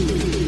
Thank 0.00 0.34
you. 0.34 0.39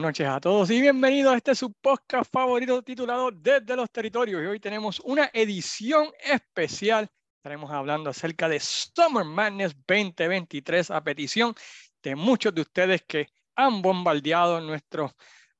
Noches 0.00 0.26
a 0.26 0.40
todos 0.40 0.70
y 0.70 0.80
bienvenidos 0.80 1.34
a 1.34 1.36
este 1.36 1.54
su 1.54 1.72
podcast 1.74 2.32
favorito 2.32 2.82
titulado 2.82 3.30
Desde 3.30 3.76
los 3.76 3.90
Territorios. 3.90 4.42
Y 4.42 4.46
hoy 4.46 4.58
tenemos 4.58 4.98
una 5.00 5.30
edición 5.34 6.10
especial. 6.24 7.10
Estaremos 7.36 7.70
hablando 7.70 8.08
acerca 8.08 8.48
de 8.48 8.60
Summer 8.60 9.24
Madness 9.24 9.76
2023 9.86 10.90
a 10.90 11.04
petición 11.04 11.54
de 12.02 12.16
muchos 12.16 12.54
de 12.54 12.62
ustedes 12.62 13.02
que 13.06 13.28
han 13.56 13.82
bombardeado 13.82 14.60
nuestro 14.62 15.12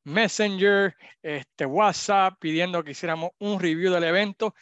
Messenger, 0.04 0.96
este 1.22 1.66
WhatsApp, 1.66 2.38
pidiendo 2.40 2.82
que 2.82 2.92
hiciéramos 2.92 3.32
un 3.40 3.60
review 3.60 3.92
del 3.92 4.04
evento. 4.04 4.54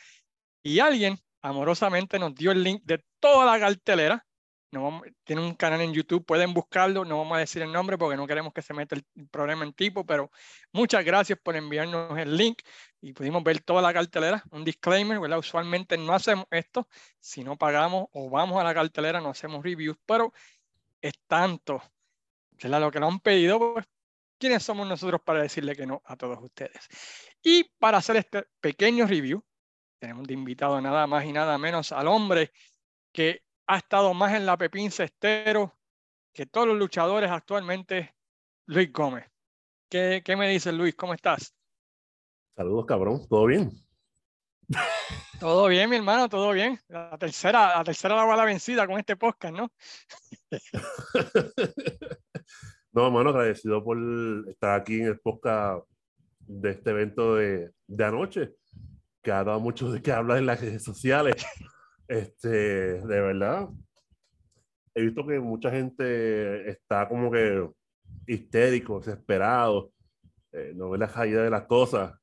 Y 0.61 0.81
alguien 0.81 1.17
amorosamente 1.41 2.19
nos 2.19 2.35
dio 2.35 2.51
el 2.51 2.65
link 2.65 2.83
de 2.85 3.05
toda 3.21 3.47
la 3.47 3.61
cartelera 3.61 4.27
no 4.71 5.03
tiene 5.25 5.43
un 5.43 5.55
canal 5.55 5.81
en 5.81 5.93
YouTube, 5.93 6.25
pueden 6.25 6.53
buscarlo, 6.53 7.05
no 7.05 7.19
vamos 7.19 7.37
a 7.37 7.41
decir 7.41 7.63
el 7.63 7.73
nombre 7.73 7.97
porque 7.97 8.17
no 8.17 8.27
queremos 8.27 8.53
que 8.53 8.63
se 8.63 8.75
meta 8.75 8.97
el 8.97 9.05
problema 9.31 9.65
en 9.65 9.73
tipo, 9.73 10.05
pero 10.05 10.31
muchas 10.73 11.05
gracias 11.05 11.39
por 11.43 11.57
enviarnos 11.57 12.19
el 12.19 12.37
link 12.37 12.61
y 13.01 13.13
pudimos 13.13 13.43
ver 13.43 13.61
toda 13.61 13.81
la 13.81 13.93
cartelera. 13.93 14.45
Un 14.51 14.65
disclaimer, 14.65 15.21
¿verdad? 15.21 15.39
Usualmente 15.39 15.97
no 15.97 16.15
hacemos 16.15 16.47
esto, 16.51 16.89
si 17.19 17.45
no 17.45 17.57
pagamos 17.57 18.09
o 18.13 18.29
vamos 18.31 18.61
a 18.61 18.65
la 18.65 18.75
cartelera 18.75 19.21
no 19.21 19.31
hacemos 19.31 19.63
reviews, 19.63 19.97
pero 20.05 20.33
es 21.01 21.15
tanto, 21.27 21.83
¿verdad? 22.63 22.81
Lo 22.81 22.91
que 22.91 23.01
nos 23.01 23.13
han 23.13 23.21
pedido, 23.21 23.59
pues, 23.59 23.87
¿quiénes 24.39 24.63
somos 24.63 24.87
nosotros 24.87 25.21
para 25.25 25.43
decirle 25.43 25.75
que 25.75 25.87
no 25.87 26.03
a 26.05 26.17
todos 26.17 26.39
ustedes? 26.43 26.89
Y 27.43 27.65
para 27.79 27.99
hacer 27.99 28.17
este 28.17 28.45
pequeño 28.61 29.07
review, 29.07 29.43
tenemos 29.99 30.27
de 30.27 30.35
invitado 30.35 30.81
nada 30.81 31.07
más 31.07 31.25
y 31.25 31.33
nada 31.33 31.57
menos 31.59 31.93
al 31.93 32.09
hombre 32.09 32.53
que 33.13 33.43
ha 33.69 33.77
estado 33.77 34.15
más 34.15 34.33
en 34.33 34.47
la 34.47 34.57
Pepín 34.57 34.91
Cestero 34.91 35.77
que 36.33 36.47
todos 36.47 36.67
los 36.67 36.79
luchadores 36.79 37.31
actualmente, 37.31 38.15
Luis 38.67 38.91
Gómez. 38.93 39.27
¿Qué, 39.91 40.23
qué 40.25 40.37
me 40.37 40.49
dices, 40.49 40.73
Luis? 40.73 40.95
¿Cómo 40.95 41.15
estás? 41.15 41.55
Saludos, 42.57 42.87
cabrón. 42.87 43.27
¿Todo 43.29 43.47
bien? 43.47 43.71
Todo 45.39 45.69
bien, 45.69 45.89
mi 45.89 45.97
hermano, 45.97 46.29
todo 46.29 46.53
bien. 46.53 46.79
La 46.89 47.17
tercera, 47.19 47.77
la 47.77 47.85
tercera 47.85 48.17
la 48.17 48.25
bala 48.25 48.45
vencida 48.45 48.87
con 48.87 48.99
este 48.99 49.17
podcast, 49.17 49.55
¿no? 49.55 49.71
no, 52.93 53.07
hermano, 53.07 53.31
agradecido 53.31 53.85
por 53.85 53.99
estar 54.49 54.81
aquí 54.81 55.01
en 55.01 55.09
el 55.09 55.21
podcast 55.21 55.87
de 56.41 56.71
este 56.71 56.91
evento 56.91 57.37
de, 57.37 57.71
de 57.87 58.05
anoche, 58.05 58.55
que 59.23 59.31
ha 59.31 59.45
dado 59.45 59.61
mucho 59.61 59.93
de 59.93 60.03
qué 60.03 60.13
hablar 60.13 60.39
en 60.39 60.47
las 60.47 60.61
redes 60.61 60.83
sociales. 60.83 61.47
Este, 62.09 62.49
de 62.49 63.21
verdad, 63.21 63.69
he 64.95 65.03
visto 65.03 65.27
que 65.27 65.39
mucha 65.39 65.71
gente 65.71 66.69
está 66.71 67.07
como 67.07 67.31
que 67.31 67.69
histérico, 68.27 68.99
desesperado, 68.99 69.93
eh, 70.53 70.73
no 70.75 70.91
ve 70.91 70.99
la 70.99 71.09
caída 71.09 71.43
de 71.43 71.51
las 71.51 71.67
cosas 71.67 72.19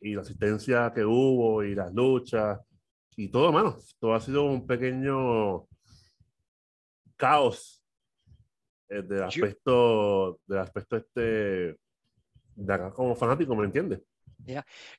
y 0.00 0.14
la 0.14 0.22
asistencia 0.22 0.92
que 0.94 1.04
hubo 1.04 1.64
y 1.64 1.74
las 1.74 1.92
luchas 1.92 2.60
y 3.16 3.28
todo, 3.28 3.52
mano. 3.52 3.76
Todo 3.98 4.14
ha 4.14 4.20
sido 4.20 4.44
un 4.44 4.66
pequeño 4.66 5.66
caos 7.16 7.84
eh, 8.88 9.02
del 9.02 9.24
aspecto, 9.24 10.40
del 10.46 10.58
aspecto 10.58 10.96
este 10.96 11.76
de 12.54 12.72
acá 12.72 12.90
como 12.92 13.16
fanático, 13.16 13.54
¿me 13.56 13.64
entiendes? 13.64 14.00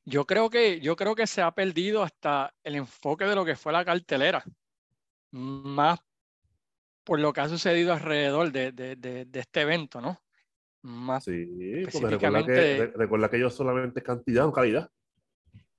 Yo, 0.05 0.25
creo 0.25 0.49
que, 0.49 0.79
yo 0.79 0.95
creo 0.95 1.15
que 1.15 1.27
se 1.27 1.41
ha 1.41 1.51
perdido 1.51 2.03
hasta 2.03 2.53
el 2.63 2.75
enfoque 2.75 3.25
de 3.25 3.35
lo 3.35 3.45
que 3.45 3.55
fue 3.55 3.73
la 3.73 3.85
cartelera, 3.85 4.43
más 5.31 5.99
por 7.03 7.19
lo 7.19 7.33
que 7.33 7.41
ha 7.41 7.49
sucedido 7.49 7.93
alrededor 7.93 8.51
de, 8.51 8.71
de, 8.71 8.95
de, 8.95 9.39
este 9.39 9.61
evento, 9.61 9.99
¿no? 9.99 10.21
Más 10.83 11.25
sí, 11.25 11.45
específicamente, 11.59 12.87
recuerda 12.95 13.29
que, 13.29 13.37
ellos 13.37 13.53
solamente 13.53 14.01
cantidad 14.01 14.45
o 14.45 14.53
calidad. 14.53 14.89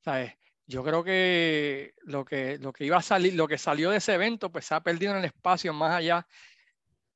¿sabes? 0.00 0.34
Yo 0.66 0.82
creo 0.82 1.04
que 1.04 1.94
lo 2.04 2.24
que 2.24 2.58
lo 2.58 2.72
que 2.72 2.84
iba 2.84 2.96
a 2.96 3.02
salir, 3.02 3.34
lo 3.34 3.46
que 3.46 3.58
salió 3.58 3.90
de 3.90 3.98
ese 3.98 4.14
evento, 4.14 4.50
pues 4.50 4.64
se 4.66 4.74
ha 4.74 4.82
perdido 4.82 5.12
en 5.12 5.18
el 5.18 5.24
espacio 5.26 5.72
más 5.74 5.94
allá. 5.94 6.26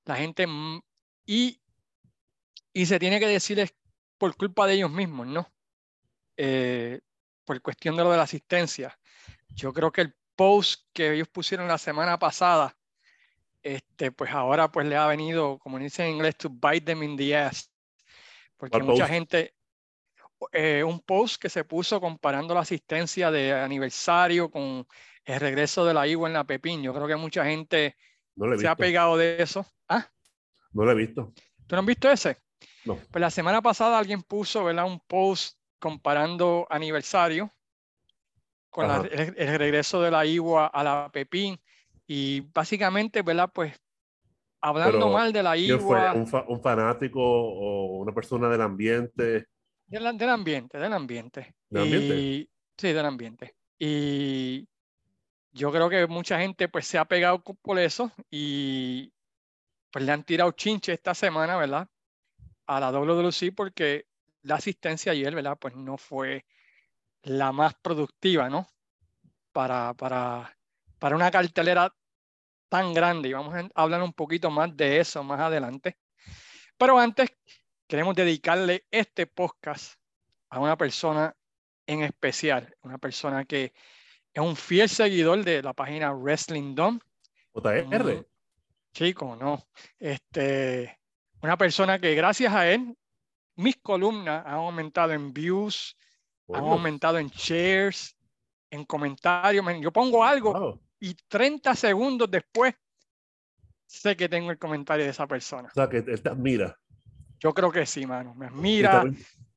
La 0.05 0.17
gente 0.17 0.47
y, 1.25 1.61
y 2.73 2.87
se 2.87 2.99
tiene 2.99 3.21
que 3.21 3.27
decir 3.27 3.59
es 3.61 3.75
por 4.19 4.37
culpa 4.37 4.67
de 4.67 4.75
ellos 4.75 4.91
mismos, 4.91 5.27
¿no? 5.27 5.51
Eh, 6.39 7.01
por 7.45 7.61
cuestión 7.61 7.97
de 7.97 8.05
lo 8.05 8.13
de 8.13 8.17
la 8.17 8.23
asistencia. 8.23 8.97
Yo 9.49 9.73
creo 9.73 9.91
que 9.91 10.03
el 10.03 10.15
post 10.37 10.85
que 10.93 11.15
ellos 11.15 11.29
pusieron 11.29 11.67
la 11.67 11.79
semana 11.79 12.17
pasada, 12.17 12.77
este, 13.61 14.13
pues 14.13 14.31
ahora 14.31 14.71
pues 14.71 14.87
le 14.87 14.97
ha 14.97 15.07
venido, 15.09 15.59
como 15.59 15.81
dice 15.81 16.05
en 16.05 16.15
inglés, 16.15 16.37
to 16.37 16.49
bite 16.49 16.83
them 16.83 17.03
in 17.03 17.17
the 17.17 17.37
ass. 17.37 17.71
Porque 18.57 18.81
mucha 18.81 19.09
gente, 19.09 19.55
eh, 20.53 20.85
un 20.85 21.01
post 21.01 21.43
que 21.43 21.49
se 21.49 21.65
puso 21.65 22.01
comparando 22.01 22.55
la 22.55 22.61
asistencia 22.61 23.33
de 23.33 23.53
aniversario 23.53 24.49
con 24.49 24.87
el 25.25 25.41
regreso 25.41 25.85
de 25.85 25.95
la 25.95 26.07
IWA 26.07 26.29
en 26.29 26.35
la 26.35 26.45
Pepín. 26.45 26.83
Yo 26.83 26.95
creo 26.95 27.09
que 27.09 27.17
mucha 27.17 27.45
gente 27.45 27.97
se 28.59 28.69
ha 28.69 28.77
pegado 28.77 29.17
de 29.17 29.43
eso. 29.43 29.67
¿Ah? 29.89 30.09
No 30.73 30.85
lo 30.85 30.93
he 30.93 30.95
visto. 30.95 31.33
¿Tú 31.67 31.75
no 31.75 31.81
has 31.81 31.87
visto 31.87 32.11
ese? 32.11 32.39
No. 32.85 32.97
Pues 33.11 33.21
la 33.21 33.31
semana 33.31 33.61
pasada 33.61 33.99
alguien 33.99 34.23
puso, 34.23 34.65
¿verdad? 34.65 34.87
Un 34.87 35.01
post 35.01 35.58
comparando 35.79 36.67
aniversario 36.71 37.51
con 38.71 38.91
el, 38.91 39.59
regreso 39.59 40.01
de 40.03 40.11
la 40.11 40.27
Igua 40.27 40.67
a 40.67 40.85
la 40.85 41.11
Pepín 41.13 41.59
y 42.07 42.41
básicamente, 42.41 43.23
¿verdad? 43.23 43.51
Pues 43.53 43.75
hablando 44.61 45.11
mal 45.11 45.33
de 45.33 45.43
la 45.43 45.57
Igua. 45.57 46.15
Un, 46.15 46.63
fanático 46.63 47.21
o 47.21 47.99
una 47.99 48.13
persona 48.13 48.49
del 48.49 48.61
ambiente? 48.61 49.47
Del, 49.87 50.07
ambiente, 50.07 50.79
del 50.79 50.93
ambiente. 50.93 51.55
¿Del 51.69 51.83
ambiente? 51.83 52.49
sí, 52.77 52.93
del 52.93 53.07
ambiente. 53.07 53.55
Y 53.79 54.69
yo 55.53 55.73
creo 55.73 55.89
que 55.89 56.07
mucha 56.07 56.39
gente 56.39 56.69
pues 56.69 56.87
se 56.87 56.99
ha 56.99 57.05
pegado 57.05 57.43
por 57.43 57.79
eso 57.79 58.13
y 58.31 59.13
pues 59.91 60.05
le 60.05 60.13
han 60.13 60.25
tirado 60.25 60.53
chinche 60.53 60.93
esta 60.93 61.15
semana, 61.15 61.57
¿verdad? 61.57 61.89
A 62.67 62.81
la 62.81 62.91
WWC 62.91 63.55
porque 63.55 64.07
la 64.49 64.57
asistencia 64.57 65.13
ayer, 65.13 65.35
¿verdad? 65.35 65.59
Pues 65.61 65.77
no 65.77 65.99
fue 65.99 66.47
la 67.23 67.53
más 67.53 67.75
productiva, 67.75 68.49
¿no? 68.49 68.67
Para, 69.53 69.93
para, 69.95 70.57
para 70.99 71.17
una 71.17 71.31
cartelera 71.31 71.95
tan 72.69 72.95
grande. 72.95 73.29
Y 73.29 73.35
vamos 73.35 73.55
a 73.55 73.69
hablar 73.75 74.03
un 74.03 74.15
poquito 74.15 74.51
más 74.51 74.75
de 74.75 75.01
eso 75.01 75.23
más 75.23 75.39
adelante. 75.41 75.99
Pero 76.79 76.99
antes, 76.99 77.31
queremos 77.87 78.15
dedicarle 78.15 78.87
este 78.91 79.27
podcast 79.27 80.01
a 80.49 80.61
una 80.61 80.79
persona 80.79 81.37
en 81.87 82.03
especial, 82.03 82.75
una 82.83 82.97
persona 82.97 83.45
que 83.45 83.75
es 84.33 84.43
un 84.43 84.57
fiel 84.57 84.89
seguidor 84.89 85.45
de 85.45 85.63
la 85.63 85.75
página 85.75 86.13
Wrestling 86.13 86.75
Dome. 86.75 87.01
JR. 87.53 88.27
Chico, 88.93 89.37
no. 89.37 89.69
Este, 89.99 90.99
una 91.43 91.59
persona 91.59 91.99
que 91.99 92.15
gracias 92.15 92.55
a 92.55 92.71
él 92.71 92.97
mis 93.59 93.77
columnas 93.77 94.47
han 94.47 94.55
aumentado 94.55 95.13
en 95.13 95.33
views, 95.33 95.97
han 96.49 96.65
aumentado 96.65 97.19
en 97.19 97.27
shares, 97.29 98.17
en 98.71 98.85
comentarios. 98.85 99.67
Yo 99.81 99.93
pongo 99.93 100.25
algo 100.25 100.81
y 101.01 101.15
30 101.29 101.75
segundos 101.75 102.31
después 102.31 102.75
sé 103.87 104.17
que 104.17 104.29
tengo 104.29 104.51
el 104.53 104.59
comentario 104.59 105.05
de 105.05 105.11
esa 105.11 105.27
persona. 105.27 105.69
O 105.69 105.75
sea, 105.75 105.89
que 105.89 106.03
te 106.03 106.29
admira. 106.29 106.79
Yo 107.41 107.53
creo 107.53 107.73
que 107.73 107.85
sí, 107.85 108.07
mano. 108.07 108.35
Me 108.35 108.47
admira, 108.47 109.05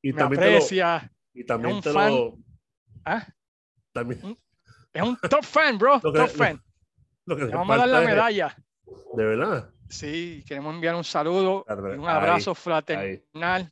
y 0.02 0.14
me 0.14 0.22
aprecia. 0.24 1.12
y 1.34 1.44
también 1.44 1.78
es 1.78 1.86
un 1.86 1.94
fan. 1.94 2.44
¿Ah? 3.06 3.28
También. 3.92 4.38
Es 4.94 5.02
un 5.02 5.16
top 5.18 5.44
fan, 5.44 5.78
bro. 5.78 6.00
top 6.00 6.28
fan. 6.30 6.62
vamos 7.26 7.76
a 7.76 7.78
dar 7.78 7.90
la 7.90 8.02
medalla. 8.02 8.58
De 9.14 9.26
verdad. 9.26 9.72
Sí, 9.90 10.44
queremos 10.48 10.74
enviar 10.74 10.96
un 10.96 11.04
saludo 11.04 11.66
y 11.68 12.00
un 12.00 12.08
abrazo 12.08 12.56
fraternal 12.56 13.72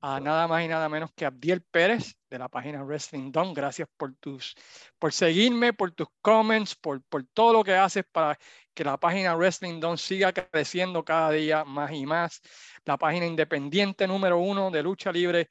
a 0.00 0.20
nada 0.20 0.46
más 0.46 0.64
y 0.64 0.68
nada 0.68 0.88
menos 0.88 1.10
que 1.14 1.24
Abdiel 1.24 1.62
Pérez 1.62 2.16
de 2.28 2.38
la 2.38 2.48
página 2.48 2.82
Wrestling 2.84 3.32
Don. 3.32 3.54
Gracias 3.54 3.88
por 3.96 4.14
tus, 4.16 4.54
por 4.98 5.12
seguirme, 5.12 5.72
por 5.72 5.92
tus 5.92 6.08
comments, 6.20 6.74
por, 6.74 7.02
por 7.04 7.24
todo 7.32 7.54
lo 7.54 7.64
que 7.64 7.74
haces 7.74 8.04
para 8.10 8.38
que 8.74 8.84
la 8.84 8.98
página 8.98 9.34
Wrestling 9.34 9.80
Don 9.80 9.96
siga 9.98 10.32
creciendo 10.32 11.04
cada 11.04 11.30
día 11.30 11.64
más 11.64 11.92
y 11.92 12.06
más. 12.06 12.40
La 12.84 12.96
página 12.98 13.26
independiente 13.26 14.06
número 14.06 14.38
uno 14.38 14.70
de 14.70 14.82
lucha 14.82 15.10
libre 15.10 15.50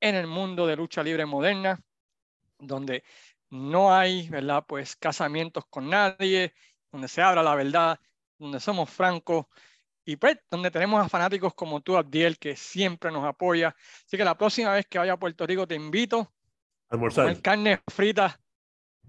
en 0.00 0.14
el 0.14 0.26
mundo 0.26 0.66
de 0.66 0.76
lucha 0.76 1.02
libre 1.02 1.24
moderna, 1.24 1.80
donde 2.58 3.02
no 3.50 3.94
hay, 3.94 4.28
¿verdad? 4.28 4.64
Pues 4.66 4.96
casamientos 4.96 5.64
con 5.70 5.88
nadie, 5.88 6.54
donde 6.92 7.08
se 7.08 7.22
habla 7.22 7.42
la 7.42 7.54
verdad, 7.54 7.98
donde 8.38 8.60
somos 8.60 8.90
francos 8.90 9.46
y 10.06 10.16
pues 10.16 10.38
donde 10.48 10.70
tenemos 10.70 11.04
a 11.04 11.08
fanáticos 11.08 11.52
como 11.52 11.80
tú, 11.80 11.96
Abdiel, 11.96 12.38
que 12.38 12.54
siempre 12.54 13.10
nos 13.10 13.24
apoya. 13.24 13.74
Así 14.06 14.16
que 14.16 14.24
la 14.24 14.38
próxima 14.38 14.72
vez 14.72 14.86
que 14.86 14.98
vaya 14.98 15.14
a 15.14 15.18
Puerto 15.18 15.44
Rico 15.44 15.66
te 15.66 15.74
invito 15.74 16.32
a 16.88 16.96
comer 16.96 17.42
carne 17.42 17.80
frita 17.88 18.40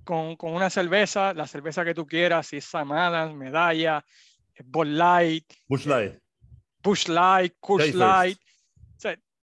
con, 0.03 0.35
con, 0.35 0.53
una 0.53 0.71
cerveza, 0.71 1.35
la 1.35 1.45
cerveza 1.45 1.85
que 1.85 1.93
tú 1.93 2.07
quieras, 2.07 2.47
si 2.47 2.57
es 2.57 2.65
Samadas, 2.65 3.31
Medalla, 3.35 4.03
Bud 4.65 4.87
Light, 4.87 5.53
Bush 5.67 5.85
Light, 5.85 6.17
Bush 6.81 7.07
Light, 7.07 7.53
Coors 7.59 7.93
Light, 7.93 8.39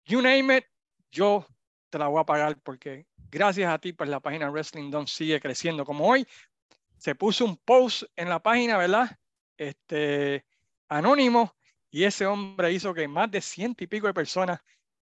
you 0.05 0.21
name 0.21 0.59
it, 0.59 0.65
yo 1.11 1.47
te 1.89 1.99
la 1.99 2.09
voy 2.09 2.21
a 2.21 2.25
pagar 2.25 2.59
porque 2.63 3.07
gracias 3.31 3.73
a 3.73 3.79
ti, 3.79 3.95
pues 3.95 4.11
la 4.11 4.21
página 4.21 4.51
Wrestling 4.51 4.91
Don 4.91 5.07
sigue 5.07 5.41
creciendo. 5.41 5.87
Como 5.87 6.07
hoy 6.07 6.27
se 6.99 7.15
puso 7.15 7.47
un 7.47 7.57
post 7.57 8.03
en 8.15 8.29
la 8.29 8.43
página, 8.43 8.77
¿verdad? 8.77 9.17
Este, 9.57 10.45
anónimo, 10.91 11.57
y 11.91 12.05
ese 12.05 12.27
hombre 12.27 12.73
hizo 12.73 12.93
que 12.93 13.09
más 13.09 13.31
de 13.31 13.41
ciento 13.41 13.83
y 13.83 13.87
pico 13.87 14.07
de 14.07 14.15
personas 14.15 14.61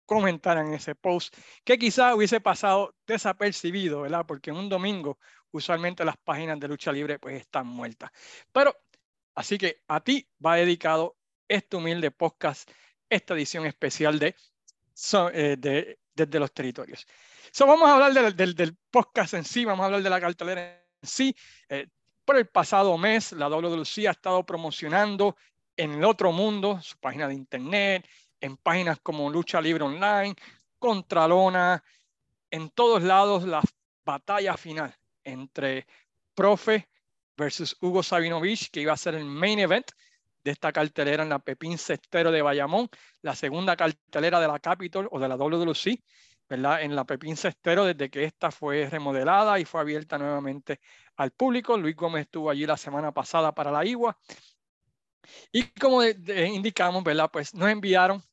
comentaran 0.06 0.74
ese 0.74 0.96
post, 0.96 1.36
que 1.64 1.78
quizá 1.78 2.16
hubiese 2.16 2.42
pasado 2.42 2.96
desapercibido, 3.06 4.02
¿verdad? 4.02 4.26
Porque 4.26 4.52
un 4.52 4.70
domingo 4.70 5.20
usualmente 5.52 6.06
las 6.06 6.18
páginas 6.18 6.60
de 6.60 6.68
lucha 6.68 6.92
libre 6.92 7.20
pues 7.20 7.42
están 7.42 7.68
muertas. 7.68 8.12
Pero, 8.52 8.76
así 9.36 9.58
que 9.58 9.84
a 9.88 10.02
ti 10.02 10.28
va 10.44 10.56
dedicado 10.56 11.18
este 11.48 11.78
humilde 11.78 12.12
podcast, 12.12 12.70
esta 13.10 13.34
edición 13.34 13.66
especial 13.66 14.20
de, 14.20 14.36
eh, 15.34 15.56
de 15.58 16.00
desde 16.14 16.40
los 16.40 16.54
territorios. 16.54 17.06
So, 17.52 17.66
vamos 17.66 17.90
a 17.90 17.94
hablar 17.94 18.36
del, 18.36 18.56
del, 18.56 18.78
podcast 18.90 19.34
en 19.34 19.44
sí, 19.44 19.66
vamos 19.66 19.84
a 19.84 19.86
hablar 19.88 20.04
de 20.04 20.10
la 20.10 20.22
cartelera 20.22 20.84
en 21.02 21.08
sí. 21.08 21.36
Eh, 21.70 21.88
por 22.24 22.38
el 22.38 22.48
pasado 22.48 22.98
mes, 22.98 23.32
la 23.34 23.50
WWC 23.50 24.08
ha 24.08 24.12
estado 24.12 24.46
promocionando 24.46 25.36
en 25.78 25.94
el 25.94 26.04
otro 26.04 26.32
mundo 26.32 26.80
su 26.82 26.98
página 26.98 27.28
de 27.28 27.34
internet, 27.34 28.08
en 28.40 28.58
páginas 28.58 29.00
como 29.02 29.30
Lucha 29.30 29.62
Libre 29.62 29.84
Online, 29.84 30.36
Contralona, 30.80 31.84
en 32.50 32.70
todos 32.70 33.04
lados 33.04 33.44
la 33.44 33.62
batalla 34.04 34.58
final 34.58 34.96
entre 35.24 35.88
Profe 36.34 36.90
versus 37.38 37.78
Hugo 37.82 38.04
Sabinovich, 38.04 38.70
que 38.72 38.82
iba 38.82 38.94
a 38.94 38.98
ser 38.98 39.16
el 39.16 39.26
main 39.26 39.60
event 39.60 39.92
de 40.44 40.52
esta 40.52 40.72
cartelera 40.72 41.24
en 41.24 41.30
la 41.30 41.40
Pepín 41.40 41.78
Cestero 41.78 42.32
de 42.32 42.42
Bayamón, 42.42 42.90
la 43.22 43.36
segunda 43.36 43.76
cartelera 43.76 44.40
de 44.40 44.48
la 44.48 44.60
Capitol 44.60 45.08
o 45.12 45.20
de 45.20 45.28
la 45.28 45.36
WWC, 45.36 46.04
¿verdad? 46.50 46.82
En 46.82 46.96
la 46.96 47.06
Pepín 47.06 47.38
Cestero 47.38 47.86
desde 47.86 48.10
que 48.10 48.24
esta 48.24 48.52
fue 48.52 48.90
remodelada 48.90 49.60
y 49.60 49.66
fue 49.66 49.82
abierta 49.82 50.18
nuevamente 50.18 50.80
al 51.16 51.32
público. 51.32 51.78
Luis 51.78 51.96
Gómez 51.96 52.24
estuvo 52.24 52.50
allí 52.50 52.66
la 52.66 52.78
semana 52.78 53.12
pasada 53.12 53.54
para 53.54 53.72
la 53.72 53.86
IGUA. 53.86 54.18
Y 55.52 55.64
como 55.80 56.04
indicamos, 56.04 57.04
¿verdad? 57.04 57.30
Pues 57.32 57.54
nos 57.54 57.70
enviaron 57.70 58.24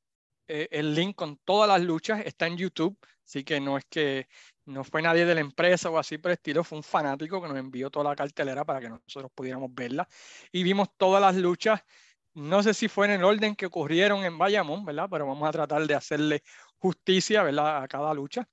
eh, 0.46 0.68
el 0.70 0.94
link 0.94 1.14
con 1.16 1.36
todas 1.38 1.68
las 1.68 1.82
luchas, 1.82 2.22
está 2.24 2.46
en 2.46 2.56
YouTube, 2.56 2.98
así 3.24 3.44
que 3.44 3.60
no 3.60 3.76
es 3.76 3.84
que 3.84 4.28
no 4.64 4.84
fue 4.84 5.02
nadie 5.02 5.24
de 5.24 5.34
la 5.34 5.40
empresa 5.40 5.90
o 5.90 5.98
así 5.98 6.18
por 6.18 6.30
el 6.30 6.34
estilo, 6.34 6.64
fue 6.64 6.78
un 6.78 6.84
fanático 6.84 7.40
que 7.40 7.48
nos 7.48 7.56
envió 7.58 7.90
toda 7.90 8.10
la 8.10 8.16
cartelera 8.16 8.64
para 8.64 8.80
que 8.80 8.88
nosotros 8.88 9.30
pudiéramos 9.34 9.74
verla. 9.74 10.08
Y 10.52 10.62
vimos 10.62 10.88
todas 10.96 11.20
las 11.20 11.36
luchas, 11.36 11.82
no 12.34 12.62
sé 12.62 12.74
si 12.74 12.88
fue 12.88 13.06
en 13.06 13.12
el 13.12 13.24
orden 13.24 13.56
que 13.56 13.66
ocurrieron 13.66 14.24
en 14.24 14.38
Bayamón, 14.38 14.84
¿verdad? 14.84 15.08
Pero 15.10 15.26
vamos 15.26 15.48
a 15.48 15.52
tratar 15.52 15.86
de 15.86 15.94
hacerle 15.94 16.42
justicia, 16.78 17.42
¿verdad? 17.42 17.82
A 17.82 17.88
cada 17.88 18.14
lucha. 18.14 18.48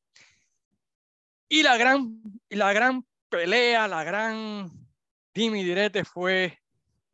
Y 1.48 1.64
la 1.64 1.78
gran, 1.78 2.22
la 2.50 2.74
gran 2.74 3.06
pelea, 3.30 3.88
la 3.88 4.04
gran 4.04 4.72
dime 5.34 5.64
direte 5.64 6.04
fue... 6.04 6.58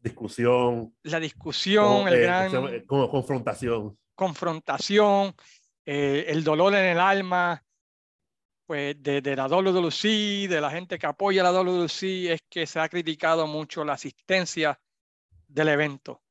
Discusión. 0.01 0.95
La 1.03 1.19
discusión, 1.19 2.07
el 2.07 2.15
eh, 2.15 2.21
gran... 2.21 2.86
Como 2.86 3.07
confrontación. 3.07 3.98
Confrontación, 4.15 5.36
eh, 5.86 6.25
el 6.27 6.44
dolor 6.44 6.74
en 6.74 6.86
el 6.86 7.00
alma, 7.00 7.63
pues 8.65 9.01
de, 9.01 9.21
de, 9.21 9.36
la 9.36 9.48
WWC, 9.48 10.50
de 10.50 10.59
la 10.59 10.71
gente 10.71 10.98
que 10.98 11.06
apoya 11.06 11.44
la 11.44 11.51
WWC, 11.51 12.31
es 12.31 12.42
que 12.50 12.65
se 12.65 12.80
ha 12.80 12.89
criticado 12.89 13.45
mucho 13.45 13.86
la 13.86 13.94
asistencia 13.94 14.80
del 15.48 15.68
evento. 15.69 16.21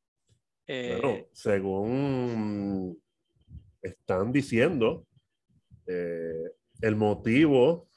Eh, 0.66 1.28
según 1.32 3.00
están 3.82 4.32
diciendo, 4.32 5.06
el 5.86 6.96
motivo 6.96 7.88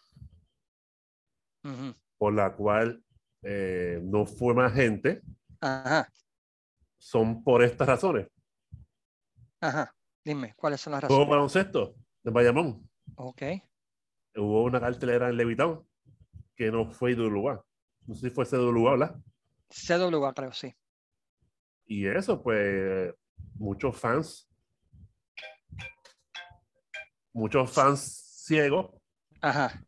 por 2.17 2.33
la 2.33 2.55
cual 2.55 3.03
no 3.43 4.25
fue 4.25 4.55
más 4.55 4.73
gente 4.73 5.21
son 6.97 7.43
por 7.43 7.63
estas 7.63 7.87
razones. 7.87 8.27
Ajá. 9.61 9.95
Dime, 10.23 10.53
¿cuáles 10.55 10.81
son 10.81 10.91
las 10.91 11.03
razones? 11.03 11.17
Juego 11.17 11.31
baloncesto 11.31 11.95
de 12.23 12.31
Bayamón. 12.31 12.89
Ok 13.15 13.41
hubo 14.35 14.63
una 14.63 14.79
cartelera 14.79 15.29
en 15.29 15.37
Levitown 15.37 15.87
que 16.55 16.71
no 16.71 16.89
fue 16.89 17.13
lugar 17.13 17.63
No 18.05 18.15
sé 18.15 18.29
si 18.29 18.35
fue 18.35 18.45
CWA, 18.45 18.91
¿verdad? 18.91 19.15
CWA, 19.69 20.33
creo, 20.33 20.53
sí. 20.53 20.73
Y 21.85 22.07
eso, 22.07 22.41
pues, 22.41 23.13
muchos 23.55 23.99
fans, 23.99 24.47
muchos 27.33 27.71
fans 27.71 28.43
ciegos, 28.45 28.91
Ajá. 29.41 29.83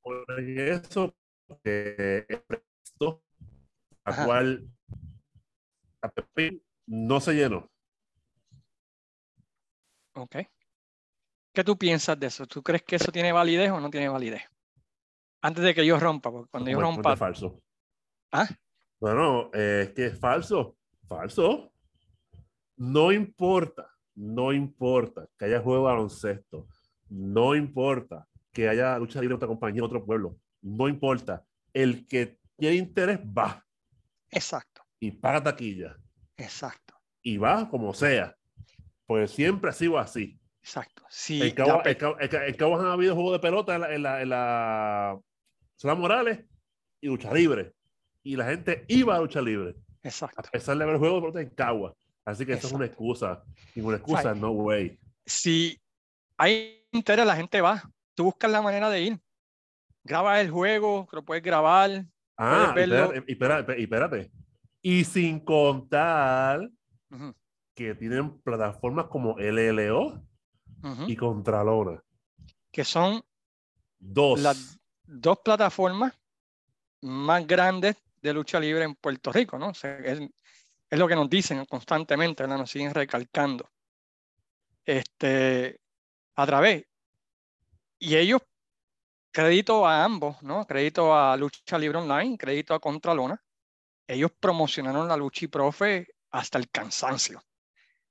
por 0.00 0.40
eso, 0.40 1.14
eh, 1.64 2.26
esto, 2.82 3.23
a 4.04 4.24
cual 4.24 4.68
a 6.02 6.12
no 6.86 7.20
se 7.20 7.34
llenó. 7.34 7.70
Ok. 10.14 10.36
¿Qué 11.52 11.64
tú 11.64 11.78
piensas 11.78 12.18
de 12.18 12.26
eso? 12.26 12.46
¿Tú 12.46 12.62
crees 12.62 12.82
que 12.82 12.96
eso 12.96 13.10
tiene 13.12 13.32
validez 13.32 13.70
o 13.70 13.80
no 13.80 13.90
tiene 13.90 14.08
validez? 14.08 14.42
Antes 15.40 15.64
de 15.64 15.74
que 15.74 15.86
yo 15.86 15.98
rompa, 15.98 16.30
porque 16.30 16.50
cuando 16.50 16.70
yo 16.70 16.80
rompa... 16.80 17.12
Es 17.12 17.18
falso. 17.18 17.62
¿Ah? 18.32 18.48
Bueno, 19.00 19.50
es 19.52 19.90
que 19.90 20.06
es 20.06 20.18
falso. 20.18 20.76
Falso. 21.06 21.72
No 22.76 23.12
importa, 23.12 23.88
no 24.14 24.52
importa 24.52 25.28
que 25.38 25.44
haya 25.44 25.60
juego 25.60 25.86
de 25.86 25.92
baloncesto. 25.92 26.66
No 27.08 27.54
importa 27.54 28.26
que 28.52 28.68
haya 28.68 28.98
lucha 28.98 29.20
libre 29.20 29.34
en 29.34 29.36
otra 29.36 29.48
compañía 29.48 29.78
en 29.78 29.84
otro 29.84 30.04
pueblo. 30.04 30.38
No 30.62 30.88
importa. 30.88 31.44
El 31.72 32.06
que 32.08 32.40
tiene 32.56 32.76
interés 32.76 33.20
va. 33.20 33.63
Exacto. 34.34 34.82
Y 35.00 35.10
paga 35.12 35.42
taquilla. 35.42 35.96
Exacto. 36.36 36.94
Y 37.22 37.36
va 37.36 37.68
como 37.68 37.94
sea. 37.94 38.36
Pues 39.06 39.30
siempre 39.30 39.70
ha 39.70 39.72
sido 39.72 39.98
así. 39.98 40.38
Exacto. 40.62 41.04
Sí, 41.10 41.42
en 41.42 41.54
Cabo, 42.56 42.80
han 42.80 42.86
habido 42.86 43.14
juegos 43.14 43.32
de 43.34 43.38
pelota 43.38 43.74
en 43.74 44.02
la, 44.02 44.22
en 44.22 44.28
la, 44.30 45.20
Morales 45.94 46.44
y 47.00 47.06
lucha 47.08 47.32
libre. 47.32 47.74
Y 48.22 48.36
la 48.36 48.46
gente 48.46 48.84
iba 48.88 49.14
a 49.14 49.20
lucha 49.20 49.42
libre. 49.42 49.74
Exacto. 50.02 50.40
A 50.40 50.50
pesar 50.50 50.76
de 50.78 50.84
haber 50.84 50.98
juegos 50.98 51.16
de 51.16 51.20
pelota 51.20 51.40
en 51.42 51.50
Cagua. 51.50 51.94
Así 52.24 52.46
que 52.46 52.54
eso 52.54 52.66
es 52.66 52.72
una 52.72 52.86
excusa. 52.86 53.44
Ninguna 53.74 53.98
excusa, 53.98 54.34
no 54.34 54.50
way. 54.52 54.98
Si 55.26 55.78
hay 56.38 56.86
interés, 56.92 57.26
la 57.26 57.36
gente 57.36 57.60
va. 57.60 57.82
Tú 58.14 58.24
buscas 58.24 58.50
la 58.50 58.62
manera 58.62 58.88
de 58.88 59.02
ir. 59.02 59.20
Graba 60.02 60.40
el 60.40 60.50
juego, 60.50 61.06
lo 61.12 61.24
puedes 61.24 61.42
grabar. 61.42 62.06
Ah, 62.36 62.74
y 62.76 62.80
espérate, 63.32 63.80
espérate, 63.80 64.30
y 64.82 65.04
sin 65.04 65.40
contar 65.40 66.68
que 67.74 67.94
tienen 67.94 68.40
plataformas 68.40 69.06
como 69.06 69.36
LLO 69.38 70.22
y 71.06 71.16
Contralona. 71.16 72.02
Que 72.70 72.84
son 72.84 73.22
dos. 73.98 74.40
las 74.40 74.78
dos 75.06 75.38
plataformas 75.44 76.12
más 77.02 77.46
grandes 77.46 77.96
de 78.20 78.32
lucha 78.32 78.58
libre 78.58 78.84
en 78.84 78.94
Puerto 78.94 79.32
Rico, 79.32 79.58
¿no? 79.58 79.70
es, 79.70 80.20
lo 80.90 81.08
que 81.08 81.14
nos 81.14 81.28
dicen 81.28 81.64
constantemente, 81.66 82.46
nos 82.46 82.70
siguen 82.70 82.94
recalcando. 82.94 83.68
Este, 84.84 85.80
a 86.34 86.46
través. 86.46 86.84
Y 87.98 88.16
ellos, 88.16 88.42
crédito 89.34 89.84
a 89.84 90.04
ambos, 90.04 90.40
¿no? 90.44 90.64
Crédito 90.64 91.12
a 91.12 91.36
Lucha 91.36 91.76
Libre 91.76 91.98
Online, 91.98 92.38
crédito 92.38 92.72
a 92.72 92.78
Contralona. 92.78 93.42
Ellos 94.06 94.30
promocionaron 94.38 95.08
la 95.08 95.16
lucha 95.16 95.46
y 95.46 95.48
profe 95.48 96.06
hasta 96.30 96.56
el 96.58 96.70
cansancio, 96.70 97.42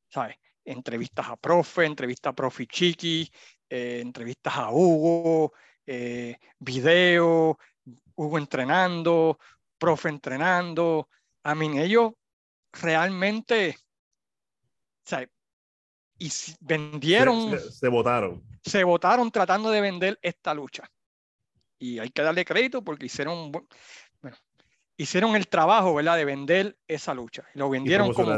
¿sabes? 0.10 0.36
entrevistas 0.66 1.28
a 1.30 1.38
profe, 1.38 1.86
entrevistas 1.86 2.32
a 2.32 2.36
profe 2.36 2.68
Chiqui, 2.68 3.32
eh, 3.70 4.00
entrevistas 4.02 4.56
a 4.58 4.70
Hugo, 4.70 5.54
eh, 5.86 6.38
video, 6.60 7.58
Hugo 8.16 8.38
entrenando, 8.38 9.40
profe 9.78 10.10
entrenando. 10.10 11.08
A 11.44 11.56
mí, 11.56 11.80
ellos 11.80 12.14
realmente, 12.74 13.78
sea, 15.06 15.26
y 16.18 16.32
vendieron. 16.60 17.58
Se, 17.60 17.88
votaron. 17.88 18.44
Se 18.62 18.84
votaron 18.84 19.32
tratando 19.32 19.70
de 19.72 19.82
vender 19.82 20.20
esta 20.22 20.54
lucha. 20.54 20.90
Y 21.84 22.00
hay 22.00 22.10
que 22.12 22.22
darle 22.22 22.46
crédito 22.46 22.82
porque 22.82 23.08
hicieron, 23.08 23.52
bueno, 23.52 24.38
hicieron 24.96 25.36
el 25.36 25.50
trabajo, 25.50 25.94
¿verdad? 25.94 26.16
De 26.16 26.24
vender 26.24 26.78
esa 26.88 27.14
lucha. 27.14 27.44
Lo 27.56 27.70
vendieron 27.70 28.14
como 28.14 28.32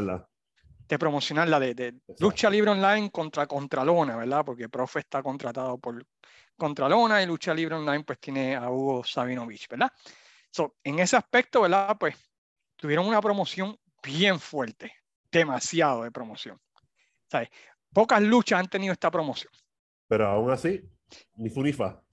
de 0.87 0.99
promocionarla 0.99 1.59
de, 1.59 1.73
de 1.75 1.95
lucha 2.19 2.49
libre 2.49 2.71
online 2.71 3.11
contra 3.11 3.45
Contralona, 3.45 4.17
¿verdad? 4.17 4.43
Porque 4.43 4.67
Profe 4.67 4.99
está 4.99 5.21
contratado 5.21 5.77
por 5.77 6.03
Contralona 6.57 7.21
y 7.21 7.27
lucha 7.27 7.53
libre 7.53 7.75
online 7.75 8.03
pues 8.03 8.19
tiene 8.19 8.55
a 8.55 8.69
Hugo 8.69 9.03
Sabinovich, 9.03 9.67
¿verdad? 9.67 9.91
So, 10.49 10.75
en 10.83 10.99
ese 10.99 11.17
aspecto, 11.17 11.61
¿verdad? 11.61 11.97
Pues 11.99 12.15
tuvieron 12.75 13.05
una 13.07 13.21
promoción 13.21 13.77
bien 14.01 14.39
fuerte, 14.39 14.91
demasiado 15.31 16.03
de 16.03 16.11
promoción. 16.11 16.59
¿Sabes? 17.29 17.49
Pocas 17.93 18.21
luchas 18.21 18.59
han 18.59 18.67
tenido 18.67 18.93
esta 18.93 19.11
promoción. 19.11 19.51
Pero 20.07 20.27
aún 20.27 20.51
así, 20.51 20.81
ni 21.35 21.49
Funifa. 21.49 22.04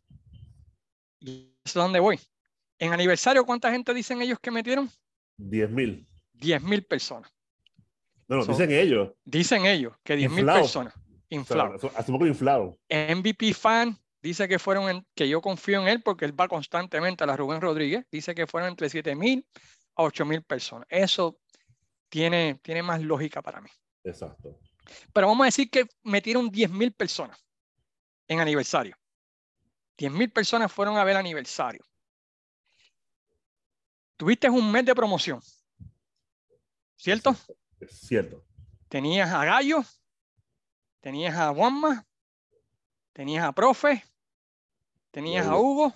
Y 1.22 1.54
eso 1.64 1.78
es 1.78 1.84
donde 1.84 2.00
voy. 2.00 2.18
En 2.78 2.92
aniversario, 2.92 3.44
¿cuánta 3.44 3.70
gente 3.70 3.94
dicen 3.94 4.20
ellos 4.20 4.38
que 4.40 4.50
metieron? 4.50 4.90
10 5.36 5.70
mil. 5.70 6.06
10 6.32 6.62
mil 6.62 6.84
personas. 6.84 7.32
No, 8.26 8.38
no, 8.38 8.44
dicen 8.44 8.72
ellos. 8.72 9.10
Dicen 9.24 9.66
ellos 9.66 9.94
que 10.02 10.16
10 10.16 10.30
mil 10.30 10.46
personas. 10.46 10.94
Inflado. 11.28 11.76
hace 11.96 12.12
poco 12.12 12.26
inflado. 12.26 12.78
MVP 12.90 13.54
fan 13.54 13.96
dice 14.20 14.46
que 14.48 14.58
fueron, 14.58 15.06
que 15.14 15.28
yo 15.28 15.40
confío 15.40 15.80
en 15.80 15.88
él 15.88 16.02
porque 16.02 16.24
él 16.24 16.38
va 16.38 16.48
constantemente 16.48 17.24
a 17.24 17.26
la 17.26 17.36
Rubén 17.36 17.60
Rodríguez, 17.60 18.04
dice 18.10 18.34
que 18.34 18.46
fueron 18.46 18.70
entre 18.70 18.90
7 18.90 19.14
mil 19.14 19.46
a 19.94 20.02
8 20.02 20.26
mil 20.26 20.42
personas. 20.42 20.86
Eso 20.90 21.38
tiene, 22.08 22.58
tiene 22.62 22.82
más 22.82 23.00
lógica 23.00 23.40
para 23.40 23.60
mí. 23.60 23.70
Exacto. 24.04 24.58
Pero 25.12 25.28
vamos 25.28 25.44
a 25.44 25.46
decir 25.46 25.70
que 25.70 25.86
metieron 26.02 26.50
10 26.50 26.70
mil 26.70 26.92
personas 26.92 27.38
en 28.28 28.40
aniversario. 28.40 28.96
10 30.02 30.12
mil 30.14 30.32
personas 30.32 30.72
fueron 30.72 30.96
a 30.96 31.04
ver 31.04 31.12
el 31.12 31.18
aniversario. 31.18 31.84
Tuviste 34.16 34.50
un 34.50 34.68
mes 34.72 34.84
de 34.84 34.96
promoción. 34.96 35.40
¿Cierto? 36.96 37.36
Cierto. 37.88 38.44
Tenías 38.88 39.30
a 39.30 39.44
Gallo, 39.44 39.84
tenías 41.00 41.36
a 41.36 41.54
Juanma, 41.54 42.04
tenías 43.12 43.44
a 43.44 43.52
Profe, 43.52 44.04
tenías 45.12 45.46
a 45.46 45.56
Hugo. 45.56 45.94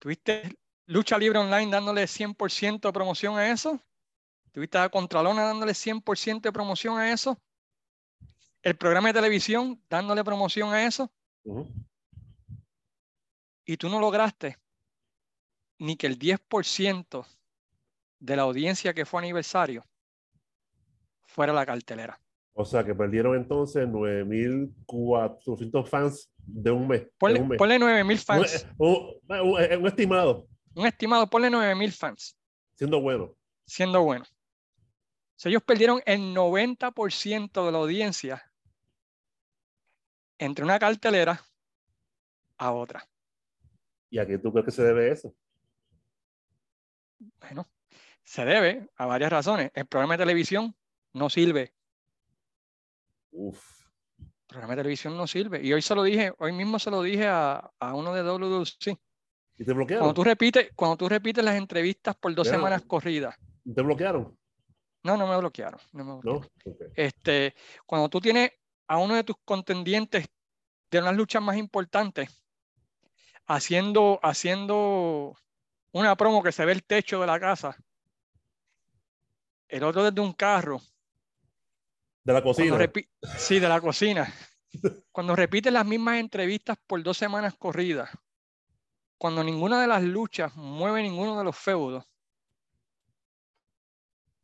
Tuviste 0.00 0.58
Lucha 0.86 1.16
Libre 1.16 1.38
Online 1.38 1.70
dándole 1.70 2.02
100% 2.02 2.80
de 2.80 2.92
promoción 2.92 3.38
a 3.38 3.52
eso. 3.52 3.80
Tuviste 4.50 4.76
a 4.76 4.88
Contralona 4.88 5.44
dándole 5.44 5.72
100% 5.72 6.40
de 6.40 6.52
promoción 6.52 6.98
a 6.98 7.12
eso. 7.12 7.40
El 8.60 8.76
programa 8.76 9.06
de 9.10 9.14
televisión 9.14 9.80
dándole 9.88 10.24
promoción 10.24 10.72
a 10.72 10.84
eso. 10.84 11.12
Y 13.64 13.76
tú 13.76 13.88
no 13.88 14.00
lograste 14.00 14.58
ni 15.78 15.96
que 15.96 16.06
el 16.06 16.18
10% 16.18 17.26
de 18.20 18.36
la 18.36 18.42
audiencia 18.42 18.94
que 18.94 19.04
fue 19.04 19.20
aniversario 19.20 19.84
fuera 21.22 21.52
la 21.52 21.66
cartelera. 21.66 22.18
O 22.52 22.64
sea 22.64 22.84
que 22.84 22.94
perdieron 22.94 23.34
entonces 23.34 23.88
9.400 23.88 25.88
fans 25.88 26.30
de 26.38 26.70
un 26.70 26.86
mes. 26.86 27.08
Ponle, 27.18 27.40
mes. 27.40 27.58
9.000 27.58 28.18
fans. 28.18 28.66
Un, 28.78 29.20
un, 29.28 29.86
estimado. 29.86 30.46
Un 30.74 30.86
estimado, 30.86 31.28
ponle 31.28 31.50
9.000 31.50 31.92
fans. 31.92 32.36
Siendo 32.76 33.00
bueno. 33.00 33.34
Siendo 33.66 34.02
bueno. 34.02 34.24
O 35.44 35.48
ellos 35.48 35.62
perdieron 35.62 36.00
el 36.06 36.34
90% 36.34 37.66
de 37.66 37.72
la 37.72 37.78
audiencia 37.78 38.50
entre 40.38 40.64
una 40.64 40.78
cartelera 40.78 41.44
a 42.56 42.72
otra. 42.72 43.06
¿Y 44.14 44.18
a 44.20 44.26
qué 44.26 44.38
tú 44.38 44.52
crees 44.52 44.66
que 44.66 44.70
se 44.70 44.84
debe 44.84 45.10
eso? 45.10 45.34
Bueno, 47.40 47.68
se 48.22 48.44
debe 48.44 48.88
a 48.94 49.06
varias 49.06 49.32
razones. 49.32 49.72
El 49.74 49.86
programa 49.86 50.14
de 50.14 50.22
televisión 50.22 50.72
no 51.14 51.28
sirve. 51.28 51.74
Uf. 53.32 53.88
El 54.16 54.46
programa 54.46 54.76
de 54.76 54.82
televisión 54.82 55.16
no 55.16 55.26
sirve. 55.26 55.66
Y 55.66 55.72
hoy 55.72 55.82
se 55.82 55.96
lo 55.96 56.04
dije, 56.04 56.32
hoy 56.38 56.52
mismo 56.52 56.78
se 56.78 56.92
lo 56.92 57.02
dije 57.02 57.26
a, 57.26 57.72
a 57.80 57.94
uno 57.96 58.14
de 58.14 58.22
WWC. 58.22 58.96
¿Y 59.56 59.64
te 59.64 59.72
bloquearon? 59.72 60.04
Cuando 60.04 60.14
tú 60.14 60.22
repites, 60.22 60.70
cuando 60.76 60.96
tú 60.96 61.08
repites 61.08 61.44
las 61.44 61.56
entrevistas 61.56 62.14
por 62.14 62.32
dos 62.36 62.46
semanas 62.46 62.82
corridas. 62.82 63.34
¿Te 63.64 63.82
bloquearon? 63.82 64.38
No, 65.02 65.16
no 65.16 65.26
me 65.26 65.36
bloquearon. 65.38 65.80
No 65.92 66.20
Este, 66.94 67.52
cuando 67.84 68.08
tú 68.08 68.20
tienes 68.20 68.52
a 68.86 68.96
uno 68.98 69.16
de 69.16 69.24
tus 69.24 69.38
contendientes 69.44 70.28
de 70.88 71.00
unas 71.00 71.16
luchas 71.16 71.42
más 71.42 71.56
importantes 71.56 72.43
haciendo, 73.46 74.20
haciendo 74.22 75.36
una 75.92 76.16
promo 76.16 76.42
que 76.42 76.52
se 76.52 76.64
ve 76.64 76.72
el 76.72 76.84
techo 76.84 77.20
de 77.20 77.26
la 77.26 77.38
casa, 77.38 77.76
el 79.68 79.84
otro 79.84 80.04
desde 80.04 80.20
un 80.20 80.32
carro. 80.32 80.80
De 82.22 82.32
la 82.32 82.42
cocina. 82.42 82.90
Sí, 83.36 83.58
de 83.58 83.68
la 83.68 83.80
cocina. 83.80 84.32
Cuando 85.12 85.36
repite 85.36 85.70
las 85.70 85.86
mismas 85.86 86.18
entrevistas 86.18 86.78
por 86.86 87.02
dos 87.02 87.16
semanas 87.16 87.54
corridas, 87.56 88.10
cuando 89.18 89.44
ninguna 89.44 89.80
de 89.80 89.86
las 89.86 90.02
luchas 90.02 90.54
mueve 90.56 91.02
ninguno 91.02 91.38
de 91.38 91.44
los 91.44 91.56
feudos, 91.56 92.04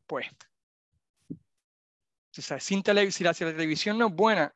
pues, 0.07 0.27
si, 2.31 2.43
sin 2.43 2.83
si 3.13 3.25
la 3.25 3.35
televisión 3.35 3.99
no 3.99 4.09
es 4.09 4.15
buena, 4.15 4.55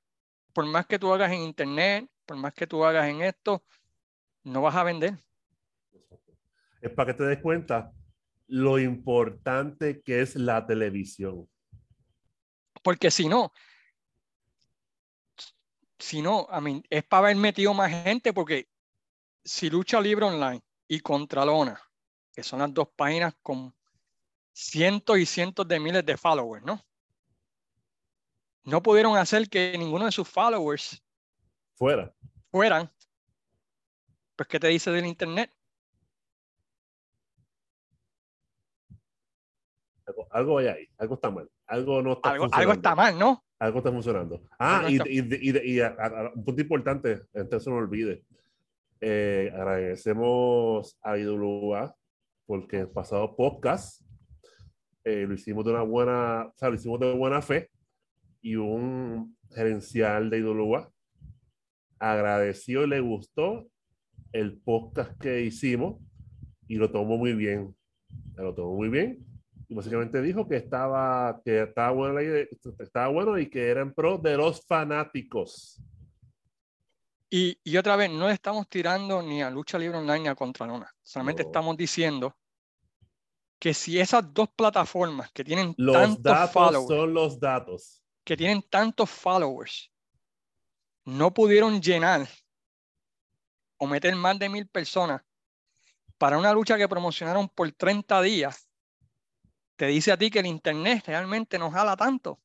por 0.52 0.66
más 0.66 0.86
que 0.86 0.98
tú 0.98 1.12
hagas 1.12 1.32
en 1.32 1.40
internet, 1.40 2.08
por 2.24 2.36
más 2.36 2.54
que 2.54 2.66
tú 2.66 2.84
hagas 2.84 3.08
en 3.08 3.22
esto, 3.22 3.64
no 4.44 4.62
vas 4.62 4.76
a 4.76 4.84
vender 4.84 5.18
es 6.84 6.92
para 6.92 7.12
que 7.12 7.18
te 7.18 7.24
des 7.24 7.40
cuenta 7.40 7.90
lo 8.46 8.78
importante 8.78 10.02
que 10.02 10.20
es 10.20 10.36
la 10.36 10.66
televisión. 10.66 11.48
Porque 12.82 13.10
si 13.10 13.26
no, 13.26 13.50
si 15.98 16.20
no, 16.20 16.46
a 16.50 16.60
mí, 16.60 16.82
es 16.90 17.02
para 17.04 17.28
haber 17.28 17.36
metido 17.36 17.72
más 17.72 17.90
gente, 17.90 18.34
porque 18.34 18.68
si 19.42 19.70
Lucha 19.70 19.98
Libre 19.98 20.26
Online 20.26 20.62
y 20.86 21.00
Contralona, 21.00 21.80
que 22.34 22.42
son 22.42 22.58
las 22.58 22.74
dos 22.74 22.88
páginas 22.94 23.34
con 23.40 23.74
cientos 24.52 25.18
y 25.18 25.24
cientos 25.24 25.66
de 25.66 25.80
miles 25.80 26.04
de 26.04 26.18
followers, 26.18 26.66
¿no? 26.66 26.84
No 28.62 28.82
pudieron 28.82 29.16
hacer 29.16 29.48
que 29.48 29.74
ninguno 29.78 30.04
de 30.04 30.12
sus 30.12 30.28
followers 30.28 31.02
fuera. 31.76 32.14
fueran. 32.50 32.93
Pues, 34.36 34.48
¿qué 34.48 34.58
te 34.58 34.68
dice 34.68 34.90
del 34.90 35.06
Internet? 35.06 35.50
algo, 40.30 40.58
hay 40.58 40.66
ahí, 40.66 40.88
algo 40.98 41.14
está 41.14 41.30
mal, 41.30 41.48
algo 41.66 42.02
no 42.02 42.12
está 42.14 42.30
algo, 42.30 42.48
algo 42.52 42.72
está 42.72 42.94
mal, 42.94 43.18
¿no? 43.18 43.44
Algo 43.58 43.78
está 43.78 43.90
funcionando. 43.90 44.42
Ah, 44.58 44.84
y, 44.88 44.96
y, 44.96 45.78
y, 45.78 45.80
un 45.80 46.44
punto 46.44 46.60
importante, 46.60 47.22
entonces 47.32 47.68
no 47.68 47.76
olvide. 47.76 48.24
Eh, 49.00 49.50
agradecemos 49.54 50.98
a 51.02 51.16
IWA 51.16 51.94
porque 52.46 52.80
el 52.80 52.88
pasado 52.88 53.34
podcast 53.36 54.02
eh, 55.04 55.24
lo 55.26 55.34
hicimos 55.34 55.64
de 55.64 55.70
una 55.70 55.82
buena, 55.82 56.46
o 56.46 56.54
sea, 56.56 56.68
lo 56.68 56.74
hicimos 56.74 57.00
de 57.00 57.12
buena 57.12 57.40
fe 57.40 57.70
y 58.42 58.56
un 58.56 59.36
gerencial 59.50 60.30
de 60.30 60.38
IWA 60.38 60.90
agradeció 61.98 62.84
y 62.84 62.88
le 62.88 63.00
gustó 63.00 63.66
el 64.34 64.58
podcast 64.58 65.16
que 65.20 65.42
hicimos 65.42 65.96
y 66.66 66.74
lo 66.74 66.90
tomó 66.90 67.16
muy 67.16 67.34
bien. 67.34 67.74
Lo 68.36 68.52
tomó 68.52 68.74
muy 68.74 68.88
bien 68.88 69.24
y 69.68 69.74
básicamente 69.74 70.20
dijo 70.20 70.48
que 70.48 70.56
estaba, 70.56 71.40
que 71.44 71.62
estaba, 71.62 71.90
bueno, 71.92 72.18
estaba 72.78 73.08
bueno 73.08 73.38
y 73.38 73.48
que 73.48 73.68
era 73.68 73.80
en 73.80 73.94
pro 73.94 74.18
de 74.18 74.36
los 74.36 74.64
fanáticos. 74.66 75.80
Y, 77.30 77.58
y, 77.64 77.76
otra 77.76 77.96
vez, 77.96 78.10
no 78.10 78.28
estamos 78.28 78.68
tirando 78.68 79.22
ni 79.22 79.42
a 79.42 79.50
lucha 79.50 79.78
libre 79.78 79.98
online 79.98 80.20
ni 80.20 80.28
a 80.28 80.34
Contralona. 80.34 80.88
Solamente 81.02 81.42
estamos 81.42 81.76
diciendo 81.76 82.36
que 83.58 83.72
si 83.72 83.98
esas 83.98 84.32
dos 84.32 84.48
plataformas 84.54 85.32
que 85.32 85.42
tienen 85.42 85.74
los 85.78 85.94
tantos 85.94 86.22
datos 86.22 86.52
followers, 86.52 86.86
son 86.86 87.14
los 87.14 87.40
datos. 87.40 88.02
Que 88.24 88.36
tienen 88.36 88.62
tantos 88.68 89.10
followers, 89.10 89.90
no 91.04 91.32
pudieron 91.32 91.80
llenar 91.80 92.28
o 93.78 93.86
meter 93.86 94.14
más 94.16 94.38
de 94.38 94.48
mil 94.48 94.66
personas 94.66 95.22
para 96.18 96.38
una 96.38 96.52
lucha 96.52 96.76
que 96.78 96.88
promocionaron 96.88 97.48
por 97.48 97.70
30 97.72 98.22
días 98.22 98.68
te 99.76 99.86
dice 99.86 100.12
a 100.12 100.16
ti 100.16 100.30
que 100.30 100.38
el 100.38 100.46
Internet 100.46 101.04
realmente 101.06 101.58
no 101.58 101.70
jala 101.70 101.96
tanto. 101.96 102.40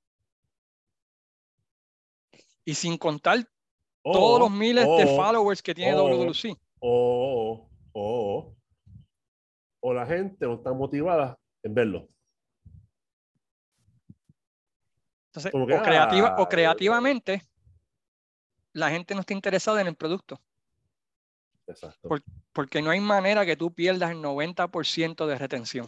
Y 2.66 2.74
sin 2.74 2.98
contar 2.98 3.48
todos 4.04 4.40
los 4.40 4.52
miles 4.52 4.86
de 4.86 5.06
followers 5.16 5.62
que 5.62 5.76
tiene 5.76 5.96
WWC. 5.96 6.58
O, 6.80 7.70
o, 7.94 8.56
la 9.94 10.06
gente 10.06 10.46
no 10.46 10.56
está 10.56 10.74
motivada 10.74 11.38
en 11.64 11.74
verlo. 11.74 12.08
Entonces, 15.28 15.52
o, 15.54 15.66
creativa, 15.66 16.36
o 16.40 16.50
creativamente, 16.50 17.44
la 18.74 18.90
gente 18.90 19.14
no 19.14 19.22
está 19.22 19.34
interesada 19.34 19.82
en 19.82 19.88
el 19.88 19.96
producto. 19.96 20.42
Exacto. 21.70 22.10
Por- 22.10 22.24
porque 22.52 22.82
no 22.82 22.90
hay 22.90 23.00
manera 23.00 23.46
que 23.46 23.56
tú 23.56 23.74
pierdas 23.74 24.12
el 24.12 24.18
90% 24.22 25.28
de 25.28 25.38
retención 25.38 25.88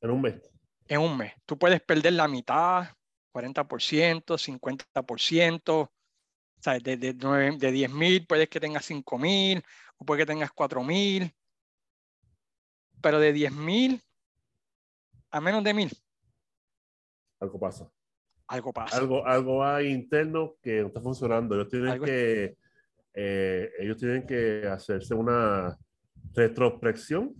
En 0.00 0.10
un 0.10 0.20
mes. 0.22 0.40
en 0.86 1.00
un 1.00 1.16
mes. 1.16 1.32
Tú 1.46 1.58
puedes 1.58 1.80
perder 1.80 2.12
la 2.12 2.28
mitad, 2.28 2.88
40%, 3.32 4.36
50%. 4.38 5.72
O 5.80 5.90
sea, 6.60 6.78
de, 6.78 6.96
de, 6.96 7.12
de 7.14 7.72
10 7.72 7.90
mil 7.92 8.26
puedes 8.26 8.48
que 8.48 8.60
tengas 8.60 8.84
5 8.84 9.18
mil 9.18 9.62
o 9.96 10.04
puede 10.04 10.22
que 10.22 10.26
tengas 10.26 10.50
4 10.52 10.82
mil. 10.84 11.32
Pero 13.00 13.18
de 13.20 13.32
10 13.32 13.52
mil 13.52 14.02
a 15.30 15.40
menos 15.40 15.62
de 15.62 15.74
mil, 15.74 15.90
Algo 17.40 17.60
pasa. 17.60 17.90
algo 18.48 18.72
pasa. 18.72 18.96
Algo, 18.96 19.26
algo 19.26 19.64
hay 19.64 19.88
interno 19.88 20.56
que 20.62 20.80
no 20.80 20.88
está 20.88 21.00
funcionando. 21.00 21.54
Ellos 21.54 21.68
tienen 21.68 21.90
Algo- 21.90 22.04
que, 22.06 22.56
eh, 23.14 23.70
ellos 23.78 23.96
tienen 23.96 24.26
que 24.26 24.66
hacerse 24.66 25.14
una 25.14 25.76
retrospección, 26.34 27.34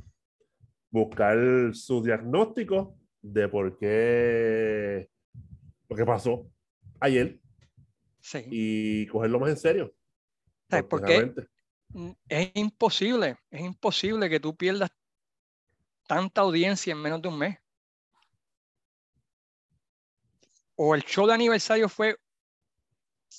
buscar 0.90 1.36
su 1.74 2.02
diagnóstico 2.02 2.96
de 3.20 3.48
por 3.48 3.78
qué 3.78 5.10
lo 5.88 5.96
que 5.96 6.04
pasó 6.04 6.50
ayer 7.00 7.40
Sí. 8.20 8.44
y 8.50 9.06
cogerlo 9.06 9.38
más 9.40 9.50
en 9.50 9.56
serio. 9.56 9.94
¿Sabes 10.68 10.84
por 10.86 11.04
qué? 11.04 11.32
Mm, 11.90 12.10
Es 12.28 12.50
imposible, 12.54 13.38
es 13.50 13.60
imposible 13.62 14.28
que 14.28 14.40
tú 14.40 14.54
pierdas 14.56 14.90
tanta 16.06 16.40
audiencia 16.42 16.92
en 16.92 17.00
menos 17.00 17.22
de 17.22 17.28
un 17.28 17.38
mes. 17.38 17.58
O 20.74 20.94
el 20.94 21.02
show 21.02 21.26
de 21.26 21.34
aniversario 21.34 21.88
fue, 21.88 22.16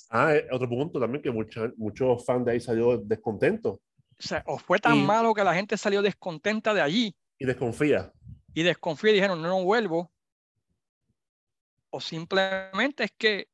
Ah, 0.08 0.34
eh, 0.34 0.46
otro 0.50 0.68
punto 0.68 0.98
también 0.98 1.22
que 1.22 1.30
muchos 1.30 2.24
fans 2.24 2.44
de 2.46 2.52
ahí 2.52 2.60
salió 2.60 2.96
descontentos 2.98 3.78
o 4.18 4.22
sea, 4.22 4.42
o 4.46 4.58
fue 4.58 4.78
tan 4.78 4.96
Y- 4.96 5.02
malo 5.02 5.32
que 5.32 5.42
la 5.42 5.54
gente 5.54 5.76
salió 5.78 6.02
descontenta 6.02 6.74
de 6.74 6.82
allí 6.82 7.16
y 7.38 7.46
desconfía. 7.46 8.12
y 8.52 8.62
desconfía 8.62 9.10
y 9.10 9.14
dijeron, 9.14 9.40
no, 9.40 9.48
no 9.48 9.64
vuelvo. 9.64 10.12
O 11.88 12.00
simplemente 12.02 13.04
es 13.04 13.12
que 13.16 13.48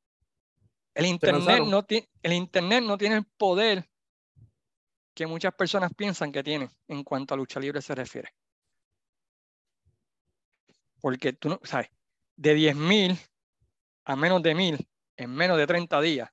el 0.94 1.06
internet 1.06 1.62
no, 1.64 1.84
tiene 1.84 2.08
el 2.22 2.32
internet 2.32 2.82
no 2.82 2.98
tiene 2.98 3.16
el 3.16 3.24
poder 3.24 3.88
que 5.14 5.26
muchas 5.26 5.54
personas 5.54 5.92
piensan 5.94 6.32
que 6.32 6.42
tiene 6.42 6.68
en 6.88 7.04
cuanto 7.04 7.32
a 7.34 7.36
lucha 7.36 7.60
libre 7.60 7.80
se 7.80 7.94
refiere. 7.94 8.34
Porque 11.00 11.32
tú 11.32 11.48
no, 11.48 11.60
sabes, 11.62 11.90
de 12.36 12.54
10.000 12.54 13.16
a 14.04 14.16
menos 14.16 14.42
de 14.42 14.54
1.000 14.54 14.88
en 15.16 15.30
menos 15.30 15.56
de 15.58 15.66
30 15.66 16.00
días, 16.00 16.30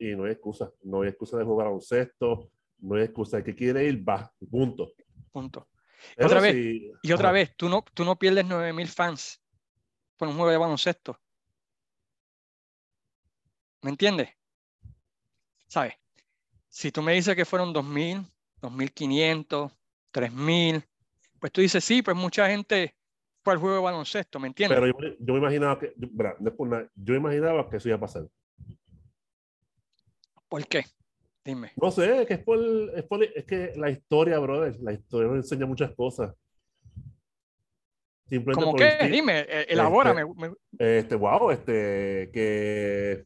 Y 0.00 0.16
no 0.16 0.24
hay 0.24 0.32
excusa. 0.32 0.72
No 0.82 1.02
hay 1.02 1.10
excusa 1.10 1.36
de 1.36 1.44
jugar 1.44 1.66
baloncesto. 1.66 2.50
No 2.78 2.94
hay 2.96 3.02
excusa 3.02 3.36
de 3.36 3.44
que 3.44 3.54
quiere 3.54 3.84
ir, 3.84 4.02
va. 4.08 4.32
Punto. 4.50 4.92
punto. 5.30 5.68
Pero 6.16 6.26
Otra 6.28 6.40
vez, 6.40 6.52
si- 6.54 6.92
Y 7.02 7.12
otra 7.12 7.28
Ajá. 7.28 7.32
vez, 7.34 7.54
tú 7.54 7.68
no, 7.68 7.84
tú 7.94 8.04
no 8.04 8.18
pierdes 8.18 8.46
9.000 8.46 8.88
fans 8.88 9.40
por 10.16 10.26
un 10.28 10.34
juego 10.34 10.50
de 10.50 10.56
baloncesto. 10.56 11.20
¿Me 13.82 13.90
entiendes? 13.90 14.30
¿Sabes? 15.66 15.94
Si 16.68 16.90
tú 16.90 17.02
me 17.02 17.12
dices 17.12 17.36
que 17.36 17.44
fueron 17.44 17.72
2.000, 17.72 18.26
2.500, 18.62 19.72
3.000, 20.10 20.82
pues 21.38 21.52
tú 21.52 21.60
dices, 21.60 21.84
sí, 21.84 22.02
pues 22.02 22.16
mucha 22.16 22.48
gente 22.48 22.96
fue 23.42 23.52
al 23.54 23.58
juego 23.60 23.76
de 23.76 23.82
baloncesto, 23.82 24.40
¿me 24.40 24.48
entiendes? 24.48 24.78
Pero 24.78 24.86
yo, 24.86 25.16
yo 25.18 25.32
me 25.34 25.38
imaginaba 25.40 25.78
que, 25.78 25.92
yo, 25.96 26.08
yo 26.94 27.14
imaginaba 27.14 27.68
que 27.68 27.76
eso 27.76 27.88
iba 27.88 27.96
a 27.96 28.00
pasar. 28.00 28.26
¿Por 30.50 30.66
qué? 30.66 30.84
Dime. 31.44 31.72
No 31.80 31.90
sé, 31.90 32.26
que 32.26 32.34
es 32.34 32.40
por, 32.44 32.58
es 32.94 33.04
por- 33.04 33.22
es 33.24 33.44
que 33.46 33.72
la 33.76 33.88
historia, 33.88 34.38
brother, 34.38 34.76
la 34.82 34.92
historia 34.92 35.28
nos 35.28 35.36
enseña 35.38 35.64
muchas 35.64 35.94
cosas. 35.94 36.34
Simplemente 38.28 38.64
¿Cómo 38.64 38.76
qué? 38.76 39.08
Dime, 39.10 39.40
eh, 39.48 39.66
elabórame. 39.70 40.24
me- 40.36 40.52
Este, 40.78 41.14
wow, 41.14 41.50
este, 41.50 42.30
que 42.32 43.24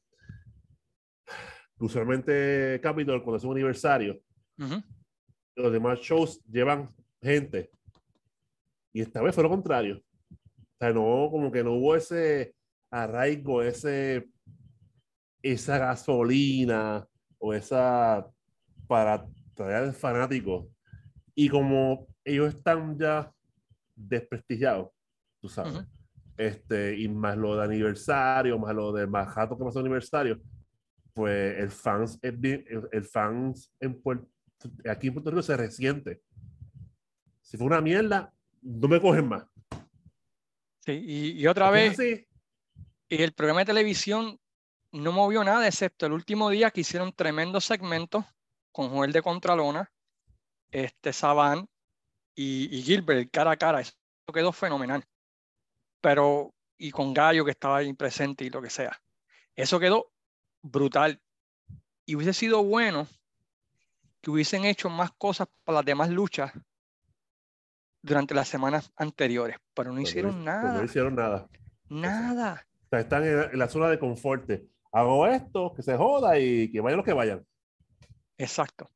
usualmente 1.78 2.78
Capitol, 2.82 3.22
cuando 3.22 3.38
es 3.38 3.44
un 3.44 3.52
aniversario, 3.52 4.20
los 5.56 5.72
demás 5.72 5.98
shows 6.00 6.40
llevan 6.44 6.94
gente. 7.20 7.70
Y 8.92 9.00
esta 9.00 9.20
vez 9.22 9.34
fue 9.34 9.42
lo 9.44 9.50
contrario. 9.50 10.00
O 10.30 10.76
sea, 10.78 10.92
no, 10.92 11.28
como 11.30 11.50
que 11.50 11.64
no 11.64 11.72
hubo 11.72 11.96
ese 11.96 12.54
arraigo, 12.90 13.62
ese, 13.62 14.28
esa 15.42 15.78
gasolina 15.78 17.06
o 17.44 17.52
esa 17.52 18.26
para 18.86 19.26
traer 19.54 19.84
al 19.84 19.92
fanático. 19.92 20.70
Y 21.34 21.50
como 21.50 22.08
ellos 22.24 22.54
están 22.54 22.98
ya 22.98 23.30
desprestigiados, 23.94 24.88
tú 25.42 25.48
sabes. 25.50 25.74
Ujú. 25.74 25.86
Este, 26.38 26.98
y 26.98 27.06
más 27.06 27.36
lo 27.36 27.56
de 27.56 27.64
aniversario, 27.64 28.58
más 28.58 28.74
lo 28.74 28.92
de 28.92 29.06
más 29.06 29.34
rato 29.34 29.58
que 29.58 29.64
pasó 29.64 29.80
aniversario, 29.80 30.40
pues 31.12 31.58
el 31.58 31.70
fans 31.70 32.18
el, 32.22 32.88
el 32.90 33.04
fans 33.04 33.70
en 33.78 34.00
Puerto, 34.00 34.26
aquí 34.90 35.08
en 35.08 35.12
Puerto 35.12 35.30
Rico 35.30 35.42
se 35.42 35.56
resiente. 35.56 36.22
Si 37.42 37.58
fue 37.58 37.66
una 37.66 37.82
mierda, 37.82 38.32
no 38.62 38.88
me 38.88 39.00
cogen 39.00 39.28
más. 39.28 39.44
Sí, 40.80 40.92
y, 40.92 41.42
y 41.42 41.46
otra 41.46 41.70
vez, 41.70 41.98
y 42.00 43.22
el 43.22 43.32
programa 43.32 43.60
de 43.60 43.66
televisión 43.66 44.38
no 44.94 45.10
movió 45.10 45.42
nada, 45.42 45.66
excepto 45.66 46.06
el 46.06 46.12
último 46.12 46.50
día 46.50 46.70
que 46.70 46.82
hicieron 46.82 47.12
tremendo 47.12 47.60
segmento 47.60 48.24
con 48.70 48.90
Joel 48.90 49.12
de 49.12 49.22
Contralona, 49.22 49.92
este 50.70 51.12
Saban 51.12 51.68
y, 52.34 52.76
y 52.76 52.82
Gilbert 52.82 53.28
cara 53.30 53.50
a 53.52 53.56
cara. 53.56 53.80
Eso 53.80 53.92
quedó 54.32 54.52
fenomenal. 54.52 55.04
Pero, 56.00 56.54
y 56.78 56.92
con 56.92 57.12
Gallo 57.12 57.44
que 57.44 57.50
estaba 57.50 57.78
ahí 57.78 57.92
presente 57.92 58.44
y 58.44 58.50
lo 58.50 58.62
que 58.62 58.70
sea. 58.70 59.00
Eso 59.56 59.80
quedó 59.80 60.12
brutal. 60.62 61.20
Y 62.06 62.14
hubiese 62.14 62.32
sido 62.32 62.62
bueno 62.62 63.08
que 64.20 64.30
hubiesen 64.30 64.64
hecho 64.64 64.90
más 64.90 65.10
cosas 65.12 65.48
para 65.64 65.76
las 65.78 65.84
demás 65.84 66.08
luchas 66.10 66.52
durante 68.00 68.34
las 68.34 68.48
semanas 68.48 68.92
anteriores, 68.96 69.56
pero 69.74 69.92
no 69.92 70.00
hicieron 70.00 70.44
nada, 70.44 70.78
no 70.78 70.84
hicieron 70.84 71.14
nada. 71.16 71.48
nada. 71.88 72.66
O 72.86 72.88
sea, 72.90 73.00
están 73.00 73.24
en, 73.24 73.50
en 73.52 73.58
la 73.58 73.68
zona 73.68 73.88
de 73.88 73.98
confort. 73.98 74.48
Hago 74.94 75.26
esto, 75.26 75.72
que 75.74 75.82
se 75.82 75.96
joda 75.96 76.38
y 76.38 76.70
que 76.70 76.80
vayan 76.80 76.98
los 76.98 77.04
que 77.04 77.12
vayan. 77.12 77.44
Exacto. 78.38 78.88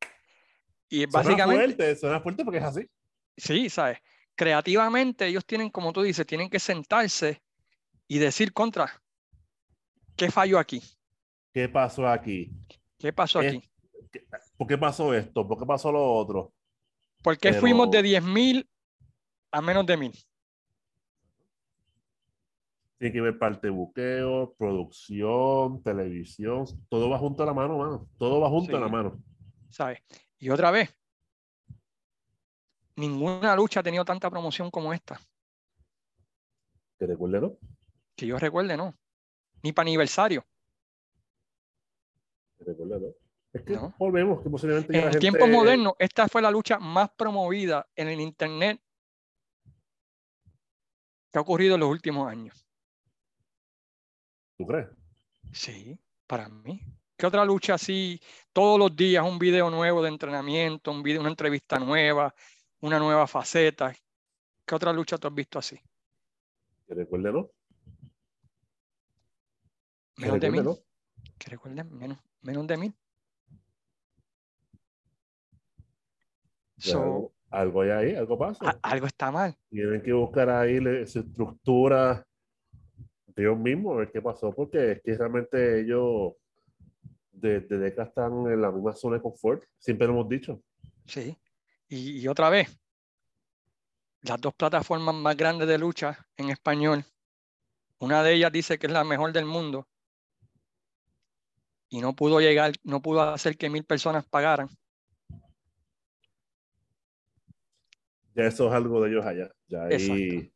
Y 0.89 0.99
Suena 1.03 1.11
básicamente, 1.13 1.75
fuerte, 1.75 1.97
suena 1.97 2.21
fuerte 2.21 2.45
porque 2.45 2.59
es 2.59 2.65
así. 2.65 2.89
sí, 3.37 3.69
¿sabes? 3.69 3.99
Creativamente 4.37 5.27
ellos 5.27 5.45
tienen, 5.45 5.71
como 5.71 5.93
tú 5.93 6.03
dices, 6.03 6.25
tienen 6.25 6.49
que 6.49 6.61
sentarse 6.61 7.43
y 8.07 8.19
decir 8.19 8.53
contra, 8.53 9.03
¿qué 10.17 10.31
falló 10.31 10.61
aquí? 10.61 10.81
¿Qué 11.53 11.69
pasó 11.69 12.07
aquí? 12.09 12.53
¿Qué 12.97 13.13
pasó 13.13 13.41
aquí? 13.41 13.69
¿Por 14.57 14.69
qué 14.69 14.79
pasó 14.79 15.13
esto? 15.13 15.47
¿Por 15.49 15.59
qué 15.59 15.67
pasó 15.67 15.91
lo 15.91 16.13
otro? 16.15 16.55
¿Por 17.25 17.37
qué 17.39 17.53
fuimos 17.55 17.91
de 17.91 17.99
pero- 18.03 18.25
10.000 18.27 18.69
a 19.51 19.61
menos 19.61 19.85
de 19.85 19.97
1.000? 19.99 20.25
Tiene 22.99 23.13
que 23.13 23.21
ver 23.21 23.39
parte 23.39 23.69
de 23.69 23.71
buqueo, 23.71 24.55
producción, 24.59 25.83
televisión, 25.85 26.65
todo 26.89 27.09
va 27.09 27.19
junto 27.19 27.45
a 27.45 27.47
la 27.47 27.55
mano, 27.55 27.79
mano. 27.79 28.09
Todo 28.19 28.41
va 28.41 28.49
junto 28.49 28.77
a 28.77 28.81
la 28.81 28.89
mano. 28.89 29.23
¿Sabes? 29.71 30.01
Y 30.39 30.51
otra 30.51 30.73
vez, 30.73 30.93
ninguna 32.97 33.55
lucha 33.55 33.81
ha 33.81 33.83
tenido 33.85 34.05
tanta 34.05 34.29
promoción 34.29 34.71
como 34.71 34.93
esta. 34.93 35.21
Que 36.99 37.07
recuerde, 37.07 37.41
¿no? 37.41 37.57
Que 38.17 38.27
yo 38.27 38.37
recuerde, 38.39 38.77
¿no? 38.77 38.93
Ni 39.63 39.73
para 39.73 39.85
aniversario. 39.85 40.45
Que 42.59 42.65
recuerde, 42.65 43.01
¿no? 43.01 43.07
Es 43.53 43.63
que 43.63 43.75
No. 43.75 43.95
volvemos, 43.97 44.43
que 44.43 44.51
posiblemente 44.51 44.97
En 44.97 45.03
gente- 45.05 45.19
tiempos 45.21 45.49
modernos, 45.49 45.95
esta 46.01 46.27
fue 46.29 46.43
la 46.43 46.51
lucha 46.51 46.79
más 46.81 47.11
promovida 47.11 47.89
en 47.95 48.09
el 48.09 48.21
Internet 48.21 48.81
que 51.31 51.39
ha 51.39 51.41
ocurrido 51.41 51.75
en 51.77 51.81
los 51.81 51.91
últimos 51.91 52.29
años. 52.29 52.65
¿Tú 54.59 54.67
crees? 54.67 54.89
Sí, 55.53 55.97
para 56.27 56.49
mí. 56.49 56.83
¿Qué 57.17 57.27
otra 57.27 57.45
lucha 57.45 57.75
así? 57.75 58.21
Todos 58.53 58.79
los 58.79 58.95
días 58.95 59.25
un 59.25 59.39
video 59.39 59.71
nuevo 59.71 60.03
de 60.03 60.09
entrenamiento, 60.09 60.91
un 60.91 61.03
video, 61.03 61.21
una 61.21 61.31
entrevista 61.31 61.79
nueva, 61.79 62.35
una 62.81 62.99
nueva 62.99 63.27
faceta. 63.29 63.95
¿Qué 64.67 64.75
otra 64.75 64.93
lucha 64.93 65.17
tú 65.17 65.29
has 65.29 65.35
visto 65.35 65.59
así? 65.61 65.81
Que 66.87 66.95
recuerde, 66.95 67.33
¿no? 67.33 67.49
Menos 70.17 70.41
de 70.41 70.51
mil. 70.51 70.65
¿no? 70.65 70.77
Que 71.39 71.51
recuerden, 71.51 71.97
menos, 71.97 72.19
menos 72.43 72.67
de 72.67 72.77
mil. 72.77 72.95
So, 76.79 76.99
algo, 77.01 77.33
algo 77.51 77.83
hay 77.83 77.91
ahí, 77.91 78.15
algo 78.17 78.37
pasa. 78.39 78.71
a- 78.71 78.79
algo 78.83 79.07
está 79.07 79.31
mal. 79.31 79.57
Tienen 79.71 80.03
que 80.03 80.13
buscar 80.13 80.51
ahí 80.51 80.81
le- 80.81 81.07
su 81.07 81.21
estructura 81.21 82.15
de 82.15 82.25
ellos 83.39 83.59
mismos, 83.59 83.95
a 83.95 83.99
ver 84.01 84.11
qué 84.11 84.21
pasó, 84.21 84.53
porque 84.53 84.93
es 84.93 85.03
que 85.03 85.17
realmente 85.17 85.81
ellos 85.81 86.35
desde 87.33 87.79
décadas 87.79 88.09
están 88.09 88.47
en 88.47 88.61
la 88.61 88.71
misma 88.71 88.93
zona 88.95 89.17
de 89.17 89.23
confort, 89.23 89.63
siempre 89.79 90.07
lo 90.07 90.15
hemos 90.15 90.29
dicho. 90.29 90.63
Sí. 91.07 91.37
Y, 91.89 92.21
y 92.21 92.29
otra 92.29 92.51
vez, 92.51 92.79
las 94.23 94.41
dos 94.41 94.55
plataformas 94.55 95.15
más 95.15 95.37
grandes 95.37 95.69
de 95.69 95.79
lucha 95.79 96.27
en 96.37 96.51
español, 96.51 97.05
una 98.01 98.23
de 98.23 98.35
ellas 98.35 98.53
dice 98.53 98.79
que 98.79 98.87
es 98.87 98.93
la 98.93 99.05
mejor 99.05 99.33
del 99.33 99.47
mundo 99.47 99.89
y 101.89 102.01
no 102.01 102.15
pudo 102.15 102.41
llegar, 102.41 102.73
no 102.85 103.01
pudo 103.01 103.23
hacer 103.23 103.57
que 103.57 103.71
mil 103.71 103.85
personas 103.85 104.27
pagaran. 104.27 104.69
Ya 108.35 108.45
eso 108.45 108.69
es 108.69 108.73
algo 108.73 109.03
de 109.03 109.11
ellos 109.11 109.27
allá. 109.27 109.51
Ya 109.67 109.85
ahí. 109.85 110.53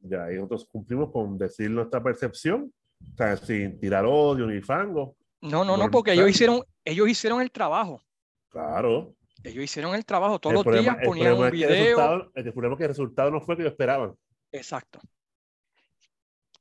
Ya 0.00 0.24
ahí 0.24 0.36
nosotros 0.36 0.66
cumplimos 0.70 1.10
con 1.10 1.36
decir 1.38 1.70
nuestra 1.70 2.02
percepción, 2.02 2.72
o 3.12 3.16
sea, 3.16 3.36
sin 3.36 3.78
tirar 3.78 4.04
odio 4.06 4.46
ni 4.46 4.60
fango. 4.60 5.16
No, 5.40 5.64
no, 5.64 5.76
no, 5.76 5.90
porque 5.90 6.12
ellos 6.12 6.30
hicieron, 6.30 6.62
ellos 6.84 7.08
hicieron 7.08 7.40
el 7.40 7.50
trabajo. 7.50 8.02
Claro. 8.48 9.14
Ellos 9.44 9.64
hicieron 9.64 9.94
el 9.94 10.04
trabajo. 10.04 10.40
Todos 10.40 10.52
El 10.52 10.56
los 10.56 10.64
problema, 10.64 10.94
días 10.94 11.04
ponían 11.06 11.32
un 11.34 11.44
es 11.44 11.50
que 11.52 11.58
el 11.58 11.70
video. 11.74 12.30
el 12.34 12.52
problema 12.52 12.74
es 12.74 12.78
que 12.78 12.84
el 12.84 12.88
resultado 12.88 13.30
no 13.30 13.40
fue 13.40 13.56
que 13.56 13.62
ellos 13.62 13.72
esperaban. 13.72 14.14
Exacto. 14.50 15.00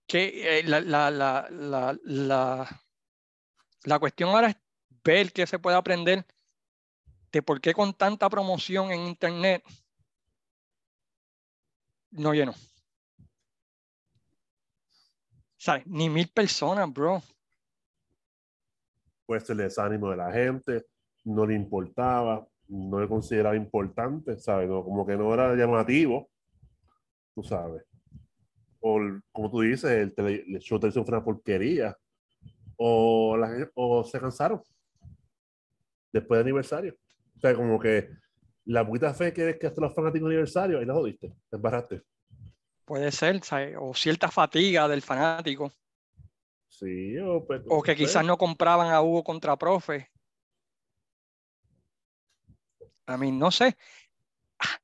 Que 0.06 0.60
eh, 0.60 0.63
la, 0.63 0.80
la, 0.82 1.10
la, 1.10 1.47
la, 1.50 1.97
la, 2.04 2.82
la 3.84 4.00
cuestión 4.00 4.30
ahora 4.30 4.50
es 4.50 4.58
ver 5.04 5.34
qué 5.34 5.47
se 5.47 5.60
puede 5.60 5.76
aprender 5.76 6.26
de 7.32 7.41
por 7.41 7.60
qué 7.60 7.73
con 7.73 7.93
tanta 7.93 8.30
promoción 8.30 8.91
en 8.91 9.02
internet 9.02 9.63
no 12.12 12.34
llenó. 12.34 12.54
¿Sabes? 15.67 15.86
Ni 15.86 16.10
mil 16.10 16.30
personas, 16.30 16.89
bro. 16.93 17.21
Pues 19.25 19.49
el 19.49 19.58
desánimo 19.58 20.10
de 20.12 20.15
la 20.15 20.32
gente, 20.32 20.86
no 21.25 21.45
le 21.45 21.56
importaba, 21.56 22.47
no 22.69 23.01
le 23.01 23.08
consideraba 23.10 23.53
importante, 23.53 24.39
¿sabes? 24.39 24.69
No, 24.69 24.82
como 24.82 25.06
que 25.06 25.17
no 25.17 25.34
era 25.34 25.53
llamativo, 25.56 26.30
tú 27.36 27.43
sabes. 27.43 27.84
O 28.80 28.97
como 29.34 29.51
tú 29.51 29.60
dices, 29.60 29.91
el, 29.91 30.15
tele- 30.15 30.45
el 30.47 30.60
show 30.60 30.80
televisión 30.80 31.06
fue 31.06 31.17
una 31.17 31.25
porquería. 31.25 31.97
O, 32.77 33.36
la 33.36 33.69
o 33.73 34.06
se 34.06 34.21
cansaron 34.21 34.62
después 36.13 36.38
del 36.38 36.45
aniversario. 36.45 36.95
O 37.36 37.39
sea, 37.41 37.53
como 37.53 37.77
que 37.77 38.10
la 38.63 38.88
poquita 38.88 39.13
fe 39.13 39.34
que 39.34 39.60
que 39.60 39.67
hasta 39.67 39.82
los 39.82 39.93
fanáticos 39.93 40.27
aniversario, 40.27 40.80
ahí 40.80 40.86
la 40.86 40.93
jodiste, 40.93 41.36
te 41.49 41.56
embarraste. 41.58 42.03
Puede 42.88 43.12
ser, 43.12 43.43
¿sabes? 43.43 43.76
O 43.78 43.93
cierta 43.93 44.32
fatiga 44.32 44.88
del 44.88 45.02
fanático. 45.02 45.73
Sí, 46.69 47.17
o, 47.19 47.45
pues, 47.45 47.62
O 47.67 47.84
que 47.84 47.97
quizás 47.97 48.23
no 48.23 48.38
compraban 48.38 48.93
a 48.93 49.02
Hugo 49.02 49.26
contra 49.26 49.58
Profe. 49.58 50.10
A 53.08 53.17
mí, 53.17 53.30
no 53.34 53.52
sé. 53.52 53.76
Ah, 54.60 54.80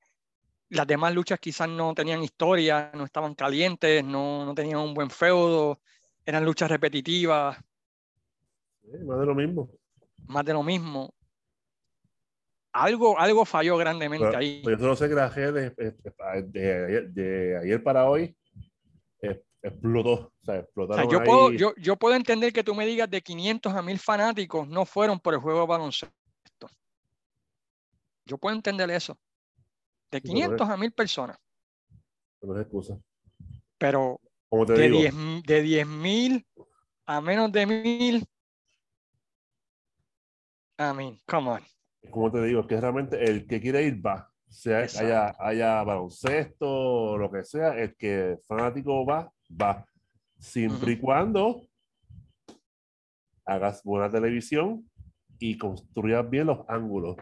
Las 0.69 0.87
demás 0.87 1.13
luchas 1.13 1.39
quizás 1.39 1.69
no 1.69 1.93
tenían 1.93 2.23
historia, 2.23 2.91
no 2.93 3.05
estaban 3.05 3.35
calientes, 3.35 4.03
no, 4.03 4.45
no 4.45 4.53
tenían 4.53 4.79
un 4.79 4.93
buen 4.93 5.09
feudo, 5.09 5.79
eran 6.25 6.43
luchas 6.45 6.69
repetitivas, 6.69 7.57
Sí, 8.81 8.97
más 9.05 9.19
de 9.19 9.25
lo 9.25 9.35
mismo. 9.35 9.69
más 10.27 10.43
de 10.45 10.53
lo 10.53 10.63
mismo. 10.63 11.13
Algo, 12.73 13.19
algo 13.19 13.45
falló 13.45 13.77
grandemente 13.77 14.25
Pero- 14.25 14.37
ahí. 14.39 14.61
pero 14.65 14.77
yo 14.77 14.81
solo 14.83 14.95
sé 14.95 15.07
que 15.07 15.13
redes 15.15 15.73
eh, 15.77 15.95
eh, 16.03 16.41
de, 16.43 16.85
ayer- 16.85 17.09
de 17.13 17.57
ayer 17.57 17.83
para 17.83 18.09
hoy 18.09 18.35
eh, 19.21 19.43
explotó. 19.61 20.33
O 20.41 20.45
sea, 20.45 20.65
O 20.75 20.93
sea, 20.95 21.07
yo, 21.07 21.23
puedo, 21.23 21.51
yo, 21.51 21.73
yo 21.77 21.95
puedo 21.97 22.15
entender 22.15 22.51
que 22.51 22.63
tú 22.63 22.73
me 22.73 22.85
digas 22.87 23.09
de 23.09 23.21
500 23.21 23.73
a 23.73 23.81
1000 23.83 23.99
fanáticos 23.99 24.67
no 24.67 24.85
fueron 24.85 25.19
por 25.19 25.35
el 25.35 25.39
juego 25.39 25.61
de 25.61 25.67
baloncesto. 25.67 26.11
Yo 28.25 28.37
puedo 28.39 28.55
entender 28.55 28.89
eso. 28.89 29.17
De 30.09 30.17
Sí, 30.19 30.23
pero 30.23 30.33
no 30.33 30.39
es- 30.39 30.45
500 30.45 30.69
a 30.69 30.77
1000 30.77 30.91
personas. 30.93 31.37
No 32.41 32.55
es 32.55 32.61
excusa. 32.63 32.97
Pero 33.77 34.19
Como 34.49 34.65
te 34.65 34.73
de 34.73 34.83
digo, 34.83 34.97
10 34.99 35.13
m- 35.13 35.41
de 35.45 35.61
10.000 35.61 36.45
a 37.05 37.21
menos 37.21 37.51
de 37.51 37.65
1000. 37.67 38.25
I 40.79 40.93
mean, 40.95 41.19
come 41.27 41.49
on. 41.51 41.61
Como 42.09 42.31
te 42.31 42.43
digo, 42.43 42.61
es 42.61 42.67
que 42.67 42.79
realmente 42.79 43.23
el 43.23 43.47
que 43.47 43.61
quiere 43.61 43.83
ir 43.83 44.05
va. 44.05 44.29
Sea 44.47 44.83
Exacto. 44.83 45.07
haya, 45.07 45.35
haya 45.39 45.83
baloncesto 45.83 46.67
o 46.69 47.17
lo 47.17 47.31
que 47.31 47.43
sea, 47.43 47.75
el 47.75 47.95
que 47.95 48.37
fanático 48.47 49.05
va, 49.05 49.31
va. 49.49 49.85
Siempre 50.37 50.93
y 50.93 50.99
cuando 50.99 51.61
hagas 53.45 53.83
buena 53.83 54.09
televisión 54.09 54.89
y 55.39 55.57
construyas 55.57 56.29
bien 56.29 56.47
los 56.47 56.59
ángulos. 56.67 57.17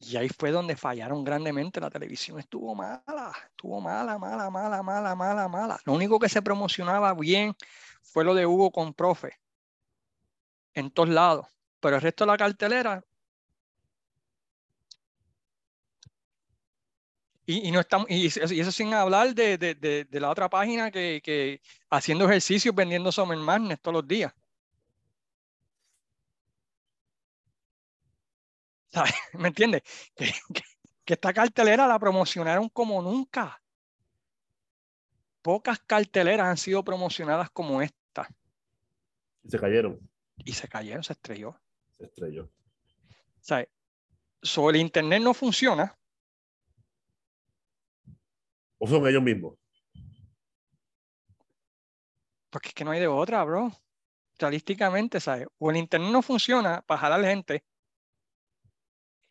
Y 0.00 0.16
ahí 0.16 0.28
fue 0.30 0.50
donde 0.50 0.76
fallaron 0.76 1.22
grandemente. 1.22 1.80
La 1.80 1.90
televisión 1.90 2.38
estuvo 2.38 2.74
mala, 2.74 3.32
estuvo 3.50 3.80
mala, 3.80 4.18
mala, 4.18 4.50
mala, 4.50 4.82
mala, 4.82 5.14
mala, 5.14 5.48
mala. 5.48 5.78
Lo 5.84 5.92
único 5.92 6.18
que 6.18 6.28
se 6.28 6.40
promocionaba 6.40 7.12
bien 7.14 7.54
fue 8.02 8.24
lo 8.24 8.34
de 8.34 8.46
Hugo 8.46 8.70
con 8.70 8.94
profe. 8.94 9.34
En 10.72 10.90
todos 10.90 11.10
lados. 11.10 11.46
Pero 11.80 11.96
el 11.96 12.02
resto 12.02 12.24
de 12.24 12.30
la 12.30 12.38
cartelera. 12.38 13.04
Y, 17.50 17.66
y 17.68 17.70
no 17.72 17.80
estamos, 17.80 18.06
y 18.08 18.26
eso, 18.26 18.54
y 18.54 18.60
eso 18.60 18.70
sin 18.70 18.94
hablar 18.94 19.34
de, 19.34 19.58
de- 19.58 19.74
de- 19.74 20.04
de 20.04 20.20
la 20.20 20.30
otra 20.30 20.48
página 20.48 20.90
que, 20.92 21.20
que 21.24 21.60
haciendo 21.90 22.24
ejercicios 22.26 22.72
vendiendo 22.74 23.10
Summer 23.10 23.38
Madness 23.38 23.80
todos 23.80 23.94
los 23.96 24.06
días. 24.06 24.32
¿Sabes? 28.88 29.12
¿Me 29.34 29.48
entiendes? 29.48 29.82
Que, 30.14 30.26
que- 30.54 30.62
que 31.04 31.14
esta 31.14 31.32
cartelera 31.32 31.88
la 31.88 31.98
promocionaron 31.98 32.68
como 32.68 33.02
nunca. 33.02 33.60
Pocas 35.42 35.80
carteleras 35.80 36.46
han 36.46 36.56
sido 36.56 36.84
promocionadas 36.84 37.50
como 37.50 37.82
esta. 37.82 38.28
Y 39.42 39.50
se 39.50 39.58
cayeron. 39.58 39.98
Y 40.44 40.52
se 40.52 40.68
cayeron, 40.68 41.02
se 41.02 41.14
estrelló. 41.14 41.60
Se 41.98 42.04
estrelló. 42.04 42.48
¿Sabes? 43.40 43.68
So, 44.42 44.70
el 44.70 44.76
internet 44.76 45.20
no 45.20 45.34
funciona. 45.34 45.98
O 48.82 48.88
son 48.88 49.06
ellos 49.06 49.22
mismos. 49.22 49.58
Porque 52.48 52.68
es 52.68 52.74
que 52.74 52.84
no 52.84 52.92
hay 52.92 53.00
de 53.00 53.06
otra, 53.06 53.44
bro. 53.44 53.70
Estadísticamente, 54.32 55.20
¿sabes? 55.20 55.46
O 55.58 55.70
el 55.70 55.76
internet 55.76 56.10
no 56.10 56.22
funciona 56.22 56.80
para 56.82 57.00
jalar 57.02 57.22
gente 57.22 57.62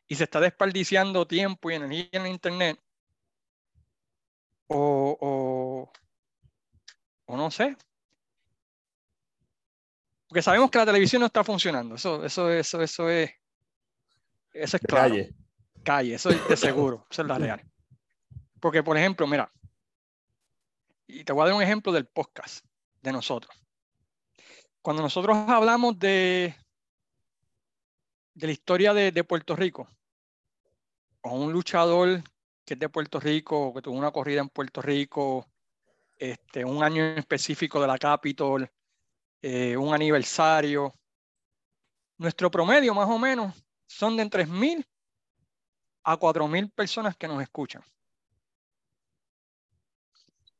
y 0.08 0.16
se 0.16 0.26
está 0.26 0.40
desperdiciando 0.40 1.28
tiempo 1.28 1.72
y 1.72 1.76
energía 1.76 2.10
en 2.12 2.22
el 2.22 2.32
internet. 2.32 2.80
O, 4.68 5.18
o, 5.20 5.92
o 7.26 7.38
no 7.38 7.50
sé. 7.50 7.76
Porque 10.28 10.44
sabemos 10.44 10.70
que 10.70 10.78
la 10.78 10.86
televisión 10.86 11.22
no 11.22 11.26
está 11.26 11.44
funcionando. 11.44 11.96
Eso, 11.96 12.24
eso, 12.24 12.52
eso, 12.52 12.82
eso 12.84 13.10
es. 13.10 13.32
Eso 14.54 14.78
es 14.78 14.84
claro. 14.84 15.10
calle. 15.10 15.36
calle, 15.84 16.14
eso 16.14 16.30
es 16.30 16.48
de 16.48 16.56
seguro, 16.56 17.08
eso 17.10 17.24
es 17.24 17.28
la 17.28 17.38
real. 17.40 17.72
Porque, 18.60 18.84
por 18.84 18.98
ejemplo, 18.98 19.26
mira, 19.28 19.52
y 21.08 21.24
te 21.24 21.34
voy 21.34 21.44
a 21.44 21.46
dar 21.48 21.56
un 21.56 21.64
ejemplo 21.64 21.92
del 21.92 22.06
podcast 22.06 22.66
de 23.02 23.12
nosotros. 23.12 23.56
Cuando 24.82 25.02
nosotros 25.02 25.36
hablamos 25.48 25.98
de, 25.98 26.56
de 28.34 28.48
la 28.48 28.54
historia 28.54 28.94
de, 28.94 29.24
Puerto 29.24 29.56
Rico, 29.56 29.88
o 31.22 31.32
un 31.34 31.52
luchador 31.52 32.22
que 32.64 32.76
es 32.76 32.80
de 32.80 32.90
Puerto 32.90 33.20
Rico, 33.20 33.74
que 33.74 33.82
tuvo 33.82 33.98
una 33.98 34.12
corrida 34.12 34.42
en 34.42 34.50
Puerto 34.50 34.82
Rico, 34.82 35.48
este, 36.18 36.64
un 36.64 36.84
año 36.84 37.04
en 37.04 37.18
específico 37.18 37.82
de 37.82 37.88
la 37.88 37.98
Capitol, 37.98 38.70
eh, 39.42 39.76
un 39.76 39.94
aniversario, 39.94 40.94
nuestro 42.18 42.52
promedio 42.52 42.94
más 42.94 43.10
o 43.10 43.18
menos 43.18 43.56
son 43.88 44.16
de 44.18 44.24
entre 44.24 44.46
3.000 44.46 44.86
a 46.04 46.18
4.000 46.18 46.72
personas 46.72 47.16
que 47.18 47.28
nos 47.28 47.42
escuchan. 47.42 47.84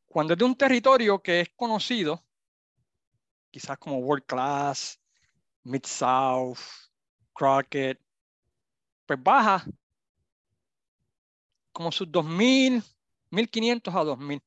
Cuando 0.10 0.34
es 0.34 0.40
de 0.40 0.46
un 0.46 0.56
territorio 0.56 1.22
que 1.22 1.42
es 1.42 1.50
conocido, 1.56 2.26
quizás 3.52 3.78
como 3.78 4.00
World 4.00 4.26
Class, 4.26 5.00
Mid 5.64 5.86
South, 5.86 6.58
Crockett, 7.32 8.02
pues 9.06 9.22
baja 9.22 9.64
como 11.72 11.92
sus 11.92 12.08
2.000, 12.08 12.84
1.500 13.30 13.96
a 13.96 14.04
2.000. 14.04 14.42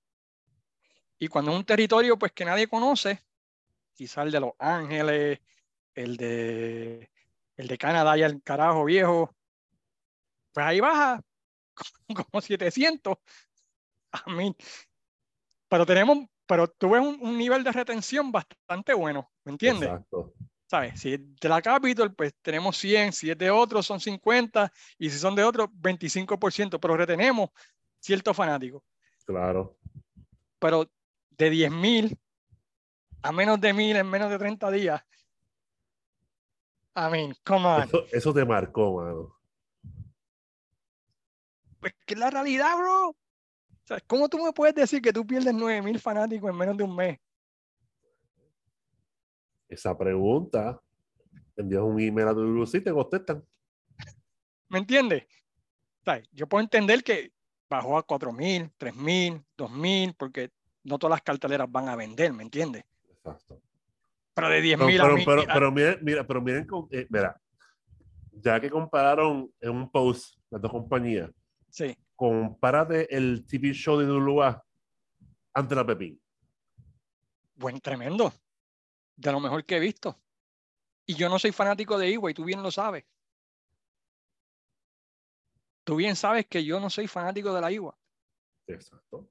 Y 1.20 1.28
cuando 1.28 1.52
es 1.52 1.56
un 1.56 1.64
territorio 1.64 2.18
pues 2.18 2.32
que 2.32 2.44
nadie 2.44 2.66
conoce, 2.66 3.22
quizás 3.94 4.26
el 4.26 4.32
de 4.32 4.40
Los 4.40 4.54
Ángeles, 4.58 5.38
el 5.94 6.16
de, 6.16 7.08
el 7.56 7.68
de 7.68 7.78
Canadá 7.78 8.18
y 8.18 8.22
el 8.22 8.42
carajo 8.42 8.84
viejo, 8.84 9.32
pues 10.52 10.66
ahí 10.66 10.80
baja 10.80 11.22
como 12.30 12.40
700 12.40 13.16
a 14.10 14.28
1000. 14.28 14.56
Pero 15.72 15.86
tenemos, 15.86 16.18
pero 16.46 16.68
tuve 16.68 17.00
un, 17.00 17.16
un 17.22 17.38
nivel 17.38 17.64
de 17.64 17.72
retención 17.72 18.30
bastante 18.30 18.92
bueno, 18.92 19.32
¿me 19.42 19.52
entiendes? 19.52 19.88
Exacto. 19.88 20.34
¿Sabes? 20.66 21.00
Si 21.00 21.14
es 21.14 21.20
de 21.40 21.48
la 21.48 21.62
Capitol, 21.62 22.14
pues 22.14 22.34
tenemos 22.42 22.76
100, 22.76 23.14
si 23.14 23.30
es 23.30 23.38
de 23.38 23.50
otros 23.50 23.86
son 23.86 23.98
50 23.98 24.70
y 24.98 25.08
si 25.08 25.18
son 25.18 25.34
de 25.34 25.42
otros 25.42 25.70
25%, 25.70 26.78
pero 26.78 26.94
retenemos 26.94 27.48
ciertos 27.98 28.36
fanáticos. 28.36 28.82
Claro. 29.24 29.78
Pero 30.58 30.90
de 31.30 31.50
10.000 31.50 32.18
a 33.22 33.32
menos 33.32 33.58
de 33.58 33.72
1.000 33.72 33.96
en 33.96 34.10
menos 34.10 34.28
de 34.28 34.38
30 34.38 34.70
días. 34.72 35.02
I 36.94 37.10
mean, 37.10 37.34
come 37.46 37.66
on. 37.66 37.82
Eso, 37.84 38.04
eso 38.12 38.34
te 38.34 38.44
marcó, 38.44 39.00
mano. 39.00 39.38
Pues 41.80 41.94
que 42.04 42.12
es 42.12 42.20
la 42.20 42.28
realidad, 42.28 42.76
bro. 42.76 43.16
Sea, 43.92 44.00
¿Cómo 44.06 44.28
tú 44.28 44.38
me 44.42 44.52
puedes 44.52 44.74
decir 44.74 45.02
que 45.02 45.12
tú 45.12 45.26
pierdes 45.26 45.52
9.000 45.52 45.98
fanáticos 45.98 46.50
en 46.50 46.56
menos 46.56 46.76
de 46.76 46.84
un 46.84 46.96
mes? 46.96 47.18
Esa 49.68 49.96
pregunta, 49.96 50.80
envías 51.56 51.82
un 51.82 52.00
email 52.00 52.28
a 52.28 52.34
tu 52.34 52.62
y 52.64 52.80
te 52.80 52.92
contestan. 52.92 53.44
¿Me 54.68 54.78
entiendes? 54.78 55.24
O 56.00 56.04
sea, 56.04 56.22
yo 56.32 56.46
puedo 56.46 56.62
entender 56.62 57.02
que 57.04 57.32
bajó 57.68 57.98
a 57.98 58.02
4.000, 58.06 58.70
3.000, 58.78 59.44
2.000, 59.56 60.14
porque 60.16 60.50
no 60.84 60.98
todas 60.98 61.12
las 61.16 61.22
carteleras 61.22 61.70
van 61.70 61.88
a 61.88 61.96
vender, 61.96 62.32
¿me 62.32 62.42
entiendes? 62.42 62.84
Exacto. 63.10 63.60
Pero 64.34 64.48
de 64.48 64.76
No, 64.76 64.86
10.000 64.86 65.00
a 65.00 65.04
pero, 65.04 65.16
1.000, 65.16 65.24
pero, 65.26 65.42
a- 65.42 65.54
pero 65.54 65.72
miren, 65.72 65.98
mira, 66.02 66.26
pero 66.26 66.40
miren, 66.40 66.66
con- 66.66 66.88
eh, 66.90 67.06
mira, 67.10 67.38
ya 68.32 68.58
que 68.58 68.70
compararon 68.70 69.52
en 69.60 69.70
un 69.70 69.90
post 69.90 70.36
las 70.50 70.60
dos 70.62 70.70
compañías, 70.70 71.30
sí, 71.68 71.94
compárate 72.16 73.14
el 73.14 73.46
TV 73.46 73.72
show 73.72 73.98
de 73.98 74.10
WA 74.10 74.64
ante 75.54 75.74
la 75.74 75.86
Pepín. 75.86 76.20
buen, 77.54 77.80
tremendo. 77.80 78.32
De 79.16 79.30
lo 79.30 79.40
mejor 79.40 79.64
que 79.64 79.76
he 79.76 79.80
visto. 79.80 80.18
Y 81.06 81.14
yo 81.14 81.28
no 81.28 81.38
soy 81.38 81.52
fanático 81.52 81.98
de 81.98 82.12
Eway, 82.12 82.34
tú 82.34 82.44
bien 82.44 82.62
lo 82.62 82.70
sabes. 82.70 83.04
Tú 85.84 85.96
bien 85.96 86.14
sabes 86.14 86.46
que 86.46 86.64
yo 86.64 86.78
no 86.78 86.90
soy 86.90 87.08
fanático 87.08 87.52
de 87.52 87.60
la 87.60 87.72
Iwa. 87.72 87.98
Exacto. 88.66 89.28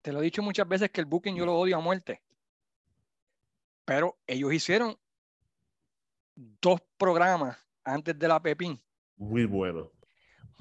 Te 0.00 0.12
lo 0.12 0.20
he 0.20 0.24
dicho 0.24 0.42
muchas 0.42 0.68
veces 0.68 0.90
que 0.90 1.00
el 1.00 1.06
booking 1.06 1.36
yo 1.36 1.44
lo 1.44 1.58
odio 1.58 1.76
a 1.76 1.80
muerte. 1.80 2.22
Pero 3.84 4.16
ellos 4.26 4.52
hicieron 4.52 4.96
dos 6.34 6.80
programas 6.96 7.58
antes 7.84 8.16
de 8.18 8.28
la 8.28 8.40
Pepín. 8.40 8.80
Muy 9.16 9.44
bueno. 9.44 9.90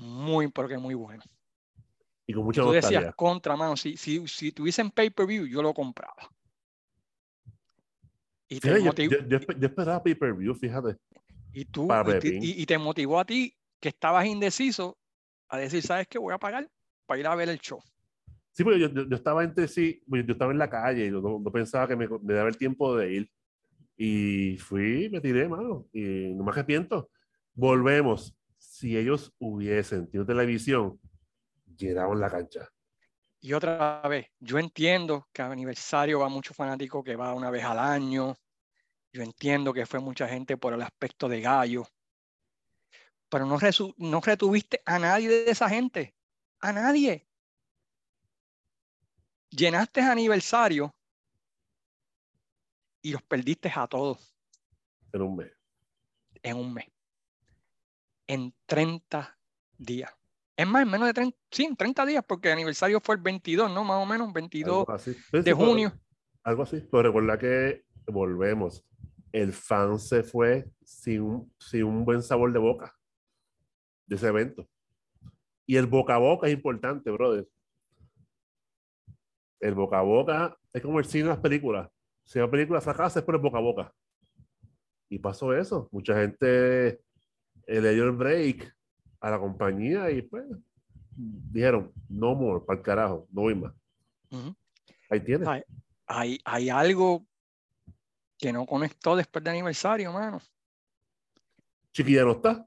Muy, 0.02 0.48
porque 0.50 0.78
muy 0.78 0.96
bueno. 0.96 1.24
Y 2.26 2.34
con 2.34 2.44
mucha 2.46 2.62
Tú 2.62 2.72
decías 2.72 2.92
nostalgia. 2.94 3.14
contra, 3.14 3.56
mano. 3.56 3.78
Si, 3.78 3.96
si, 3.98 4.28
si 4.28 4.52
tuviesen 4.52 4.90
pay-per-view, 4.90 5.46
yo 5.46 5.62
lo 5.62 5.74
compraba. 5.74 6.30
Y, 8.48 8.60
te 8.60 8.74
Fíjate, 8.76 9.04
yo, 9.08 9.18
yo- 9.20 9.28
yo 9.28 9.38
espe- 9.38 9.60
yo 9.60 9.68
esperaba 9.68 10.04
pay-per-view, 10.04 10.54
fíjate. 10.56 10.98
y 11.54 11.66
tú 11.66 11.88
y 11.92 12.20
te, 12.20 12.28
y- 12.30 12.62
y 12.62 12.66
te 12.66 12.78
motivó 12.78 13.20
a 13.20 13.26
ti 13.26 13.54
que 13.80 13.90
estabas 13.90 14.26
indeciso 14.26 14.98
a 15.50 15.58
decir, 15.58 15.84
¿sabes 15.84 16.08
qué? 16.08 16.18
Voy 16.18 16.34
a 16.34 16.38
pagar 16.38 16.70
para 17.06 17.20
ir 17.20 17.28
a 17.28 17.36
ver 17.36 17.50
el 17.50 17.60
show. 17.60 17.80
Sí, 18.54 18.64
porque 18.64 18.80
yo, 18.80 18.90
yo, 18.90 19.08
yo 19.08 19.16
estaba 19.16 19.44
entre 19.44 19.68
sí, 19.68 20.02
pues, 20.08 20.26
yo 20.26 20.34
estaba 20.34 20.52
en 20.52 20.58
la 20.58 20.70
calle 20.70 21.06
y 21.08 21.12
no, 21.12 21.22
no 21.22 21.52
pensaba 21.52 21.88
que 21.88 21.96
me, 21.96 22.08
me 22.08 22.34
daba 22.34 22.50
el 22.50 22.58
tiempo 22.58 22.96
de 22.96 23.14
ir. 23.14 23.32
Y 23.98 24.58
fui, 24.58 25.10
me 25.10 25.22
tiré, 25.22 25.48
mano, 25.48 25.88
y 25.94 26.34
no 26.34 26.44
me 26.44 26.52
arrepiento. 26.52 27.10
Volvemos. 27.54 28.36
Si 28.82 28.98
ellos 28.98 29.32
hubiesen 29.38 30.08
tenido 30.08 30.26
televisión, 30.26 31.00
llenaban 31.78 32.20
la 32.20 32.32
cancha. 32.32 32.68
Y 33.40 33.54
otra 33.54 34.02
vez, 34.10 34.26
yo 34.40 34.58
entiendo 34.58 35.28
que 35.32 35.44
a 35.44 35.52
aniversario 35.52 36.18
va 36.18 36.30
mucho 36.30 36.56
fanático 36.56 37.04
que 37.04 37.16
va 37.16 37.36
una 37.36 37.52
vez 37.52 37.64
al 37.64 37.78
año. 37.78 38.36
Yo 39.14 39.22
entiendo 39.22 39.72
que 39.72 39.86
fue 39.86 40.00
mucha 40.00 40.28
gente 40.28 40.58
por 40.58 40.74
el 40.74 40.82
aspecto 40.82 41.30
de 41.30 41.42
gallo. 41.42 41.84
Pero 43.30 43.46
no, 43.46 43.60
no 43.98 44.20
retuviste 44.20 44.82
a 44.84 44.98
nadie 44.98 45.30
de 45.30 45.52
esa 45.52 45.70
gente. 45.70 46.16
A 46.60 46.74
nadie. 46.74 47.28
Llenaste 49.52 50.02
aniversario 50.02 50.92
y 53.04 53.12
los 53.12 53.22
perdiste 53.22 53.72
a 53.76 53.86
todos 53.86 54.36
en 55.14 55.22
un 55.22 55.36
mes. 55.36 55.52
en 56.42 56.58
un 56.58 56.74
mes. 56.74 56.91
En 58.32 58.54
30 58.66 59.38
días. 59.78 60.10
Es 60.56 60.66
más, 60.66 60.84
en 60.84 60.90
menos 60.90 61.06
de 61.06 61.14
30, 61.14 61.38
sí, 61.52 61.66
en 61.66 61.76
30 61.76 62.06
días, 62.06 62.24
porque 62.26 62.48
el 62.48 62.54
aniversario 62.54 63.02
fue 63.02 63.16
el 63.16 63.22
22, 63.22 63.70
¿no? 63.70 63.84
Más 63.84 64.02
o 64.02 64.06
menos, 64.06 64.32
22 64.32 64.80
Algo 64.80 64.94
así. 64.94 65.14
Sí, 65.14 65.20
de 65.32 65.44
sí, 65.44 65.52
junio. 65.52 65.92
Algo 66.42 66.64
así. 66.64 66.80
Pero 66.90 67.04
recuerda 67.04 67.38
que 67.38 67.84
volvemos. 68.08 68.86
El 69.34 69.52
fan 69.52 70.00
se 70.00 70.24
fue 70.24 70.72
sin 70.82 71.22
un, 71.24 71.54
sin 71.60 71.84
un 71.84 72.06
buen 72.06 72.24
sabor 72.24 72.54
de 72.54 72.60
boca 72.60 72.98
de 74.06 74.16
ese 74.16 74.28
evento. 74.28 74.66
Y 75.66 75.76
el 75.76 75.88
boca 75.88 76.16
a 76.16 76.20
boca 76.20 76.48
es 76.48 76.54
importante, 76.54 77.12
brother. 77.12 77.50
El 79.60 79.76
boca 79.76 80.00
a 80.00 80.04
boca 80.04 80.58
es 80.72 80.82
como 80.82 81.00
el 81.00 81.06
cine 81.06 81.24
en 81.24 81.30
las 81.32 81.40
películas. 81.40 81.90
Si 82.24 82.40
una 82.40 82.50
película 82.50 82.80
fracasa 82.80 83.20
es 83.20 83.26
por 83.26 83.36
el 83.36 83.42
boca 83.42 83.58
a 83.58 83.62
boca. 83.62 83.94
Y 85.10 85.20
pasó 85.20 85.54
eso. 85.54 85.90
Mucha 85.92 86.16
gente 86.16 87.02
le 87.68 87.94
dio 87.94 88.04
el 88.06 88.12
break 88.12 88.76
a 89.20 89.30
la 89.30 89.40
compañía 89.40 90.10
y 90.12 90.22
pues 90.24 90.46
dijeron, 91.16 91.92
no 92.10 92.34
more, 92.36 92.64
para 92.66 92.80
el 92.80 92.84
carajo, 92.86 93.28
no 93.32 93.42
voy 93.42 93.56
más. 93.56 93.74
Ahí 95.10 95.20
tienes. 95.20 95.48
Ay. 95.48 95.64
hay, 96.08 96.40
hay 96.46 96.70
algo 96.70 97.26
que 98.38 98.52
no 98.52 98.66
conectó 98.66 99.16
después 99.16 99.44
del 99.44 99.52
aniversario, 99.54 100.12
mano. 100.12 100.42
Chiquilla 101.94 102.24
no 102.24 102.32
está. 102.32 102.66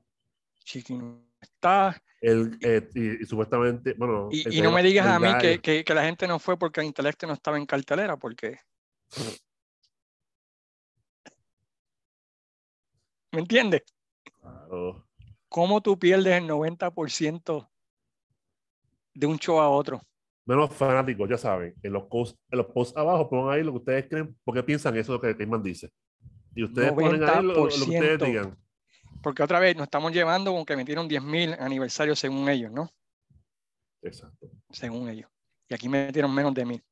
Chiqui 0.63 0.97
no 0.99 1.25
está. 1.41 2.01
El, 2.21 2.57
eh, 2.63 2.89
y, 2.95 3.23
y 3.23 3.27
supuestamente, 3.27 3.95
bueno. 3.95 4.29
Y, 4.31 4.47
el 4.47 4.55
y 4.55 4.63
no 4.63 4.71
me 4.71 4.83
digas 4.83 5.07
a 5.07 5.19
mí 5.19 5.29
que, 5.41 5.61
que- 5.61 5.85
que 5.85 5.95
la 5.95 6.05
gente 6.05 6.27
no 6.29 6.39
fue 6.39 6.59
porque 6.59 6.81
el 6.81 6.87
intelecto 6.87 7.27
no 7.27 7.33
estaba 7.33 7.57
en 7.59 7.67
cartelera, 7.67 8.17
porque. 8.17 8.59
¿Me 13.33 13.41
entiendes? 13.41 13.83
¿Cómo 15.49 15.81
tú 15.81 15.99
pierdes 15.99 16.35
el 16.35 16.49
90% 16.49 17.69
de 19.15 19.27
un 19.27 19.39
show 19.39 19.61
a 19.61 19.69
otro? 19.69 20.01
Menos 20.47 20.75
fanáticos, 20.75 21.29
ya 21.29 21.39
saben. 21.39 21.75
En 21.83 21.93
los, 21.93 22.05
posts, 22.05 22.39
en 22.51 22.59
los 22.59 22.67
posts 22.67 22.97
abajo 22.97 23.31
pongan 23.31 23.55
ahí 23.55 23.63
lo 23.63 23.73
que 23.73 23.79
ustedes 23.79 24.09
creen, 24.09 24.37
porque 24.45 24.63
piensan 24.63 24.97
eso 24.97 25.21
que 25.21 25.37
Cayman 25.37 25.63
dice. 25.63 25.91
Y 26.55 26.65
ustedes 26.65 26.93
ponen 26.93 27.23
ahí 27.25 27.43
lo, 27.43 27.55
lo 27.55 27.69
que 27.69 27.75
ustedes 27.75 28.21
90%. 28.21 28.27
digan. 28.27 28.59
Porque 29.23 29.43
otra 29.43 29.59
vez 29.59 29.75
nos 29.77 29.85
estamos 29.85 30.13
llevando 30.13 30.53
con 30.53 30.67
que 30.67 30.77
metieron 30.77 31.09
10.000 31.09 31.57
aniversarios 31.59 32.19
según 32.19 32.49
ellos, 32.49 32.71
¿no? 32.71 32.91
Exacto. 34.03 34.51
Según 34.71 35.09
ellos. 35.09 35.31
Y 35.69 35.75
aquí 35.75 35.89
metieron 35.89 36.35
menos 36.35 36.53
de 36.53 36.67
1.000. 36.67 36.85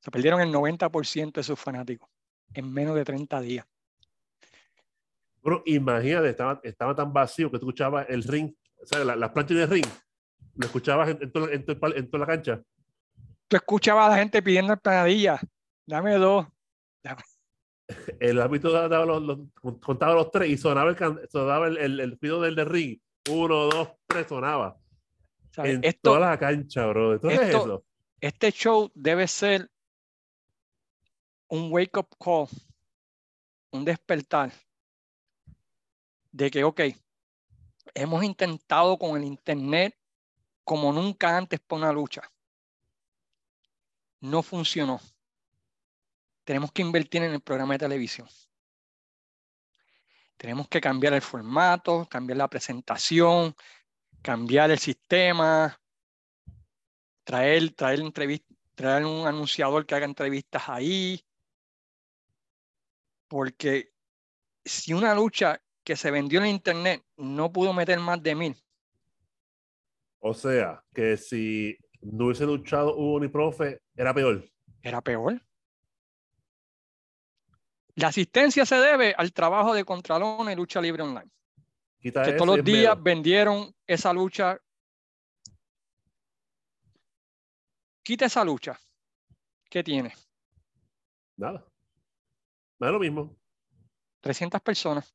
Se 0.00 0.10
perdieron 0.10 0.40
el 0.40 0.52
90% 0.52 1.32
de 1.32 1.42
sus 1.42 1.58
fanáticos 1.58 2.08
en 2.54 2.72
menos 2.72 2.94
de 2.94 3.04
30 3.04 3.40
días. 3.40 3.66
Bueno, 5.44 5.62
imagínate, 5.66 6.30
estaba, 6.30 6.58
estaba 6.64 6.94
tan 6.94 7.12
vacío 7.12 7.50
que 7.50 7.58
tú 7.58 7.66
escuchabas 7.66 8.06
el 8.08 8.22
ring, 8.24 8.50
o 8.82 8.86
sea, 8.86 9.04
la- 9.04 9.14
las 9.14 9.30
planchas 9.30 9.58
de 9.58 9.66
ring, 9.66 9.84
lo 10.56 10.64
escuchabas 10.66 11.10
en, 11.10 11.22
en 11.22 11.30
toda, 11.30 11.52
en 11.52 11.64
toda- 11.66 11.94
en 11.96 12.10
toda 12.10 12.20
la 12.26 12.26
cancha. 12.26 12.62
Tú 13.46 13.56
escuchabas 13.56 14.06
a 14.06 14.10
la 14.12 14.16
gente 14.16 14.42
pidiendo 14.42 14.72
empanadillas. 14.72 15.40
Dame 15.86 16.14
dos. 16.14 16.46
El 18.18 18.40
árbitro 18.40 18.72
daba 18.72 19.04
los, 19.04 19.22
los- 19.22 19.38
contaba 19.80 20.14
los 20.14 20.30
tres 20.30 20.48
y 20.48 20.56
sonaba 20.56 20.90
el, 20.90 21.28
sonaba 21.28 21.66
el, 21.68 21.76
el, 21.76 22.00
el 22.00 22.18
pido 22.18 22.40
del 22.40 22.54
de 22.54 22.64
ring. 22.64 22.98
Uno, 23.30 23.66
dos, 23.68 23.88
tres, 24.06 24.26
sonaba. 24.26 24.78
¿Sabes? 25.52 25.74
En 25.76 25.84
Esto, 25.84 26.00
toda 26.14 26.20
la 26.30 26.38
cancha, 26.38 26.86
bro. 26.86 27.14
Esto- 27.14 27.30
eso. 27.30 27.84
este 28.20 28.50
show 28.50 28.90
debe 28.94 29.28
ser 29.28 29.70
un 31.48 31.70
wake 31.70 31.98
up 31.98 32.08
call, 32.18 32.48
un 33.72 33.84
despertar 33.84 34.50
de 36.34 36.50
que, 36.50 36.64
ok, 36.64 36.80
hemos 37.94 38.24
intentado 38.24 38.98
con 38.98 39.16
el 39.16 39.22
Internet 39.22 39.96
como 40.64 40.92
nunca 40.92 41.36
antes 41.36 41.60
por 41.60 41.78
una 41.78 41.92
lucha. 41.92 42.22
No 44.18 44.42
funcionó. 44.42 45.00
Tenemos 46.42 46.72
que 46.72 46.82
invertir 46.82 47.22
en 47.22 47.34
el 47.34 47.40
programa 47.40 47.74
de 47.74 47.78
televisión. 47.78 48.28
Tenemos 50.36 50.66
que 50.68 50.80
cambiar 50.80 51.12
el 51.12 51.22
formato, 51.22 52.08
cambiar 52.10 52.38
la 52.38 52.48
presentación, 52.48 53.54
cambiar 54.20 54.72
el 54.72 54.80
sistema, 54.80 55.80
traer, 57.22 57.72
traer 57.74 58.00
entrevistas, 58.00 58.56
traer 58.74 59.04
un 59.04 59.24
anunciador 59.28 59.86
que 59.86 59.94
haga 59.94 60.06
entrevistas 60.06 60.68
ahí. 60.68 61.24
Porque 63.28 63.94
si 64.64 64.92
una 64.92 65.14
lucha 65.14 65.60
que 65.84 65.96
se 65.96 66.10
vendió 66.10 66.40
en 66.40 66.46
internet 66.46 67.04
no 67.16 67.52
pudo 67.52 67.72
meter 67.72 68.00
más 68.00 68.22
de 68.22 68.34
mil, 68.34 68.56
O 70.18 70.32
sea, 70.32 70.82
que 70.94 71.16
si 71.18 71.76
no 72.00 72.26
hubiese 72.26 72.46
luchado 72.46 72.96
Hugo 72.96 73.20
ni 73.20 73.28
Profe, 73.28 73.82
era 73.94 74.14
peor. 74.14 74.44
era 74.82 75.00
peor. 75.02 75.40
La 77.96 78.08
asistencia 78.08 78.66
se 78.66 78.76
debe 78.76 79.14
al 79.16 79.32
trabajo 79.32 79.72
de 79.74 79.84
Contralona 79.84 80.52
y 80.52 80.56
Lucha 80.56 80.80
Libre 80.80 81.02
Online. 81.02 81.30
Quita 82.00 82.24
que 82.24 82.32
todos 82.32 82.56
los 82.56 82.64
días 82.64 83.00
vendieron 83.00 83.72
esa 83.86 84.12
lucha. 84.12 84.58
Quita 88.02 88.26
esa 88.26 88.44
lucha. 88.44 88.78
¿Qué 89.70 89.84
tiene? 89.84 90.12
Nada. 91.36 91.64
No 92.80 92.86
es 92.86 92.92
lo 92.92 92.98
mismo. 92.98 93.36
300 94.20 94.60
personas. 94.60 95.14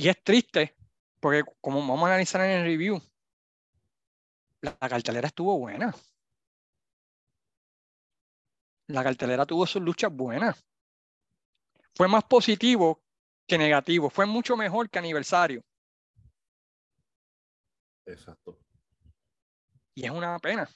Y 0.00 0.08
es 0.08 0.24
triste, 0.24 0.74
porque 1.20 1.44
como 1.60 1.80
vamos 1.80 2.04
a 2.04 2.06
analizar 2.06 2.40
en 2.40 2.52
el 2.52 2.64
review, 2.64 3.02
la, 4.62 4.74
la 4.80 4.88
cartelera 4.88 5.26
estuvo 5.28 5.58
buena. 5.58 5.94
La 8.86 9.04
cartelera 9.04 9.44
tuvo 9.44 9.66
sus 9.66 9.82
luchas 9.82 10.10
buenas. 10.10 10.64
Fue 11.94 12.08
más 12.08 12.24
positivo 12.24 13.02
que 13.46 13.58
negativo. 13.58 14.08
Fue 14.08 14.24
mucho 14.24 14.56
mejor 14.56 14.88
que 14.88 14.98
aniversario. 14.98 15.62
Exacto. 18.06 18.58
Y 19.94 20.06
es 20.06 20.10
una 20.10 20.38
pena 20.38 20.66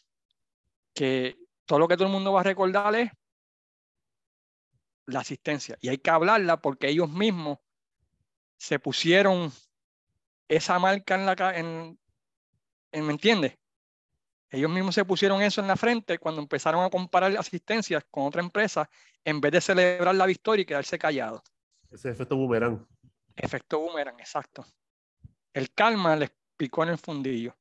que 0.92 1.38
todo 1.64 1.78
lo 1.78 1.88
que 1.88 1.96
todo 1.96 2.08
el 2.08 2.12
mundo 2.12 2.34
va 2.34 2.40
a 2.40 2.44
recordar 2.44 2.94
es 2.94 3.10
la 5.06 5.20
asistencia. 5.20 5.78
Y 5.80 5.88
hay 5.88 5.96
que 5.96 6.10
hablarla 6.10 6.60
porque 6.60 6.90
ellos 6.90 7.08
mismos 7.08 7.63
se 8.64 8.78
pusieron 8.78 9.52
esa 10.48 10.78
marca 10.78 11.14
en 11.16 11.26
la 11.26 11.58
en, 11.58 11.98
en- 12.92 13.06
¿me 13.06 13.12
entiendes? 13.12 13.58
Ellos 14.50 14.70
mismos 14.70 14.94
se 14.94 15.04
pusieron 15.04 15.42
eso 15.42 15.60
en 15.60 15.66
la 15.66 15.76
frente 15.76 16.18
cuando 16.18 16.40
empezaron 16.40 16.82
a 16.82 16.88
comparar 16.88 17.36
asistencias 17.36 18.04
con 18.10 18.24
otra 18.24 18.40
empresa 18.40 18.88
en 19.22 19.40
vez 19.40 19.52
de 19.52 19.60
celebrar 19.60 20.14
la 20.14 20.24
victoria 20.26 20.62
y 20.62 20.66
quedarse 20.66 20.98
callados. 20.98 21.42
Ese 21.90 22.08
efecto 22.08 22.36
boomerang. 22.36 22.86
Efecto 23.36 23.80
boomerang, 23.80 24.18
exacto. 24.18 24.64
El 25.52 25.70
calma 25.72 26.16
les 26.16 26.30
picó 26.56 26.84
en 26.84 26.90
el 26.90 26.98
fundillo. 26.98 27.54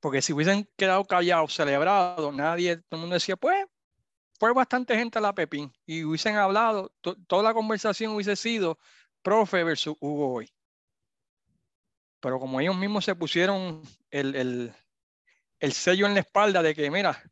Porque 0.00 0.22
si 0.22 0.32
hubiesen 0.32 0.66
quedado 0.76 1.04
callados, 1.04 1.54
celebrado, 1.54 2.32
nadie, 2.32 2.76
todo 2.76 2.86
el 2.92 3.00
mundo 3.00 3.14
decía, 3.14 3.36
pues, 3.36 3.66
fue 4.38 4.52
bastante 4.52 4.96
gente 4.96 5.18
a 5.18 5.22
la 5.22 5.34
Pepín. 5.34 5.72
Y 5.86 6.04
hubiesen 6.04 6.36
hablado, 6.36 6.92
to- 7.00 7.16
toda 7.26 7.42
la 7.42 7.54
conversación 7.54 8.12
hubiese 8.14 8.36
sido 8.36 8.78
profe 9.22 9.64
versus 9.64 9.96
Hugo 10.00 10.34
hoy. 10.34 10.50
Pero 12.20 12.38
como 12.40 12.60
ellos 12.60 12.76
mismos 12.76 13.04
se 13.04 13.14
pusieron 13.14 13.82
el, 14.10 14.34
el, 14.34 14.74
el 15.58 15.72
sello 15.72 16.06
en 16.06 16.14
la 16.14 16.20
espalda 16.20 16.62
de 16.62 16.74
que, 16.74 16.90
mira, 16.90 17.22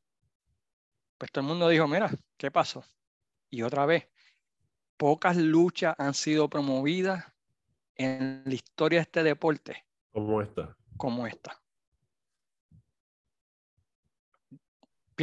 pues 1.19 1.31
todo 1.33 1.43
el 1.43 1.49
mundo 1.49 1.69
dijo, 1.69 1.87
mira, 1.89 2.11
¿qué 2.37 2.51
pasó? 2.51 2.85
Y 3.51 3.63
otra 3.63 3.87
vez, 3.87 4.09
pocas 4.97 5.37
luchas 5.37 5.95
han 5.99 6.15
sido 6.15 6.49
promovidas 6.49 7.25
en 7.95 8.43
la 8.45 8.55
historia 8.55 8.99
de 8.99 9.03
este 9.03 9.23
deporte 9.23 9.87
Como 10.11 10.43
esta. 10.43 10.77
como 10.97 11.27
esta. 11.27 11.62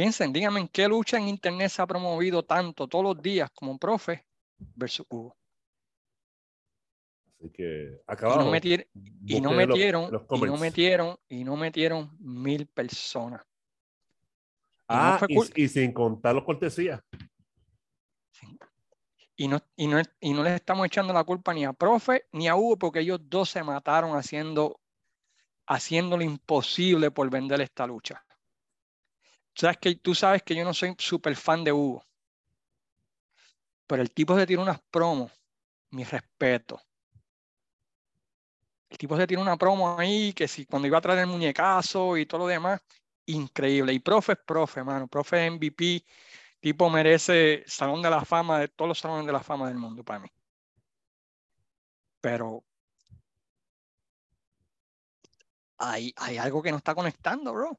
Piensen, 0.00 0.32
díganme 0.32 0.60
en 0.60 0.68
qué 0.68 0.88
lucha 0.88 1.18
en 1.18 1.28
internet 1.28 1.68
se 1.68 1.82
ha 1.82 1.86
promovido 1.86 2.42
tanto 2.42 2.88
todos 2.88 3.04
los 3.04 3.20
días 3.22 3.50
como 3.50 3.76
profe 3.76 4.26
versus 4.74 5.04
Hugo. 5.10 5.36
Así 7.38 7.50
que 7.50 7.98
Y 7.98 8.00
acabamos. 8.06 8.46
no, 8.46 8.56
y 9.26 9.40
no 9.42 9.50
los- 9.50 9.56
metieron, 9.68 10.10
los 10.10 10.22
y 10.30 10.40
no 10.40 10.56
metieron, 10.56 11.18
y 11.28 11.44
no 11.44 11.54
metieron 11.54 12.16
mil 12.18 12.66
personas. 12.66 13.42
Y 14.88 14.94
no 14.94 14.98
Ah, 14.98 15.20
y, 15.54 15.68
sin 15.68 15.92
contar 15.92 16.34
los 16.34 16.44
cortesías. 16.44 17.02
Y 19.36 19.48
no, 19.48 19.58
y, 19.76 19.86
no, 19.86 20.00
y 20.18 20.32
no 20.32 20.42
les 20.42 20.54
estamos 20.54 20.86
echando 20.86 21.12
la 21.12 21.24
culpa 21.24 21.52
ni 21.52 21.66
a 21.66 21.74
profe 21.74 22.24
ni 22.32 22.48
a 22.48 22.56
Hugo 22.56 22.78
porque 22.78 23.00
ellos 23.00 23.20
dos 23.24 23.50
se 23.50 23.62
mataron 23.62 24.16
haciendo, 24.16 24.80
haciendo 25.66 26.16
lo 26.16 26.24
imposible 26.24 27.10
por 27.10 27.28
vender 27.28 27.60
esta 27.60 27.86
lucha. 27.86 28.24
Sabes 29.60 29.76
que, 29.76 29.94
tú 29.96 30.14
sabes 30.14 30.42
que 30.42 30.54
yo 30.54 30.64
no 30.64 30.72
soy 30.72 30.94
súper 30.96 31.36
fan 31.36 31.62
de 31.62 31.70
Hugo. 31.70 32.02
Pero 33.86 34.00
el 34.00 34.10
tipo 34.10 34.34
se 34.34 34.46
tira 34.46 34.62
unas 34.62 34.80
promos, 34.90 35.30
mi 35.90 36.02
respeto. 36.02 36.80
El 38.88 38.96
tipo 38.96 39.18
se 39.18 39.26
tira 39.26 39.42
una 39.42 39.58
promo 39.58 39.98
ahí 39.98 40.32
que 40.32 40.48
si 40.48 40.64
cuando 40.64 40.88
iba 40.88 40.96
a 40.96 41.02
traer 41.02 41.18
el 41.18 41.26
muñecazo 41.26 42.16
y 42.16 42.24
todo 42.24 42.40
lo 42.40 42.46
demás, 42.46 42.80
increíble. 43.26 43.92
Y 43.92 43.98
profe 43.98 44.32
es 44.32 44.38
profe, 44.38 44.82
mano. 44.82 45.06
Profe 45.08 45.44
es 45.44 45.52
MVP. 45.52 46.02
Tipo 46.60 46.88
merece 46.88 47.62
Salón 47.66 48.00
de 48.00 48.08
la 48.08 48.24
Fama 48.24 48.60
de 48.60 48.68
todos 48.68 48.88
los 48.88 48.98
salones 48.98 49.26
de 49.26 49.32
la 49.32 49.40
fama 49.42 49.68
del 49.68 49.76
mundo 49.76 50.02
para 50.02 50.20
mí. 50.20 50.28
Pero 52.22 52.64
hay, 55.76 56.14
hay 56.16 56.38
algo 56.38 56.62
que 56.62 56.70
no 56.70 56.78
está 56.78 56.94
conectando, 56.94 57.52
bro. 57.52 57.78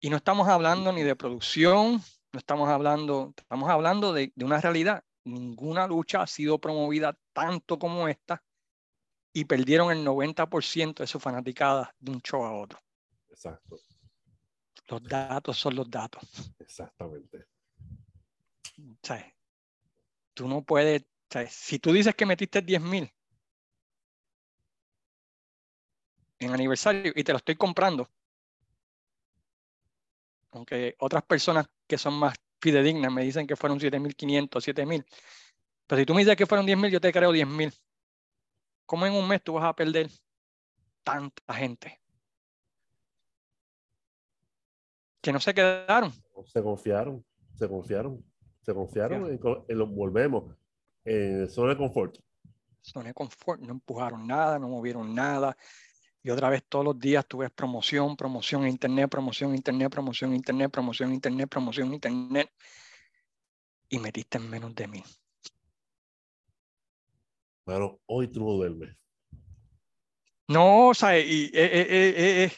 Y 0.00 0.10
no 0.10 0.16
estamos 0.16 0.48
hablando 0.48 0.92
ni 0.92 1.02
de 1.02 1.16
producción, 1.16 2.02
no 2.32 2.38
estamos 2.38 2.68
hablando, 2.68 3.34
estamos 3.36 3.68
hablando 3.68 4.12
de, 4.12 4.32
de 4.34 4.44
una 4.44 4.60
realidad. 4.60 5.04
Ninguna 5.24 5.86
lucha 5.86 6.22
ha 6.22 6.26
sido 6.26 6.58
promovida 6.58 7.18
tanto 7.32 7.78
como 7.78 8.08
esta 8.08 8.42
y 9.32 9.44
perdieron 9.44 9.90
el 9.90 10.04
90% 10.04 10.94
de 10.94 11.06
su 11.06 11.20
fanaticada 11.20 11.94
de 11.98 12.12
un 12.12 12.20
show 12.22 12.44
a 12.44 12.52
otro. 12.52 12.80
Exacto. 13.28 13.78
Los 14.88 15.02
datos 15.02 15.58
son 15.58 15.76
los 15.76 15.90
datos. 15.90 16.52
Exactamente. 16.58 17.46
O 18.78 18.98
sea, 19.02 19.34
tú 20.34 20.48
no 20.48 20.62
puedes, 20.62 21.02
o 21.02 21.06
sea, 21.30 21.46
si 21.48 21.78
tú 21.78 21.92
dices 21.92 22.14
que 22.14 22.24
metiste 22.24 22.62
10 22.62 22.80
mil 22.80 23.12
en 26.38 26.52
aniversario 26.52 27.12
y 27.14 27.24
te 27.24 27.32
lo 27.32 27.38
estoy 27.38 27.56
comprando, 27.56 28.08
aunque 30.58 30.94
otras 30.98 31.22
personas 31.24 31.66
que 31.86 31.96
son 31.98 32.14
más 32.14 32.34
fidedignas 32.60 33.12
me 33.12 33.22
dicen 33.22 33.46
que 33.46 33.56
fueron 33.56 33.78
7.500, 33.78 34.48
7.000, 34.50 35.04
pero 35.86 36.00
si 36.00 36.06
tú 36.06 36.12
me 36.14 36.20
dices 36.20 36.36
que 36.36 36.46
fueron 36.46 36.66
10 36.66 36.76
mil, 36.78 36.90
yo 36.90 37.00
te 37.00 37.12
creo 37.12 37.32
10 37.32 37.46
mil. 37.48 37.72
¿Cómo 38.84 39.06
en 39.06 39.12
un 39.14 39.26
mes 39.26 39.42
tú 39.42 39.54
vas 39.54 39.64
a 39.64 39.74
perder 39.74 40.10
tanta 41.02 41.54
gente? 41.54 42.00
Que 45.20 45.32
no 45.32 45.40
se 45.40 45.54
quedaron. 45.54 46.12
Se 46.46 46.62
confiaron. 46.62 47.24
Se 47.54 47.68
confiaron. 47.68 48.24
Se 48.62 48.74
confiaron 48.74 49.26
Ya. 49.26 49.32
en, 49.32 49.64
en 49.68 49.78
los 49.78 49.90
volvemos. 49.90 50.54
En 51.04 51.48
zona 51.48 51.70
de 51.70 51.76
confort. 51.78 52.18
zona 52.82 53.06
de 53.08 53.14
confort, 53.14 53.60
no 53.60 53.72
empujaron 53.72 54.26
nada, 54.26 54.58
no 54.58 54.68
movieron 54.68 55.14
nada. 55.14 55.56
Y 56.28 56.30
otra 56.30 56.50
vez 56.50 56.62
todos 56.68 56.84
los 56.84 57.00
días 57.00 57.26
tú 57.26 57.38
ves 57.38 57.50
promoción, 57.50 58.14
promoción 58.14 58.68
internet, 58.68 59.08
promoción 59.08 59.54
internet, 59.54 59.90
promoción 59.90 60.34
internet, 60.34 60.70
promoción 60.70 61.14
internet, 61.14 61.48
promoción 61.48 61.94
internet. 61.94 62.52
Y 63.88 63.98
metiste 63.98 64.36
en 64.36 64.50
menos 64.50 64.74
de 64.74 64.88
mil. 64.88 65.04
Mano, 67.64 68.00
hoy 68.04 68.28
tú 68.28 68.40
no 68.40 68.52
duermes. 68.52 68.94
No, 70.48 70.88
o 70.88 70.94
sea, 70.94 71.18
y, 71.18 71.44
eh, 71.44 71.50
eh, 71.54 72.44
eh, 72.44 72.52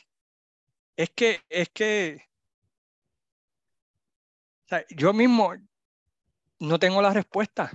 es 0.96 1.10
que, 1.10 1.40
es 1.48 1.68
que, 1.68 2.24
o 4.64 4.68
sea, 4.68 4.84
yo 4.88 5.12
mismo 5.12 5.54
no 6.58 6.76
tengo 6.80 7.00
la 7.00 7.12
respuesta. 7.12 7.70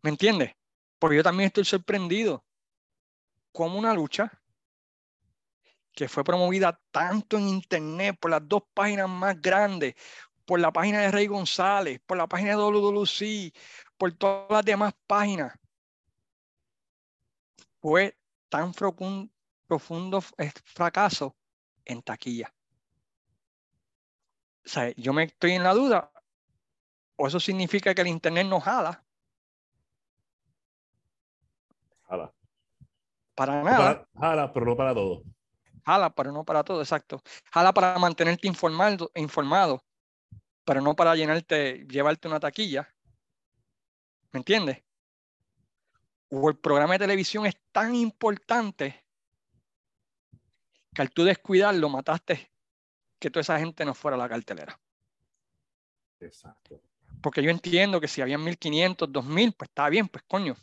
¿Me 0.00 0.08
entiendes? 0.08 0.52
Porque 0.98 1.16
yo 1.16 1.22
también 1.22 1.48
estoy 1.48 1.66
sorprendido. 1.66 2.42
Como 3.54 3.78
una 3.78 3.94
lucha 3.94 4.32
que 5.92 6.08
fue 6.08 6.24
promovida 6.24 6.76
tanto 6.90 7.38
en 7.38 7.46
internet 7.48 8.18
por 8.18 8.32
las 8.32 8.42
dos 8.48 8.64
páginas 8.74 9.08
más 9.08 9.40
grandes, 9.40 9.94
por 10.44 10.58
la 10.58 10.72
página 10.72 11.02
de 11.02 11.12
Rey 11.12 11.28
González, 11.28 12.00
por 12.04 12.16
la 12.16 12.26
página 12.26 12.50
de 12.50 12.56
WWC, 12.56 13.54
por 13.96 14.12
todas 14.14 14.50
las 14.50 14.64
demás 14.64 14.92
páginas, 15.06 15.56
fue 17.80 18.18
tan 18.48 18.72
profun- 18.74 19.30
profundo 19.68 20.20
fracaso 20.20 21.36
en 21.84 22.02
taquilla. 22.02 22.52
O 24.64 24.68
sea, 24.68 24.90
yo 24.96 25.12
me 25.12 25.22
estoy 25.22 25.52
en 25.52 25.62
la 25.62 25.74
duda, 25.74 26.10
o 27.14 27.28
eso 27.28 27.38
significa 27.38 27.94
que 27.94 28.00
el 28.02 28.08
internet 28.08 28.48
no 28.48 28.58
Jala. 28.58 29.03
Para 33.34 33.62
nada. 33.62 33.78
Para- 33.78 34.08
jala, 34.20 34.52
pero 34.52 34.66
no 34.66 34.76
para 34.76 34.94
todo. 34.94 35.22
Jala, 35.84 36.14
pero 36.14 36.32
no 36.32 36.44
para 36.44 36.64
todo, 36.64 36.80
exacto. 36.80 37.22
Jala 37.52 37.72
para 37.72 37.98
mantenerte 37.98 38.48
informado, 38.48 39.10
informado, 39.14 39.84
pero 40.64 40.80
no 40.80 40.96
para 40.96 41.14
llenarte, 41.14 41.86
llevarte 41.88 42.28
una 42.28 42.40
taquilla. 42.40 42.88
¿Me 44.32 44.38
entiendes? 44.38 44.82
O 46.30 46.48
el 46.48 46.56
programa 46.56 46.94
de 46.94 47.00
televisión 47.00 47.46
es 47.46 47.56
tan 47.70 47.94
importante 47.94 49.04
que 50.94 51.02
al 51.02 51.10
tú 51.10 51.24
descuidarlo 51.24 51.88
mataste 51.88 52.50
que 53.18 53.30
toda 53.30 53.42
esa 53.42 53.58
gente 53.58 53.84
no 53.84 53.94
fuera 53.94 54.16
a 54.16 54.18
la 54.18 54.28
cartelera. 54.28 54.80
Exacto. 56.20 56.80
Porque 57.20 57.42
yo 57.42 57.50
entiendo 57.50 58.00
que 58.00 58.08
si 58.08 58.22
había 58.22 58.38
1500, 58.38 59.12
2000, 59.12 59.52
pues 59.52 59.68
está 59.68 59.88
bien, 59.88 60.08
pues 60.08 60.24
coño. 60.26 60.56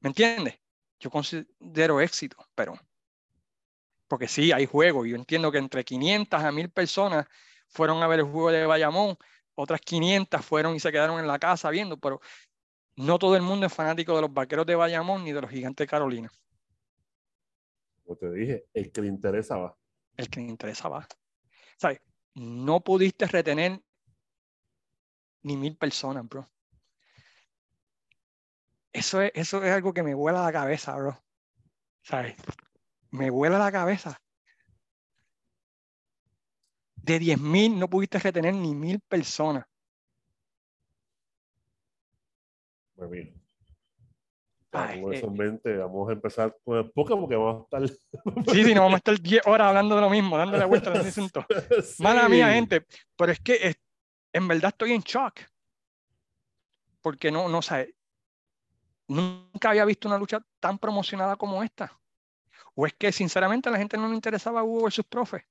¿Me 0.00 0.08
entiendes? 0.08 0.58
Yo 1.00 1.10
considero 1.10 2.00
éxito, 2.00 2.36
pero. 2.54 2.74
Porque 4.08 4.28
sí, 4.28 4.52
hay 4.52 4.66
juegos. 4.66 5.08
Yo 5.08 5.16
entiendo 5.16 5.50
que 5.50 5.58
entre 5.58 5.84
500 5.84 6.42
a 6.42 6.52
1000 6.52 6.70
personas 6.70 7.26
fueron 7.68 8.02
a 8.02 8.06
ver 8.06 8.20
el 8.20 8.26
juego 8.26 8.50
de 8.50 8.66
Bayamón, 8.66 9.16
otras 9.54 9.80
500 9.80 10.44
fueron 10.44 10.74
y 10.74 10.80
se 10.80 10.92
quedaron 10.92 11.18
en 11.18 11.26
la 11.26 11.38
casa 11.38 11.70
viendo, 11.70 11.98
pero 11.98 12.20
no 12.96 13.18
todo 13.18 13.36
el 13.36 13.42
mundo 13.42 13.66
es 13.66 13.72
fanático 13.72 14.14
de 14.14 14.22
los 14.22 14.32
vaqueros 14.32 14.66
de 14.66 14.74
Bayamón 14.74 15.24
ni 15.24 15.32
de 15.32 15.40
los 15.40 15.50
gigantes 15.50 15.84
de 15.84 15.90
Carolina. 15.90 16.30
Como 18.04 18.16
te 18.16 18.30
dije, 18.32 18.66
el 18.74 18.92
que 18.92 19.00
le 19.00 19.08
interesa 19.08 19.56
va. 19.56 19.76
El 20.16 20.28
que 20.28 20.40
le 20.40 20.46
interesa 20.46 20.88
va. 20.88 21.06
¿Sabes? 21.76 22.00
No 22.34 22.80
pudiste 22.80 23.26
retener 23.26 23.80
ni 25.42 25.56
mil 25.56 25.76
personas, 25.76 26.28
bro. 26.28 26.46
Eso 28.94 29.20
es, 29.20 29.32
eso 29.34 29.62
es 29.64 29.72
algo 29.72 29.92
que 29.92 30.04
me 30.04 30.14
vuela 30.14 30.44
la 30.44 30.52
cabeza, 30.52 30.94
bro. 30.94 31.20
¿Sabes? 32.04 32.36
Me 33.10 33.28
vuela 33.28 33.58
la 33.58 33.72
cabeza. 33.72 34.16
De 36.94 37.18
10.000 37.18 37.76
no 37.76 37.90
pudiste 37.90 38.20
retener 38.20 38.54
ni 38.54 38.72
mil 38.72 39.00
personas. 39.00 39.66
Pues 42.94 43.10
bien. 43.10 43.42
eso 45.12 45.26
en 45.26 45.34
mente, 45.34 45.76
vamos 45.76 46.08
a 46.08 46.12
empezar 46.12 46.56
con 46.62 46.78
el 46.78 46.90
porque 46.92 47.14
vamos 47.34 47.66
a 47.72 47.84
estar. 47.84 47.98
Sí, 48.54 48.64
sí, 48.64 48.74
no 48.74 48.82
vamos 48.82 48.94
a 48.94 48.98
estar 48.98 49.20
10 49.20 49.44
horas 49.46 49.68
hablando 49.68 49.96
de 49.96 50.00
lo 50.02 50.08
mismo, 50.08 50.38
dándole 50.38 50.64
vuelta 50.66 50.92
al 50.92 51.00
asunto. 51.00 51.44
sí. 51.82 52.00
Mala 52.00 52.28
mía, 52.28 52.52
gente, 52.52 52.86
pero 53.16 53.32
es 53.32 53.40
que 53.40 53.74
en 54.32 54.46
verdad 54.46 54.68
estoy 54.68 54.92
en 54.92 55.00
shock. 55.00 55.40
Porque 57.02 57.32
no, 57.32 57.48
no 57.48 57.60
sé, 57.60 57.94
nunca 59.08 59.70
había 59.70 59.84
visto 59.84 60.08
una 60.08 60.18
lucha 60.18 60.44
tan 60.60 60.78
promocionada 60.78 61.36
como 61.36 61.62
esta. 61.62 61.98
O 62.74 62.86
es 62.86 62.94
que 62.94 63.12
sinceramente 63.12 63.68
a 63.68 63.72
la 63.72 63.78
gente 63.78 63.96
no 63.96 64.08
le 64.08 64.14
interesaba 64.14 64.64
Hugo 64.64 64.84
versus 64.84 65.04
Profe. 65.04 65.46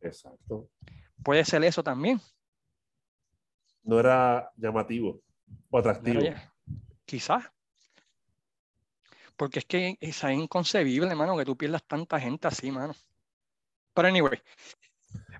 Exacto. 0.00 0.70
Puede 1.22 1.44
ser 1.44 1.64
eso 1.64 1.82
también. 1.82 2.20
No 3.82 3.98
era 3.98 4.50
llamativo 4.56 5.22
o 5.70 5.78
atractivo. 5.78 6.20
Quizás. 7.04 7.50
Porque 9.36 9.60
es 9.60 9.64
que 9.64 9.96
es 10.00 10.22
inconcebible, 10.24 11.08
hermano, 11.08 11.36
que 11.36 11.46
tú 11.46 11.56
pierdas 11.56 11.82
tanta 11.84 12.20
gente 12.20 12.46
así, 12.46 12.70
mano. 12.70 12.94
Pero 13.94 14.08
anyway, 14.08 14.40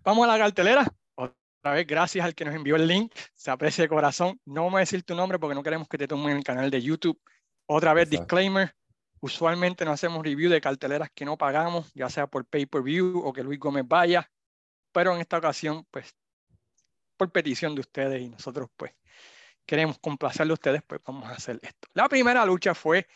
vamos 0.02 0.26
a 0.26 0.32
la 0.32 0.38
cartelera. 0.38 0.86
Otra 1.14 1.74
vez, 1.74 1.86
gracias 1.86 2.24
al 2.24 2.34
que 2.34 2.46
nos 2.46 2.54
envió 2.54 2.76
el 2.76 2.86
link. 2.86 3.14
Se 3.34 3.50
aprecia 3.50 3.84
de 3.84 3.88
corazón. 3.88 4.40
No 4.46 4.64
vamos 4.64 4.78
a 4.78 4.80
decir 4.80 5.02
tu 5.02 5.14
nombre 5.14 5.38
porque 5.38 5.54
no 5.54 5.62
queremos 5.62 5.86
que 5.86 5.98
te 5.98 6.08
tomen 6.08 6.38
el 6.38 6.44
canal 6.44 6.70
de 6.70 6.80
YouTube. 6.80 7.20
Otra 7.72 7.94
vez, 7.94 8.10
disclaimer. 8.10 8.74
Usualmente 9.20 9.84
no 9.84 9.92
hacemos 9.92 10.24
review 10.24 10.50
de 10.50 10.60
carteleras 10.60 11.08
que 11.14 11.24
no 11.24 11.38
pagamos, 11.38 11.92
ya 11.94 12.08
sea 12.08 12.26
por 12.26 12.44
pay-per-view 12.44 13.20
o 13.24 13.32
que 13.32 13.44
Luis 13.44 13.60
Gómez 13.60 13.84
vaya. 13.86 14.28
Pero 14.90 15.14
en 15.14 15.20
esta 15.20 15.38
ocasión, 15.38 15.86
pues, 15.88 16.12
por 17.16 17.30
petición 17.30 17.76
de 17.76 17.82
ustedes 17.82 18.22
y 18.22 18.28
nosotros, 18.28 18.68
pues, 18.76 18.92
queremos 19.64 20.00
complacerle 20.00 20.50
a 20.50 20.54
ustedes, 20.54 20.82
pues 20.84 21.00
vamos 21.06 21.26
a 21.26 21.34
hacer 21.34 21.60
esto. 21.62 21.86
La 21.94 22.08
primera 22.08 22.44
lucha 22.44 22.74
fue 22.74 23.06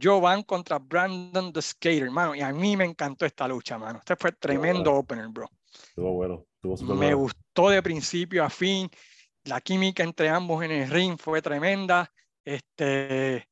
Jovan 0.00 0.42
contra 0.42 0.78
Brandon 0.78 1.52
the 1.52 1.60
Skater, 1.60 2.04
hermano, 2.04 2.34
y 2.34 2.40
a 2.40 2.50
mí 2.50 2.78
me 2.78 2.86
encantó 2.86 3.26
esta 3.26 3.46
lucha, 3.46 3.76
mano. 3.76 3.98
Este 3.98 4.16
fue 4.16 4.32
tremendo 4.32 4.94
opener, 4.94 5.28
bro. 5.28 5.50
Estuvo 5.70 6.14
bueno. 6.14 6.46
me 6.96 7.12
gustó 7.12 7.68
de 7.68 7.82
principio 7.82 8.42
a 8.42 8.48
fin. 8.48 8.88
La 9.44 9.60
química 9.60 10.02
entre 10.02 10.30
ambos 10.30 10.64
en 10.64 10.70
el 10.70 10.88
ring 10.88 11.18
fue 11.18 11.42
tremenda. 11.42 12.10
Este, 12.42 13.46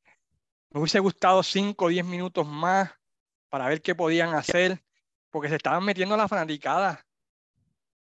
me 0.69 0.79
hubiese 0.79 0.99
gustado 0.99 1.43
5 1.43 1.85
o 1.85 1.89
10 1.89 2.05
minutos 2.05 2.47
más 2.47 2.91
para 3.49 3.67
ver 3.67 3.81
qué 3.81 3.95
podían 3.95 4.33
hacer, 4.33 4.83
porque 5.29 5.49
se 5.49 5.55
estaban 5.55 5.83
metiendo 5.83 6.15
a 6.15 6.17
la 6.17 6.27
fanaticada 6.27 7.05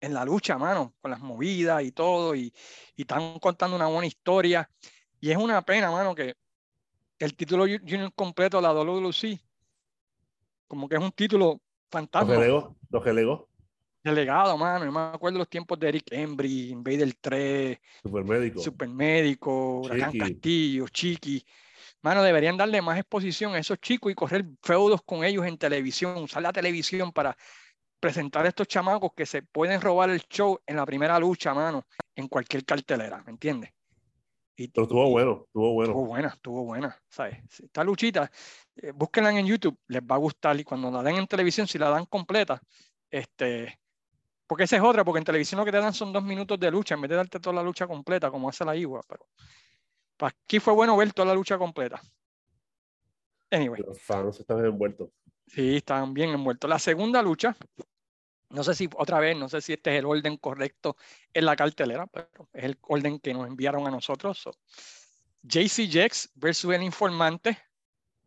en 0.00 0.14
la 0.14 0.24
lucha, 0.24 0.58
mano, 0.58 0.94
con 1.00 1.10
las 1.10 1.20
movidas 1.20 1.82
y 1.82 1.92
todo, 1.92 2.34
y, 2.34 2.52
y 2.96 3.02
están 3.02 3.38
contando 3.38 3.76
una 3.76 3.86
buena 3.86 4.06
historia. 4.06 4.68
Y 5.20 5.30
es 5.30 5.36
una 5.36 5.62
pena, 5.62 5.90
mano, 5.90 6.14
que 6.14 6.36
el 7.18 7.34
título 7.34 7.64
junior 7.64 8.12
completo 8.14 8.58
de 8.58 8.62
la 8.62 8.72
WWC, 8.72 9.40
como 10.68 10.88
que 10.88 10.96
es 10.96 11.02
un 11.02 11.12
título 11.12 11.60
fantástico. 11.90 12.34
Lo 12.34 12.40
que 12.40 12.46
legó, 12.46 12.76
Delegado, 14.02 14.56
mano. 14.56 14.84
Yo 14.84 14.92
me 14.92 15.00
acuerdo 15.00 15.38
los 15.38 15.48
tiempos 15.48 15.78
de 15.80 15.88
Eric 15.88 16.12
Embry, 16.12 16.70
Invader 16.70 17.12
3, 17.20 17.78
Supermédico, 18.02 18.60
Supermédico, 18.60 19.80
Huracán 19.80 20.16
Castillo, 20.16 20.86
Chiqui. 20.88 21.44
Mano, 22.06 22.22
deberían 22.22 22.56
darle 22.56 22.80
más 22.82 22.98
exposición 22.98 23.56
a 23.56 23.58
esos 23.58 23.80
chicos 23.80 24.12
y 24.12 24.14
correr 24.14 24.44
feudos 24.62 25.02
con 25.02 25.24
ellos 25.24 25.44
en 25.44 25.58
televisión, 25.58 26.18
usar 26.18 26.40
la 26.40 26.52
televisión 26.52 27.10
para 27.10 27.36
presentar 27.98 28.46
a 28.46 28.48
estos 28.48 28.68
chamacos 28.68 29.10
que 29.12 29.26
se 29.26 29.42
pueden 29.42 29.80
robar 29.80 30.10
el 30.10 30.20
show 30.20 30.56
en 30.64 30.76
la 30.76 30.86
primera 30.86 31.18
lucha, 31.18 31.52
mano, 31.52 31.84
en 32.14 32.28
cualquier 32.28 32.64
cartelera, 32.64 33.24
¿me 33.24 33.32
entiendes? 33.32 33.72
Y, 34.54 34.68
Pero 34.68 34.84
estuvo 34.84 35.10
bueno, 35.10 35.46
estuvo 35.48 35.72
bueno. 35.72 35.90
Estuvo 35.90 36.06
buena, 36.06 36.28
estuvo 36.28 36.64
buena, 36.64 37.02
¿sabes? 37.08 37.38
Esta 37.60 37.82
luchita, 37.82 38.30
eh, 38.76 38.92
búsquenla 38.94 39.36
en 39.36 39.44
YouTube, 39.44 39.76
les 39.88 40.00
va 40.00 40.14
a 40.14 40.18
gustar 40.18 40.60
y 40.60 40.62
cuando 40.62 40.92
la 40.92 41.02
den 41.02 41.16
en 41.16 41.26
televisión, 41.26 41.66
si 41.66 41.76
la 41.76 41.90
dan 41.90 42.06
completa, 42.06 42.62
este, 43.10 43.80
porque 44.46 44.62
esa 44.62 44.76
es 44.76 44.82
otra, 44.82 45.04
porque 45.04 45.18
en 45.18 45.24
televisión 45.24 45.58
lo 45.58 45.64
que 45.64 45.72
te 45.72 45.78
dan 45.78 45.92
son 45.92 46.12
dos 46.12 46.22
minutos 46.22 46.60
de 46.60 46.70
lucha, 46.70 46.94
en 46.94 47.00
vez 47.00 47.10
de 47.10 47.16
darte 47.16 47.40
toda 47.40 47.56
la 47.56 47.64
lucha 47.64 47.88
completa, 47.88 48.30
como 48.30 48.48
hace 48.48 48.64
la 48.64 48.76
Igua, 48.76 49.00
pero 49.08 49.26
aquí 50.20 50.60
fue 50.60 50.74
bueno 50.74 50.96
ver 50.96 51.12
toda 51.12 51.28
la 51.28 51.34
lucha 51.34 51.58
completa. 51.58 52.00
Anyway. 53.50 53.82
Los 53.82 54.00
fans 54.00 54.40
están 54.40 54.64
envueltos. 54.64 55.10
Sí, 55.46 55.76
están 55.76 56.12
bien 56.12 56.30
envueltos. 56.30 56.68
La 56.68 56.78
segunda 56.78 57.22
lucha, 57.22 57.56
no 58.50 58.64
sé 58.64 58.74
si 58.74 58.88
otra 58.96 59.20
vez, 59.20 59.36
no 59.36 59.48
sé 59.48 59.60
si 59.60 59.72
este 59.74 59.94
es 59.94 60.00
el 60.00 60.06
orden 60.06 60.36
correcto 60.36 60.96
en 61.32 61.44
la 61.46 61.56
cartelera, 61.56 62.06
pero 62.06 62.48
es 62.52 62.64
el 62.64 62.78
orden 62.82 63.18
que 63.20 63.32
nos 63.32 63.46
enviaron 63.46 63.86
a 63.86 63.90
nosotros. 63.90 64.38
So. 64.38 64.52
JC 65.42 65.88
Jex 65.88 66.32
versus 66.34 66.74
el 66.74 66.82
informante 66.82 67.58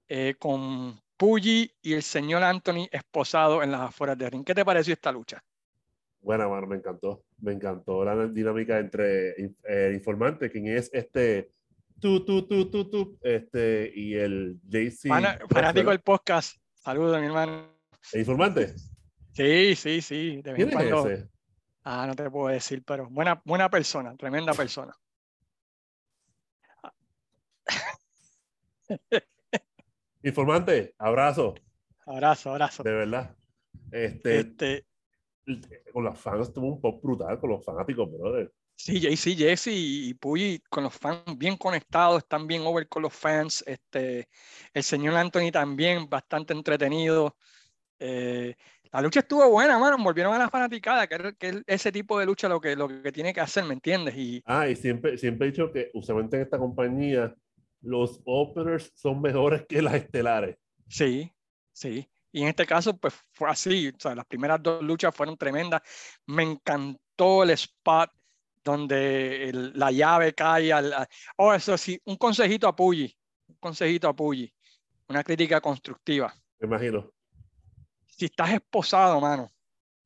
eh, 0.07 0.35
con 0.39 0.99
Puggy 1.17 1.69
y 1.81 1.93
el 1.93 2.03
señor 2.03 2.43
Anthony 2.43 2.87
esposado 2.91 3.61
en 3.61 3.71
las 3.71 3.81
afueras 3.81 4.17
de 4.17 4.29
ring. 4.29 4.45
¿Qué 4.45 4.55
te 4.55 4.63
pareció 4.63 4.93
esta 4.93 5.11
lucha? 5.11 5.43
Buena, 6.21 6.47
mano, 6.47 6.67
me 6.67 6.77
encantó. 6.77 7.23
Me 7.39 7.53
encantó 7.53 8.03
la 8.03 8.27
dinámica 8.27 8.79
entre 8.79 9.31
el 9.31 9.55
eh, 9.63 9.91
informante, 9.93 10.49
quien 10.49 10.67
es 10.67 10.89
este 10.93 11.51
tú, 11.99 12.25
tú, 12.25 12.47
tú, 12.47 12.69
tú, 12.69 12.89
tú, 12.89 13.19
este, 13.21 13.91
y 13.93 14.15
el 14.15 14.59
JC. 14.63 15.07
Fanático 15.49 15.89
del 15.89 16.01
podcast. 16.01 16.57
Saludos, 16.75 17.19
mi 17.19 17.27
hermano. 17.27 17.77
¿El 18.13 18.19
informante? 18.21 18.75
Sí, 19.33 19.75
sí, 19.75 20.01
sí. 20.01 20.41
De 20.41 20.53
¿Quién 20.53 20.69
es 20.69 20.91
ese? 20.91 21.29
Ah, 21.83 22.05
no 22.07 22.15
te 22.15 22.29
puedo 22.29 22.47
decir, 22.47 22.83
pero 22.85 23.09
buena, 23.09 23.41
buena 23.45 23.69
persona, 23.69 24.15
tremenda 24.15 24.53
persona. 24.53 24.93
Informante, 30.23 30.93
abrazo. 30.97 31.55
Abrazo, 32.05 32.51
abrazo. 32.51 32.83
De 32.83 32.91
verdad. 32.91 33.35
Este, 33.91 34.39
este 34.39 34.85
con 35.91 36.03
los 36.03 36.19
fans 36.19 36.47
estuvo 36.47 36.67
un 36.67 36.81
poco 36.81 37.01
brutal, 37.01 37.39
con 37.39 37.51
los 37.51 37.63
fanáticos, 37.63 38.11
brother. 38.11 38.51
Sí, 38.79 39.01
JC, 39.01 39.35
Jesse 39.35 39.71
y 39.73 40.13
Puy 40.13 40.63
con 40.69 40.85
los 40.85 40.95
fans 40.95 41.21
bien 41.37 41.57
conectados, 41.57 42.19
están 42.19 42.47
bien 42.47 42.61
over 42.61 42.87
con 42.87 43.03
los 43.03 43.13
fans. 43.13 43.61
Este, 43.67 44.29
el 44.73 44.83
señor 44.83 45.15
Anthony 45.15 45.51
también 45.51 46.09
bastante 46.09 46.53
entretenido. 46.53 47.35
Eh, 47.99 48.55
la 48.89 49.01
lucha 49.01 49.19
estuvo 49.19 49.49
buena, 49.49 49.77
mano. 49.77 50.01
Volvieron 50.01 50.33
a 50.33 50.37
la 50.37 50.49
fanaticada, 50.49 51.07
que, 51.07 51.35
que 51.37 51.61
ese 51.67 51.91
tipo 51.91 52.17
de 52.17 52.25
lucha 52.25 52.47
lo 52.47 52.61
que, 52.61 52.77
lo 52.77 52.87
que 52.87 53.11
tiene 53.11 53.33
que 53.33 53.41
hacer, 53.41 53.65
¿me 53.65 53.73
entiendes? 53.73 54.15
Y, 54.15 54.41
ah, 54.45 54.65
y 54.69 54.77
siempre, 54.77 55.17
siempre 55.17 55.47
he 55.47 55.51
dicho 55.51 55.73
que 55.73 55.91
usualmente 55.93 56.37
en 56.37 56.43
esta 56.43 56.57
compañía 56.57 57.35
los 57.81 58.21
openers 58.23 58.93
son 58.95 59.21
mejores 59.21 59.65
que 59.67 59.81
las 59.81 59.95
estelares. 59.95 60.55
Sí, 60.87 61.29
sí. 61.73 62.09
Y 62.31 62.43
en 62.43 62.47
este 62.47 62.65
caso, 62.65 62.97
pues 62.97 63.13
fue 63.33 63.49
así. 63.49 63.89
O 63.89 63.99
sea, 63.99 64.15
las 64.15 64.25
primeras 64.25 64.63
dos 64.63 64.81
luchas 64.81 65.13
fueron 65.13 65.35
tremendas. 65.35 65.81
Me 66.27 66.43
encantó 66.43 67.43
el 67.43 67.49
spot 67.49 68.09
donde 68.63 69.51
la 69.73 69.91
llave 69.91 70.33
cae 70.33 70.71
al... 70.73 71.07
oh, 71.37 71.53
eso 71.53 71.77
sí, 71.77 71.99
un 72.05 72.15
consejito 72.17 72.67
a 72.67 72.75
Puyi, 72.75 73.15
un 73.47 73.55
consejito 73.55 74.07
a 74.07 74.15
Puyi, 74.15 74.53
una 75.07 75.23
crítica 75.23 75.61
constructiva. 75.61 76.33
Me 76.59 76.67
imagino. 76.67 77.11
Si 78.05 78.25
estás 78.25 78.51
esposado, 78.51 79.19
mano, 79.21 79.49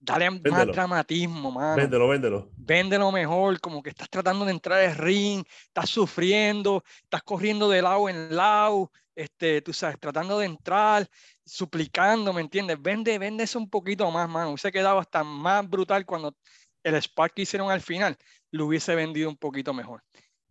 Dale 0.04 0.30
más 0.30 0.42
Véndelo. 0.42 0.74
dramatismo, 0.74 1.50
mano. 1.50 1.78
Véndelo, 1.78 2.10
véndelo. 2.10 2.50
Véndelo 2.58 3.10
mejor, 3.10 3.62
como 3.62 3.82
que 3.82 3.90
estás 3.92 4.10
tratando 4.10 4.44
de 4.44 4.52
entrar 4.52 4.82
al 4.82 4.98
ring, 4.98 5.46
estás 5.68 5.90
sufriendo, 5.90 6.84
estás 7.04 7.24
corriendo 7.24 7.70
de 7.70 7.82
lado 7.82 8.10
en 8.10 8.36
lado, 8.36 8.92
este, 9.16 9.62
tú 9.62 9.72
sabes, 9.72 9.98
tratando 9.98 10.40
de 10.40 10.48
entrar, 10.48 11.08
suplicando, 11.46 12.34
¿me 12.34 12.42
entiendes? 12.42 12.82
Vende, 12.82 13.18
vende 13.18 13.46
eso 13.46 13.58
un 13.58 13.70
poquito 13.70 14.12
más, 14.12 14.28
mano. 14.28 14.50
Hubiese 14.50 14.74
quedado 14.74 15.00
hasta 15.00 15.24
más 15.24 15.70
brutal 15.70 16.06
cuando 16.06 16.36
el 16.84 16.96
spot 16.96 17.32
que 17.34 17.44
hicieron 17.44 17.72
al 17.72 17.80
final 17.80 18.18
lo 18.54 18.68
hubiese 18.68 18.96
vendido 18.96 19.30
un 19.30 19.38
poquito 19.38 19.74
mejor. 19.74 20.04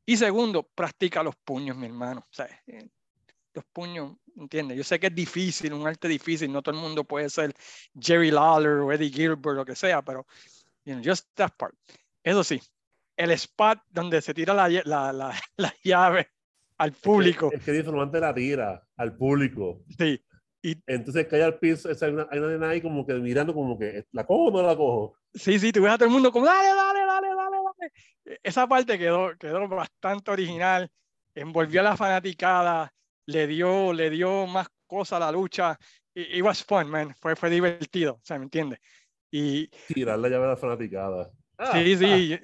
Y 0.04 0.16
segundo, 0.16 0.68
practica 0.74 1.22
los 1.22 1.36
puños, 1.36 1.76
mi 1.76 1.86
hermano. 1.86 2.20
O 2.20 2.32
sea, 2.34 2.46
eh, 2.66 2.88
los 3.54 3.64
puños, 3.72 4.16
¿entiendes? 4.36 4.76
Yo 4.76 4.84
sé 4.84 4.98
que 4.98 5.06
es 5.06 5.14
difícil, 5.14 5.72
un 5.72 5.86
arte 5.86 6.08
difícil, 6.08 6.52
no 6.52 6.62
todo 6.62 6.74
el 6.74 6.80
mundo 6.80 7.04
puede 7.04 7.30
ser 7.30 7.54
Jerry 7.98 8.30
Lawler 8.30 8.78
o 8.78 8.92
Eddie 8.92 9.10
Gilbert, 9.10 9.56
lo 9.56 9.64
que 9.64 9.76
sea, 9.76 10.02
pero, 10.02 10.26
you 10.84 10.94
know, 10.94 11.02
just 11.04 11.28
that 11.34 11.52
part. 11.56 11.74
Eso 12.24 12.42
sí, 12.42 12.60
el 13.16 13.30
spot 13.32 13.78
donde 13.90 14.20
se 14.20 14.34
tira 14.34 14.52
la, 14.54 14.68
la, 14.68 15.12
la, 15.12 15.32
la 15.56 15.74
llave 15.84 16.28
al 16.78 16.92
público, 16.92 17.50
Es 17.52 17.62
que 17.62 17.70
el 17.70 17.78
informante 17.78 18.18
la 18.18 18.34
tira 18.34 18.82
al 18.96 19.16
público. 19.16 19.84
sí, 19.96 20.20
Entonces 20.86 21.28
cae 21.28 21.44
al 21.44 21.58
piso, 21.58 21.94
sea, 21.94 22.08
hay 22.08 22.14
una, 22.14 22.26
hay 22.30 22.38
una 22.40 22.48
nena 22.48 22.68
ahí 22.70 22.80
como 22.80 23.06
que 23.06 23.14
mirando 23.14 23.54
como 23.54 23.78
que, 23.78 24.06
¿la 24.10 24.26
cojo 24.26 24.46
o 24.46 24.50
no 24.50 24.66
la 24.66 24.76
cojo? 24.76 25.16
sí, 25.34 25.58
sí, 25.58 25.72
tú 25.72 25.82
ves 25.82 25.92
a 25.92 25.98
todo 25.98 26.06
el 26.06 26.12
mundo 26.12 26.32
como, 26.32 26.46
dale, 26.46 26.68
dale, 26.68 27.00
dale, 27.06 27.28
dale, 27.28 27.41
Esa 28.42 28.66
parte 28.66 28.98
quedó, 28.98 29.36
quedó 29.38 29.66
bastante 29.68 30.30
original, 30.30 30.90
envolvió 31.34 31.80
a 31.80 31.84
la 31.84 31.96
fanaticada, 31.96 32.92
le 33.26 33.46
dio, 33.46 33.92
le 33.92 34.10
dio 34.10 34.46
más 34.46 34.68
cosas 34.86 35.16
a 35.16 35.20
la 35.20 35.32
lucha. 35.32 35.78
It, 36.14 36.36
it 36.36 36.42
was 36.42 36.62
fun, 36.64 36.88
man, 36.88 37.14
fue, 37.20 37.34
fue 37.36 37.50
divertido, 37.50 38.14
o 38.14 38.24
sea, 38.24 38.38
¿me 38.38 38.44
entiendes? 38.44 38.80
Y, 39.30 39.68
Tirar 39.94 40.18
la 40.18 40.28
llave 40.28 40.44
a 40.44 40.48
la 40.48 40.56
fanaticada. 40.56 41.30
Ah, 41.58 41.70
Sí, 41.72 41.94
ah, 41.94 41.98
sí. 41.98 42.38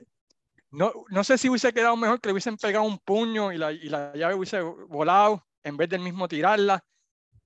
No, 0.71 0.93
no 1.09 1.25
sé 1.25 1.39
si 1.39 1.49
hubiese 1.49 1.73
quedado 1.73 1.97
mejor 1.97 2.21
que 2.21 2.29
le 2.29 2.33
hubiesen 2.33 2.57
pegado 2.57 2.85
un 2.85 2.99
puño 2.99 3.53
y 3.53 3.59
la, 3.59 3.73
y 3.73 3.89
la 3.89 4.15
llave 4.15 4.35
hubiese 4.35 4.61
volado 4.61 5.47
en 5.63 5.77
vez 5.77 5.89
del 5.89 6.01
mismo 6.01 6.29
tirarla, 6.29 6.85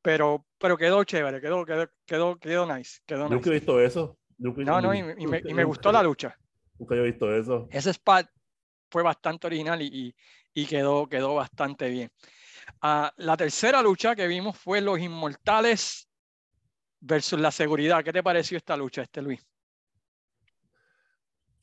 pero, 0.01 0.45
pero 0.59 0.77
quedó 0.77 1.05
chévere, 1.05 1.41
quedó, 1.41 1.65
quedó, 1.65 1.89
quedó, 2.05 2.37
quedó 2.37 2.67
nice. 2.67 3.01
Quedó 3.07 3.29
Nunca 3.29 3.51
he 3.51 3.53
nice. 3.53 3.61
visto 3.61 3.81
eso. 3.81 4.19
Nunca, 4.39 4.63
No, 4.63 4.81
no, 4.81 4.93
y, 4.93 4.99
y 4.99 5.27
me, 5.27 5.41
y 5.45 5.55
me 5.55 5.65
gustó 5.65 5.93
la 5.93 6.03
lucha. 6.03 6.37
Nunca 6.79 6.95
he 6.95 7.03
visto 7.03 7.35
eso. 7.35 7.69
Ese 7.71 7.91
spot 7.91 8.27
fue 8.91 9.03
bastante 9.03 9.47
original 9.47 9.81
y, 9.83 9.87
y, 9.87 10.15
y 10.55 10.67
quedó, 10.67 11.09
quedó 11.09 11.35
bastante 11.35 11.89
bien. 11.89 12.11
Ah, 12.81 13.13
la 13.17 13.37
tercera 13.37 13.83
lucha 13.83 14.15
que 14.15 14.27
vimos 14.27 14.59
fue 14.59 14.81
los 14.81 14.99
Inmortales 14.99 16.09
versus 17.01 17.39
la 17.41 17.51
Seguridad. 17.51 18.03
¿Qué 18.05 18.13
te 18.13 18.23
pareció 18.23 18.57
esta 18.57 18.77
lucha, 18.77 19.03
este 19.03 19.23
Luis? 19.23 19.45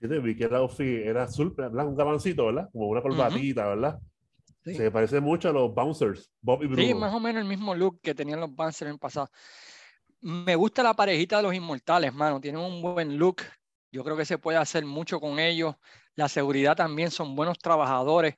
Yo 0.01 0.07
te 0.07 0.19
vi 0.19 0.35
que 0.35 0.45
el 0.45 0.55
outfit 0.55 1.05
era 1.05 1.23
azul, 1.23 1.53
¿verdad? 1.55 1.85
un 1.85 1.95
gabancito, 1.95 2.45
¿verdad? 2.45 2.69
Como 2.71 2.87
una 2.87 3.01
corbatita, 3.01 3.67
¿verdad? 3.67 3.99
Sí. 4.63 4.75
Se 4.75 4.91
parece 4.91 5.19
mucho 5.19 5.49
a 5.49 5.53
los 5.53 5.73
bouncers, 5.73 6.31
Bob 6.41 6.63
y 6.63 6.67
Bruno. 6.67 6.81
Sí, 6.81 6.93
más 6.93 7.13
o 7.13 7.19
menos 7.19 7.41
el 7.41 7.47
mismo 7.47 7.75
look 7.75 7.99
que 8.01 8.15
tenían 8.15 8.39
los 8.39 8.53
Bouncers 8.53 8.83
en 8.83 8.93
el 8.93 8.99
pasado. 8.99 9.29
Me 10.21 10.55
gusta 10.55 10.83
la 10.83 10.93
parejita 10.93 11.37
de 11.37 11.43
los 11.43 11.53
inmortales, 11.53 12.13
mano. 12.13 12.39
Tienen 12.41 12.61
un 12.61 12.81
buen 12.81 13.17
look. 13.17 13.41
Yo 13.91 14.03
creo 14.03 14.17
que 14.17 14.25
se 14.25 14.37
puede 14.37 14.57
hacer 14.57 14.85
mucho 14.85 15.19
con 15.19 15.39
ellos. 15.39 15.75
La 16.15 16.29
seguridad 16.29 16.75
también 16.75 17.11
son 17.11 17.35
buenos 17.35 17.59
trabajadores. 17.59 18.35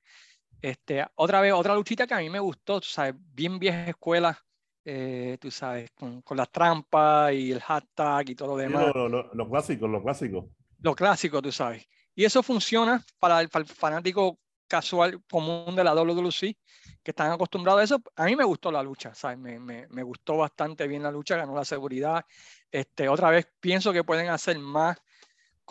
Este, 0.62 1.06
otra 1.16 1.42
vez, 1.42 1.54
otra 1.54 1.76
luchita 1.76 2.08
que 2.08 2.14
a 2.16 2.20
mí 2.20 2.30
me 2.30 2.40
gustó, 2.40 2.82
tú 2.82 2.88
sabes, 2.88 3.16
bien 3.18 3.60
vieja 3.60 3.90
escuela, 3.90 4.40
eh, 4.86 5.38
tú 5.42 5.52
sabes, 5.52 5.92
con, 5.92 6.22
con 6.24 6.38
las 6.38 6.52
trampas 6.52 7.34
y 7.34 7.52
el 7.52 7.62
hashtag 7.62 8.30
y 8.32 8.36
todo 8.36 8.50
lo 8.50 8.58
Sí, 8.64 8.64
demás. 8.64 8.94
lo, 8.94 8.94
lo, 8.94 9.10
lo- 9.10 9.34
lo 9.34 9.50
clásico, 9.50 9.88
lo 9.88 10.02
clásico. 10.02 10.50
Lo 10.80 10.96
clásico, 10.96 11.42
tú 11.42 11.52
sabes. 11.52 11.88
Y 12.16 12.26
eso 12.26 12.42
funciona 12.44 13.04
para 13.20 13.40
el, 13.42 13.50
para 13.50 13.64
el 13.64 13.70
fanático 13.70 14.40
casual 14.68 15.22
común 15.30 15.76
de 15.76 15.84
la 15.84 15.94
WWC, 15.94 16.58
que 17.04 17.12
están 17.12 17.32
acostumbrados 17.32 17.82
a 17.82 17.84
eso. 17.84 18.02
A 18.16 18.26
mí 18.26 18.36
me 18.36 18.44
gustó 18.44 18.72
la 18.72 18.82
lucha, 18.84 19.14
¿sabes? 19.14 19.38
Me, 19.38 19.60
me, 19.60 19.88
me 19.90 20.04
gustó 20.04 20.38
bastante 20.38 20.88
bien 20.88 21.04
la 21.04 21.12
lucha, 21.12 21.38
ganó 21.38 21.56
la 21.56 21.66
seguridad. 21.66 22.26
Este, 22.72 23.08
otra 23.10 23.30
vez 23.30 23.48
pienso 23.60 23.94
que 23.94 24.04
pueden 24.04 24.30
hacer 24.30 24.58
más 24.60 24.98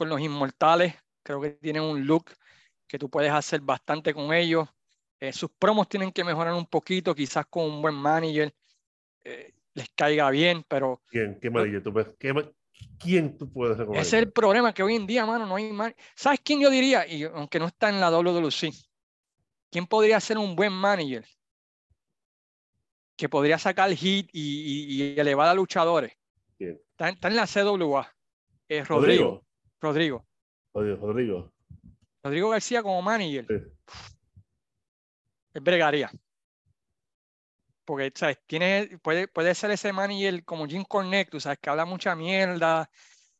con 0.01 0.09
los 0.09 0.19
inmortales. 0.23 0.95
Creo 1.23 1.43
que 1.43 1.51
tienen 1.51 1.83
un 1.83 2.07
look 2.07 2.31
que 2.89 2.99
tú 2.99 3.11
puedes 3.11 3.31
hacer 3.31 3.61
bastante 3.61 4.15
con 4.15 4.33
ellos. 4.33 4.67
Eh, 5.21 5.31
sus 5.31 5.51
promos 5.51 5.91
tienen 5.91 6.11
que 6.11 6.25
mejorar 6.25 6.55
un 6.55 6.65
poquito, 6.65 7.15
quizás 7.15 7.45
con 7.51 7.65
un 7.67 7.83
buen 7.83 7.95
manager 7.95 8.51
eh, 9.23 9.53
les 9.75 9.91
caiga 9.91 10.31
bien, 10.31 10.65
pero 10.67 11.03
¿Quién? 11.09 11.39
¿Qué 11.39 11.51
manager 11.51 11.83
tú 11.83 11.93
ves? 11.93 12.07
¿Qué 12.19 12.33
¿Quién 12.99 13.37
tú 13.37 13.53
puedes 13.53 13.77
recomendar? 13.77 14.07
ese 14.07 14.17
es 14.17 14.23
el 14.23 14.33
problema 14.33 14.73
que 14.73 14.83
hoy 14.83 14.95
en 14.97 15.07
día, 15.07 15.27
mano, 15.27 15.45
no 15.45 15.57
hay 15.57 15.71
man- 15.71 15.95
¿Sabes 16.17 16.41
quién 16.43 16.61
yo 16.61 16.71
diría? 16.71 17.07
Y 17.07 17.25
aunque 17.25 17.59
no 17.59 17.67
está 17.67 17.91
en 17.91 18.01
la 18.01 18.09
WWC, 18.11 18.73
¿quién 19.71 19.87
podría 19.87 20.19
ser 20.19 20.39
un 20.39 20.57
buen 20.57 20.73
manager? 20.73 21.27
Que 23.19 23.29
podría 23.29 23.59
sacar 23.59 23.91
hit 23.93 24.31
y, 24.33 25.03
y- 25.03 25.13
y 25.15 25.21
elevar 25.21 25.49
a 25.49 25.53
luchadores. 25.55 26.17
Está, 26.59 27.09
en- 27.11 27.15
está 27.17 27.29
en 27.29 27.37
la 27.37 27.47
CWA. 27.47 28.11
Eh, 28.67 28.83
Rodrigo. 28.85 29.25
Rodrigo. 29.25 29.50
Rodrigo. 29.81 30.27
Rodrigo. 30.75 31.53
Rodrigo 32.23 32.51
García 32.51 32.83
como 32.83 33.01
manager. 33.03 33.47
Sí. 33.49 33.55
Es 35.55 35.63
bregaría. 35.63 36.11
Porque, 37.85 38.13
¿sabes? 38.15 38.39
Tiene, 38.47 38.99
puede, 39.03 39.27
puede 39.27 39.55
ser 39.55 39.71
ese 39.71 39.93
manager 39.93 40.45
como 40.45 40.67
Jim 40.67 40.85
Cornette, 40.85 41.41
sabes, 41.41 41.59
que 41.59 41.71
habla 41.71 41.85
mucha 41.85 42.15
mierda 42.15 42.89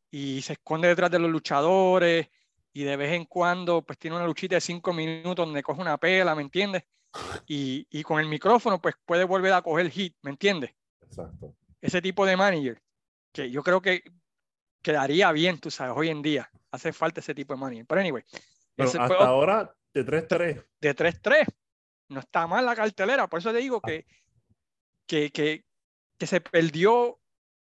y 0.09 0.41
se 0.41 0.53
esconde 0.53 0.89
detrás 0.89 1.09
de 1.09 1.19
los 1.19 1.31
luchadores 1.31 2.27
y 2.73 2.83
de 2.83 2.97
vez 2.97 3.13
en 3.13 3.25
cuando 3.25 3.81
pues 3.81 3.97
tiene 3.97 4.17
una 4.17 4.25
luchita 4.25 4.55
de 4.55 4.61
cinco 4.61 4.93
minutos 4.93 5.45
donde 5.45 5.63
coge 5.63 5.81
una 5.81 5.97
pela, 5.97 6.35
¿me 6.35 6.41
entiendes? 6.41 6.83
Y, 7.45 7.87
y 7.89 8.03
con 8.03 8.19
el 8.19 8.27
micrófono 8.27 8.81
pues 8.81 8.95
puede 9.05 9.23
volver 9.23 9.53
a 9.53 9.61
coger 9.61 9.89
hit, 9.89 10.15
¿me 10.21 10.31
entiendes? 10.31 10.71
Exacto. 11.01 11.55
Ese 11.81 12.01
tipo 12.01 12.25
de 12.25 12.35
manager 12.35 12.81
que 13.31 13.49
yo 13.49 13.63
creo 13.63 13.81
que 13.81 14.03
quedaría 14.81 15.31
bien, 15.31 15.59
tú 15.59 15.69
sabes, 15.71 15.93
hoy 15.95 16.09
en 16.09 16.21
día. 16.21 16.49
Hace 16.71 16.93
falta 16.93 17.19
ese 17.19 17.35
tipo 17.35 17.53
de 17.53 17.59
manager. 17.59 17.85
Pero 17.85 18.01
anyway, 18.01 18.23
Pero 18.75 18.89
ese 18.89 18.97
fue 18.97 19.05
hasta 19.15 19.25
ahora, 19.27 19.75
de 19.93 20.05
3-3. 20.05 20.65
de 20.79 20.95
3-3. 20.95 21.45
No 22.09 22.19
está 22.21 22.47
mal 22.47 22.65
la 22.65 22.75
cartelera, 22.75 23.27
por 23.27 23.39
eso 23.39 23.51
te 23.51 23.59
digo 23.59 23.79
Ah. 23.83 23.87
que, 23.87 24.05
que, 25.07 25.31
que, 25.31 25.65
que 26.17 26.27
se 26.27 26.41
perdió 26.41 27.19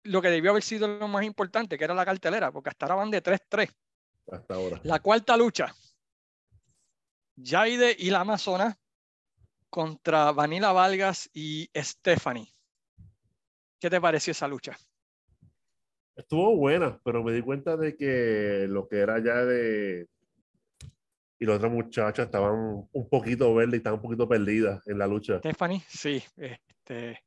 lo 0.05 0.21
que 0.23 0.29
debió 0.31 0.51
haber 0.51 0.63
sido 0.63 0.87
lo 0.87 1.09
más 1.09 1.25
importante, 1.25 1.79
que 1.79 1.85
era 1.85 1.95
la 1.95 2.05
cartelera, 2.05 2.53
porque 2.53 2.69
hasta 2.71 2.87
ahora 2.87 2.97
van 2.97 3.11
de 3.11 3.23
3-3. 3.23 3.73
Hasta 4.31 4.55
ahora. 4.55 4.81
La 4.85 5.01
cuarta 5.01 5.37
lucha, 5.37 5.75
Jaide 7.43 7.97
y 7.99 8.11
la 8.11 8.21
Amazona 8.21 8.79
contra 9.71 10.31
Vanilla 10.33 10.73
Vargas 10.73 11.29
y 11.33 11.69
Stephanie. 11.75 12.55
¿Qué 13.81 13.91
te 13.91 14.01
pareció 14.01 14.31
esa 14.31 14.47
lucha? 14.47 14.79
Estuvo 16.17 16.57
buena, 16.57 17.01
pero 17.05 17.25
me 17.25 17.33
di 17.33 17.43
cuenta 17.43 17.77
de 17.77 17.97
que 17.97 18.67
lo 18.69 18.89
que 18.89 18.99
era 18.99 19.19
ya 19.19 19.45
de. 19.45 20.09
Y 21.39 21.47
las 21.47 21.57
otras 21.57 21.73
muchachas 21.73 22.27
estaban 22.27 22.87
un 22.93 23.09
poquito 23.09 23.53
verdes 23.55 23.75
y 23.75 23.77
estaban 23.79 23.99
un 23.99 24.03
poquito 24.03 24.29
perdidas 24.29 24.87
en 24.87 24.99
la 24.99 25.07
lucha. 25.07 25.39
Stephanie, 25.39 25.83
sí. 25.89 26.23
Este, 26.37 27.19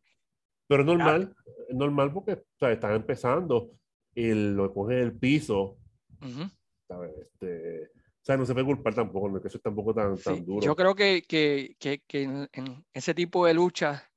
Pero 0.67 0.81
es 0.81 0.85
normal, 0.87 1.35
es 1.67 1.75
normal 1.75 2.13
porque 2.13 2.33
o 2.33 2.57
sea, 2.57 2.71
están 2.71 2.93
empezando 2.95 3.71
y 4.15 4.33
lo 4.33 4.73
cogen 4.73 4.99
el 4.99 5.17
piso. 5.17 5.77
ujú. 6.21 6.49
¿sabes? 6.87 7.11
Este, 7.19 7.83
o 7.83 8.25
sea, 8.27 8.37
no 8.37 8.45
se 8.45 8.53
puede 8.53 8.65
culpar 8.65 8.95
tampoco, 8.95 9.29
no 9.29 9.37
es 9.37 9.41
que 9.41 9.47
eso 9.49 9.57
es 9.57 9.63
tampoco 9.63 9.93
tan, 9.93 10.17
Sí, 10.17 10.23
tan 10.23 10.45
duro. 10.45 10.65
Yo 10.65 10.75
creo 10.75 10.95
que, 10.95 11.23
que, 11.27 11.75
que, 11.79 12.01
que 12.07 12.23
en, 12.23 12.49
en 12.53 12.85
ese 12.93 13.13
tipo 13.13 13.45
de 13.45 13.53
lucha 13.53 14.09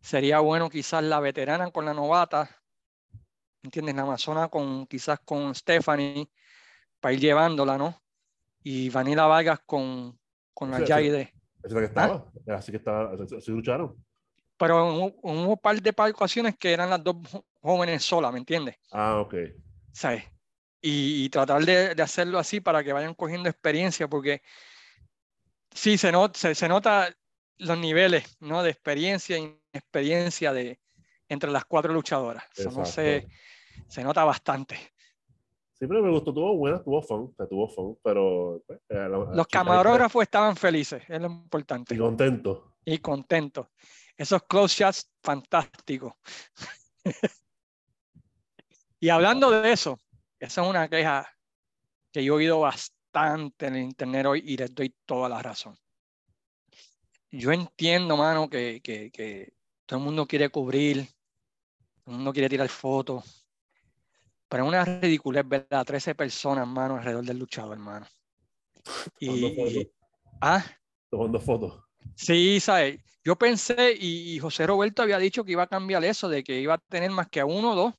sería 0.00 0.40
bueno 0.40 0.68
quizás 0.68 1.02
la 1.04 1.20
veterana 1.20 1.70
con 1.70 1.84
la 1.84 1.94
novata, 1.94 2.50
¿entiendes? 3.68 3.94
La 3.94 4.02
amazona 4.02 4.48
con 4.48 4.86
quizás 4.86 5.20
con 5.20 5.54
Stephanie 5.54 6.28
para 7.00 7.12
ir 7.12 7.20
llevándola, 7.20 7.76
¿no? 7.76 8.00
Y 8.62 8.88
Vanilla 8.88 9.26
Vargas 9.26 9.60
con, 9.66 10.18
con 10.54 10.70
la 10.70 10.78
Sí, 10.78 10.84
sí. 10.84 10.92
Jaide. 10.92 11.20
Esa 11.62 11.66
es 11.66 11.72
la 11.72 11.80
que 11.80 11.86
estaba, 11.86 12.32
así 12.56 12.72
que 12.72 12.78
estaba, 12.78 13.12
así, 13.12 13.36
así 13.36 13.50
lucharon. 13.50 13.94
Pero 14.56 14.90
en 14.90 15.12
un, 15.22 15.50
en 15.50 15.56
par 15.58 15.80
de 15.80 15.90
ocasiones 15.90 16.56
que 16.56 16.72
eran 16.72 16.90
las 16.90 17.04
dos 17.04 17.16
jóvenes 17.60 18.02
solas, 18.02 18.32
¿me 18.32 18.38
entiendes? 18.38 18.76
Ah, 18.90 19.20
ok. 19.20 19.34
¿Sabes? 19.92 20.24
Y, 20.80 21.24
y 21.24 21.28
tratar 21.28 21.62
de, 21.64 21.94
de 21.94 22.02
hacerlo 22.02 22.38
así 22.38 22.60
para 22.60 22.82
que 22.82 22.92
vayan 22.92 23.14
cogiendo 23.14 23.48
experiencia, 23.48 24.08
porque 24.08 24.42
sí, 25.72 25.98
se, 25.98 26.10
not- 26.10 26.36
se, 26.36 26.54
se 26.54 26.68
nota 26.68 27.14
los 27.58 27.78
niveles 27.78 28.36
¿no? 28.40 28.62
de 28.62 28.70
experiencia 28.70 29.36
y 29.38 29.60
inexperiencia 29.72 30.52
de, 30.52 30.80
entre 31.28 31.50
las 31.50 31.64
cuatro 31.64 31.92
luchadoras. 31.92 32.44
Eso 32.56 32.70
no 32.70 32.84
se, 32.84 33.16
Exacto. 33.16 33.34
Se 33.88 34.04
nota 34.04 34.24
bastante. 34.24 34.76
Sí, 35.74 35.86
pero 35.86 36.02
me 36.02 36.10
gustó, 36.10 36.34
tuvo 36.34 36.56
buena, 36.56 36.82
tuvo 36.82 37.00
fun, 37.02 37.34
tuvo 37.48 37.68
fun, 37.68 37.98
pero... 38.02 38.62
pues, 38.66 38.80
eh, 38.88 38.94
la- 38.94 39.08
la 39.08 39.34
Los 39.34 39.46
camarógrafos 39.46 40.22
estaban 40.22 40.56
felices, 40.56 41.02
es 41.08 41.20
lo 41.20 41.26
importante, 41.28 41.94
Y 41.94 41.98
contento. 41.98 42.74
y 42.84 42.98
contentos. 42.98 43.68
Esos 44.16 44.42
close 44.42 44.82
shots, 44.84 45.08
fantásticos. 45.22 46.14
y 49.00 49.08
hablando 49.08 49.50
de 49.50 49.72
eso, 49.72 49.98
esa 50.40 50.62
es 50.62 50.68
una 50.68 50.88
queja 50.88 51.28
que 52.12 52.24
yo 52.24 52.34
he 52.34 52.36
oído 52.38 52.60
bastante 52.60 53.66
en 53.66 53.76
el 53.76 53.82
internet 53.84 54.26
hoy 54.26 54.42
y 54.44 54.56
les 54.56 54.74
doy 54.74 54.94
toda 55.06 55.28
la 55.28 55.40
razón. 55.40 55.78
Yo 57.30 57.52
entiendo, 57.52 58.16
mano, 58.16 58.48
que, 58.48 58.80
que, 58.82 59.10
que 59.12 59.52
todo 59.86 59.98
el 60.00 60.04
mundo 60.04 60.26
quiere 60.26 60.48
cubrir, 60.48 61.06
todo 62.02 62.06
el 62.12 62.16
mundo 62.16 62.32
quiere 62.32 62.48
tirar 62.48 62.68
fotos, 62.68 63.47
pero 64.48 64.64
es 64.64 64.68
una 64.68 64.84
ridiculez 64.84 65.46
ver 65.46 65.66
a 65.70 65.84
13 65.84 66.14
personas, 66.14 66.66
mano, 66.66 66.96
alrededor 66.96 67.24
del 67.24 67.38
luchador, 67.38 67.72
hermano. 67.74 68.06
Y, 69.20 69.88
ah, 70.40 70.64
tomando 71.10 71.38
fotos. 71.40 71.82
Sí, 72.14 72.58
¿sabes? 72.60 73.00
Yo 73.24 73.36
pensé, 73.36 73.94
y, 73.98 74.38
José 74.38 74.66
Roberto 74.66 75.02
había 75.02 75.18
dicho 75.18 75.44
que 75.44 75.52
iba 75.52 75.64
a 75.64 75.68
cambiar 75.68 76.04
eso, 76.04 76.28
de 76.28 76.42
que 76.42 76.60
iba 76.60 76.74
a 76.74 76.78
tener 76.78 77.10
más 77.10 77.28
que 77.28 77.40
a 77.40 77.46
uno 77.46 77.72
o 77.72 77.76
dos, 77.76 77.94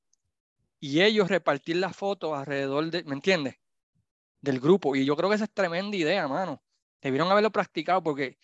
y 0.79 1.01
ellos 1.01 1.29
repartir 1.29 1.75
las 1.75 1.95
fotos 1.95 2.35
alrededor 2.35 2.89
de, 2.89 3.03
¿me 3.03 3.13
entiendes? 3.13 3.55
Del 4.41 4.59
grupo. 4.59 4.95
Y 4.95 5.05
yo 5.05 5.15
creo 5.15 5.29
que 5.29 5.35
esa 5.35 5.45
es 5.45 5.53
tremenda 5.53 5.95
idea, 5.95 6.27
mano. 6.27 6.63
Debieron 7.01 7.29
haberlo 7.31 7.51
practicado 7.51 8.01
porque, 8.01 8.37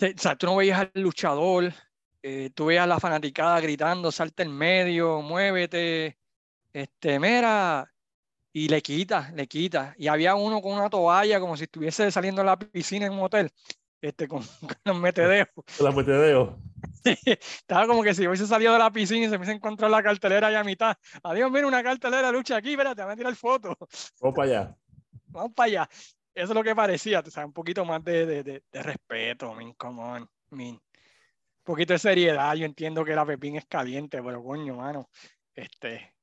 o 0.00 0.18
sea, 0.18 0.36
tú 0.36 0.46
no 0.46 0.56
veías 0.56 0.80
al 0.80 1.02
luchador, 1.02 1.72
eh, 2.22 2.50
tú 2.54 2.66
veías 2.66 2.84
a 2.84 2.88
la 2.88 3.00
fanaticada 3.00 3.60
gritando, 3.60 4.12
salta 4.12 4.42
en 4.42 4.52
medio, 4.52 5.22
muévete, 5.22 6.18
este, 6.76 7.18
mira, 7.18 7.90
y 8.52 8.68
le 8.68 8.82
quita, 8.82 9.32
le 9.34 9.46
quita. 9.46 9.94
Y 9.96 10.08
había 10.08 10.34
uno 10.34 10.60
con 10.60 10.74
una 10.74 10.90
toalla 10.90 11.40
como 11.40 11.56
si 11.56 11.64
estuviese 11.64 12.10
saliendo 12.10 12.42
de 12.42 12.46
la 12.46 12.58
piscina 12.58 13.06
en 13.06 13.12
un 13.12 13.20
hotel 13.20 13.50
este, 14.02 14.28
con, 14.28 14.42
los 14.84 14.96
metedeos. 15.00 15.48
Con 15.54 15.86
los 15.86 15.94
metedeos. 15.94 16.54
estaba 17.24 17.86
como 17.86 18.02
que 18.02 18.12
si 18.12 18.28
hubiese 18.28 18.46
salido 18.46 18.74
de 18.74 18.78
la 18.78 18.92
piscina 18.92 19.24
y 19.24 19.30
se 19.30 19.36
hubiese 19.36 19.52
encontrado 19.52 19.90
la 19.90 20.02
cartelera 20.02 20.48
allá 20.48 20.60
a 20.60 20.64
mitad. 20.64 20.98
Adiós, 21.22 21.50
mira 21.50 21.66
una 21.66 21.82
cartelera 21.82 22.30
lucha 22.30 22.56
aquí, 22.56 22.72
espérate, 22.72 23.02
voy 23.02 23.12
a 23.12 23.16
tirar 23.16 23.34
foto. 23.36 23.74
Vamos 24.20 24.36
para 24.36 24.48
allá. 24.48 24.76
Vamos 25.28 25.52
para 25.54 25.66
allá. 25.66 25.88
Eso 26.34 26.52
es 26.52 26.54
lo 26.54 26.62
que 26.62 26.74
parecía, 26.74 27.20
o 27.20 27.30
sea, 27.30 27.46
un 27.46 27.54
poquito 27.54 27.86
más 27.86 28.04
de, 28.04 28.26
de, 28.26 28.42
de, 28.42 28.82
respeto, 28.82 29.54
min, 29.54 29.72
come 29.72 30.02
on, 30.02 30.30
min. 30.50 30.74
Un 30.74 30.82
poquito 31.64 31.94
de 31.94 31.98
seriedad, 31.98 32.54
yo 32.54 32.66
entiendo 32.66 33.02
que 33.02 33.14
la 33.14 33.24
Pepín 33.24 33.56
es 33.56 33.64
caliente, 33.64 34.22
pero 34.22 34.44
coño, 34.44 34.76
mano, 34.76 35.08
este, 35.54 36.15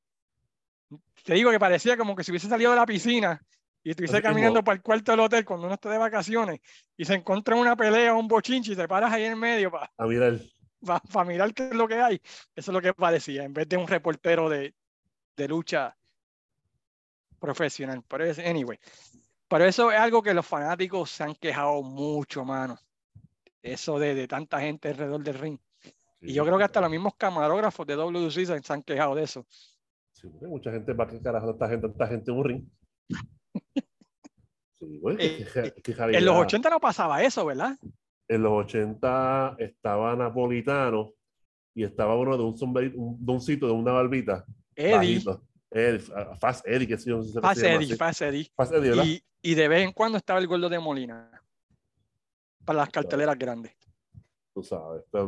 te 1.23 1.33
digo 1.33 1.51
que 1.51 1.59
parecía 1.59 1.97
como 1.97 2.15
que 2.15 2.23
si 2.23 2.31
hubiese 2.31 2.47
salido 2.47 2.71
de 2.71 2.77
la 2.77 2.85
piscina 2.85 3.41
y 3.83 3.91
estuviese 3.91 4.21
caminando 4.21 4.63
para 4.63 4.75
el 4.75 4.81
cuarto 4.81 5.11
del 5.11 5.19
hotel 5.19 5.45
cuando 5.45 5.65
uno 5.65 5.75
está 5.75 5.89
de 5.89 5.97
vacaciones 5.97 6.61
y 6.95 7.05
se 7.05 7.15
encuentra 7.15 7.55
una 7.55 7.75
pelea 7.75 8.13
o 8.13 8.19
un 8.19 8.27
bochinche 8.27 8.73
y 8.73 8.75
te 8.75 8.87
paras 8.87 9.11
ahí 9.11 9.23
en 9.23 9.37
medio 9.37 9.71
para 9.71 9.91
mirar. 9.99 10.39
Para, 10.85 11.25
mirar 11.25 11.53
qué 11.53 11.67
es 11.67 11.75
lo 11.75 11.87
que 11.87 11.95
hay. 11.95 12.21
Eso 12.55 12.71
es 12.71 12.73
lo 12.73 12.81
que 12.81 12.93
parecía, 12.93 13.43
en 13.43 13.53
vez 13.53 13.67
de 13.67 13.77
un 13.77 13.87
reportero 13.87 14.49
de, 14.49 14.73
de 15.35 15.47
lucha 15.47 15.95
profesional. 17.39 18.03
Pero 18.07 18.25
es, 18.25 18.39
anyway, 18.39 18.79
pero 19.47 19.65
eso 19.65 19.91
es 19.91 19.99
algo 19.99 20.23
que 20.23 20.33
los 20.33 20.45
fanáticos 20.45 21.11
se 21.11 21.23
han 21.23 21.35
quejado 21.35 21.81
mucho, 21.83 22.43
mano. 22.43 22.79
Eso 23.61 23.99
de, 23.99 24.15
de 24.15 24.27
tanta 24.27 24.59
gente 24.59 24.89
alrededor 24.89 25.23
del 25.23 25.39
ring. 25.39 25.59
y 26.21 26.33
yo 26.33 26.43
creo 26.45 26.57
que 26.57 26.63
hasta 26.63 26.81
los 26.81 26.89
mismos 26.89 27.15
camarógrafos 27.15 27.85
de 27.85 27.95
WC 27.95 28.45
se 28.45 28.73
han 28.73 28.83
quejado 28.83 29.15
de 29.15 29.23
eso. 29.23 29.45
Sí, 30.23 30.29
mucha 30.47 30.71
gente 30.71 30.93
va 30.93 31.03
a 31.03 31.19
carajo 31.21 31.51
esta 31.51 31.67
gente, 31.67 31.87
tanta 31.89 32.07
gente 32.07 32.31
en 32.31 32.37
un 32.37 32.43
ring. 32.43 32.63
Eh, 35.17 35.47
en 35.95 36.25
los 36.25 36.35
80 36.35 36.69
no 36.69 36.77
pasaba 36.77 37.23
eso, 37.23 37.45
¿verdad? 37.45 37.77
En 38.27 38.43
los 38.43 38.65
80 38.65 39.55
estaba 39.57 40.13
Napolitano 40.13 41.13
y 41.73 41.85
estaba 41.85 42.17
uno 42.17 42.35
de 42.35 42.43
un 42.43 42.57
sombrero, 42.57 42.91
un 42.97 43.25
doncito 43.25 43.65
de 43.65 43.71
una 43.71 43.93
barbita. 43.93 44.45
Eddie. 44.75 45.21
Fast 46.37 46.67
Eddie, 46.67 46.85
que 46.85 46.97
sí, 46.97 47.09
no 47.11 47.23
sé 47.23 47.39
Fast 47.39 47.63
Eddie, 47.63 47.95
Fast 47.95 48.21
Eddie. 48.23 48.51
Fast 48.53 48.73
Eddie 48.73 49.05
y, 49.05 49.23
y, 49.41 49.55
de 49.55 49.69
vez 49.69 49.85
en 49.85 49.93
cuando 49.93 50.17
estaba 50.17 50.39
el 50.39 50.47
gordo 50.47 50.67
de 50.67 50.79
Molina 50.79 51.31
para 52.65 52.79
las 52.79 52.89
carteleras 52.89 53.39
grandes. 53.39 53.71
Tú 54.53 54.63
sabes, 54.63 55.03
pero 55.09 55.27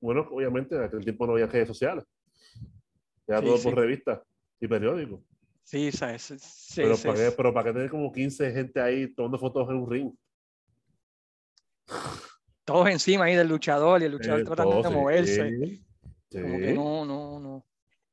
bueno, 0.00 0.26
obviamente 0.32 0.74
en 0.74 0.82
aquel 0.82 1.04
tiempo 1.04 1.28
no 1.28 1.34
había 1.34 1.46
redes 1.46 1.68
sociales. 1.68 2.04
Era 3.24 3.40
todo 3.40 3.62
por 3.62 3.76
revista 3.76 4.20
y 4.60 4.68
periódico. 4.68 5.22
Sí, 5.66 5.90
¿sabes? 5.90 6.22
Sí, 6.22 6.82
pero, 6.82 6.96
¿para 6.96 7.14
qué, 7.14 7.30
pero 7.36 7.52
para 7.52 7.64
qué 7.64 7.72
tener 7.72 7.90
como 7.90 8.12
15 8.12 8.52
gente 8.52 8.80
ahí 8.80 9.08
tomando 9.08 9.36
fotos 9.36 9.68
en 9.68 9.76
un 9.76 9.90
ring. 9.90 10.12
Todos 12.64 12.88
encima 12.88 13.24
ahí 13.24 13.34
del 13.34 13.48
luchador 13.48 14.00
y 14.00 14.04
el 14.04 14.12
luchador 14.12 14.44
tratando 14.44 14.82
de 14.82 14.90
moverse. 14.90 15.82
Como 16.30 16.58
que 16.58 16.72
no, 16.72 17.04
no, 17.04 17.40
no. 17.40 17.66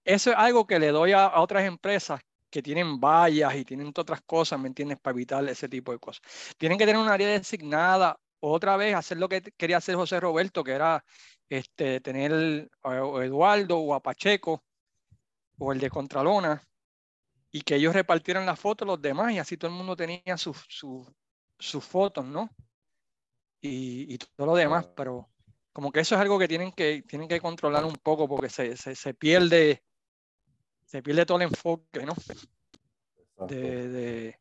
Eso 0.04 0.32
es 0.32 0.38
algo 0.38 0.66
que 0.66 0.80
le 0.80 0.88
doy 0.88 1.12
a, 1.12 1.26
a, 1.26 1.42
otras 1.42 1.64
empresas 1.64 2.20
que 2.50 2.62
tienen 2.62 3.00
vallas 3.00 3.56
y 3.56 3.66
tienen 3.66 3.92
otras 3.96 4.22
cosas, 4.22 4.60
¿me 4.60 4.68
entiendes? 4.68 4.98
Para 5.00 5.16
evitar 5.16 5.48
ese 5.48 5.70
tipo 5.70 5.92
de 5.92 6.00
cosas. 6.00 6.24
Tienen 6.58 6.78
que 6.78 6.86
tener 6.86 7.02
un 7.02 7.08
área 7.08 7.28
designada. 7.28 8.20
Otra 8.40 8.78
vez, 8.78 8.96
hacer 8.96 9.18
lo 9.18 9.30
que 9.30 9.42
quería 9.42 9.78
hacer 9.78 9.96
José 9.96 10.20
Roberto, 10.20 10.64
que 10.64 10.72
era 10.72 11.04
este, 11.50 12.02
tener 12.02 12.70
a 12.84 12.96
Eduardo 13.24 13.78
o 13.78 13.94
a 13.94 14.02
Pacheco 14.02 14.64
o 15.58 15.72
el 15.72 15.80
de 15.80 15.90
Contralona 15.90 16.62
y 17.52 17.62
que 17.62 17.76
ellos 17.76 17.94
repartieran 17.94 18.46
las 18.46 18.60
fotos 18.60 18.88
los 18.88 19.02
demás 19.02 19.32
y 19.34 19.40
así 19.40 19.58
todo 19.58 19.72
el 19.72 19.78
mundo 19.78 19.96
tenía 19.96 20.38
sus 20.38 20.58
sus 21.60 21.84
fotos, 21.86 22.26
¿no? 22.26 22.50
Y, 23.62 24.14
y, 24.14 24.18
todo 24.18 24.48
lo 24.48 24.56
demás, 24.56 24.88
pero 24.96 25.30
como 25.72 25.92
que 25.92 26.02
eso 26.02 26.16
es 26.16 26.22
algo 26.22 26.38
que 26.38 26.50
tienen 26.50 26.74
que, 26.74 27.04
tienen 27.04 27.30
que 27.30 27.40
controlar 27.40 27.86
un 27.86 27.96
poco 27.96 28.28
porque 28.28 28.50
se, 28.50 28.76
se, 28.76 28.94
se 28.94 29.14
pierde 29.14 29.82
se 30.94 31.02
pierde 31.02 31.26
todo 31.26 31.38
el 31.38 31.46
enfoque, 31.46 32.06
¿no? 32.06 32.14
De, 33.48 33.88
de, 33.88 34.38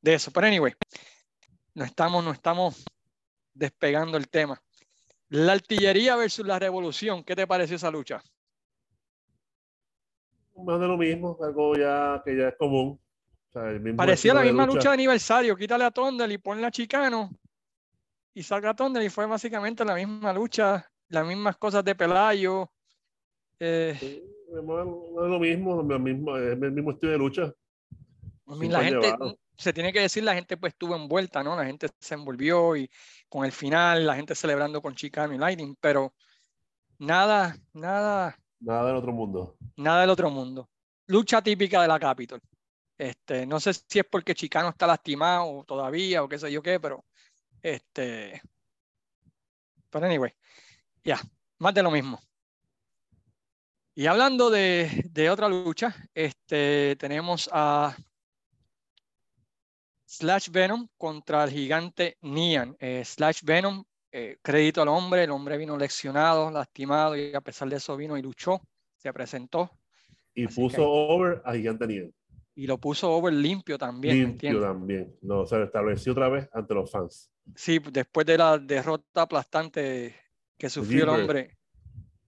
de, 0.00 0.14
eso. 0.14 0.30
Pero 0.30 0.46
anyway, 0.46 0.72
no 1.74 1.84
estamos, 1.84 2.24
no 2.24 2.32
estamos 2.32 2.84
despegando 3.52 4.16
el 4.16 4.30
tema. 4.30 4.62
La 5.28 5.52
artillería 5.52 6.16
versus 6.16 6.46
la 6.46 6.58
revolución, 6.58 7.22
¿qué 7.22 7.36
te 7.36 7.46
pareció 7.46 7.76
esa 7.76 7.90
lucha? 7.90 8.22
Más 10.64 10.80
de 10.80 10.86
lo 10.86 10.96
mismo, 10.96 11.36
algo 11.42 11.76
ya 11.76 12.22
que 12.24 12.36
ya 12.36 12.48
es 12.48 12.56
común. 12.56 13.00
Parecía 13.96 14.34
la 14.34 14.42
misma 14.42 14.66
lucha. 14.66 14.90
de 14.90 14.94
aniversario, 14.94 15.56
quítale 15.56 15.84
a 15.84 15.90
Tondel 15.90 16.32
y 16.32 16.38
ponle 16.38 16.66
a 16.66 16.70
Chicano 16.70 17.30
y 18.34 18.42
saca 18.42 18.70
a 18.70 18.76
Tondel 18.76 19.02
y 19.02 19.08
fue 19.08 19.26
básicamente 19.26 19.84
la 19.84 19.94
misma 19.94 20.32
lucha, 20.32 20.88
las 21.08 21.26
mismas 21.26 21.56
cosas 21.56 21.84
de 21.84 21.94
Pelayo. 21.94 22.70
Eh, 23.58 23.98
es 24.00 24.22
lo 24.52 25.38
mismo, 25.40 25.80
el 25.80 26.00
mismo, 26.00 26.36
es 26.36 26.52
el 26.52 26.72
mismo 26.72 26.92
estilo 26.92 27.12
de 27.12 27.18
lucha. 27.18 27.54
la 28.46 28.84
gente, 28.84 29.14
se 29.56 29.72
tiene 29.72 29.92
que 29.92 30.00
decir, 30.00 30.22
la 30.22 30.34
gente 30.34 30.56
pues 30.56 30.72
estuvo 30.72 30.94
envuelta, 30.94 31.42
¿no? 31.42 31.56
La 31.56 31.64
gente 31.64 31.88
se 31.98 32.14
envolvió 32.14 32.76
y 32.76 32.88
con 33.28 33.44
el 33.44 33.52
final, 33.52 34.06
la 34.06 34.14
gente 34.14 34.34
celebrando 34.34 34.80
con 34.80 34.94
Chicano 34.94 35.34
y 35.34 35.38
Lightning, 35.38 35.74
pero 35.80 36.14
nada, 36.98 37.56
nada 37.72 38.38
Nada 38.60 38.86
del 38.86 38.96
otro 38.96 39.12
mundo. 39.12 39.56
Nada 39.76 40.00
del 40.02 40.10
otro 40.10 40.30
mundo. 40.30 40.68
Lucha 41.06 41.42
típica 41.42 41.82
de 41.82 41.88
la 41.88 41.98
Capitol. 41.98 42.40
Este, 42.96 43.46
no 43.46 43.60
sé 43.60 43.72
si 43.74 44.00
es 44.00 44.04
porque 44.10 44.34
Chicano 44.34 44.70
está 44.70 44.86
lastimado 44.86 45.64
todavía 45.64 46.22
o 46.22 46.28
qué 46.28 46.38
sé 46.38 46.50
yo 46.50 46.62
qué, 46.62 46.80
pero 46.80 47.04
este. 47.62 48.42
Pero 49.90 50.06
anyway, 50.06 50.32
ya, 51.04 51.20
más 51.58 51.74
de 51.74 51.82
lo 51.82 51.90
mismo. 51.90 52.20
Y 53.94 54.06
hablando 54.06 54.50
de, 54.50 55.04
de, 55.10 55.30
otra 55.30 55.48
lucha, 55.48 55.94
este, 56.14 56.96
tenemos 56.96 57.48
a 57.52 57.96
Slash 60.06 60.50
Venom 60.50 60.88
contra 60.96 61.44
el 61.44 61.50
gigante 61.50 62.16
Nian. 62.22 62.76
Eh, 62.78 63.04
Slash 63.04 63.42
Venom 63.42 63.84
eh, 64.20 64.38
crédito 64.42 64.82
al 64.82 64.88
hombre, 64.88 65.22
el 65.22 65.30
hombre 65.30 65.56
vino 65.56 65.76
leccionado, 65.76 66.50
lastimado 66.50 67.16
y 67.16 67.32
a 67.32 67.40
pesar 67.40 67.68
de 67.68 67.76
eso 67.76 67.96
vino 67.96 68.18
y 68.18 68.22
luchó, 68.22 68.60
se 68.96 69.12
presentó. 69.12 69.70
Y 70.34 70.48
puso 70.48 70.90
over 70.90 71.40
a 71.44 71.54
Gigante 71.54 71.86
Niel. 71.86 72.12
Y 72.56 72.66
lo 72.66 72.78
puso 72.78 73.12
over 73.12 73.32
limpio 73.32 73.78
también. 73.78 74.16
Limpio 74.16 74.60
también. 74.60 75.16
No, 75.22 75.46
se 75.46 75.62
estableció 75.62 76.12
otra 76.12 76.28
vez 76.28 76.48
ante 76.52 76.74
los 76.74 76.90
fans. 76.90 77.30
Sí, 77.54 77.78
después 77.92 78.26
de 78.26 78.38
la 78.38 78.58
derrota 78.58 79.22
aplastante 79.22 80.16
que 80.56 80.68
sufrió 80.68 81.04
el 81.04 81.10
hombre 81.10 81.56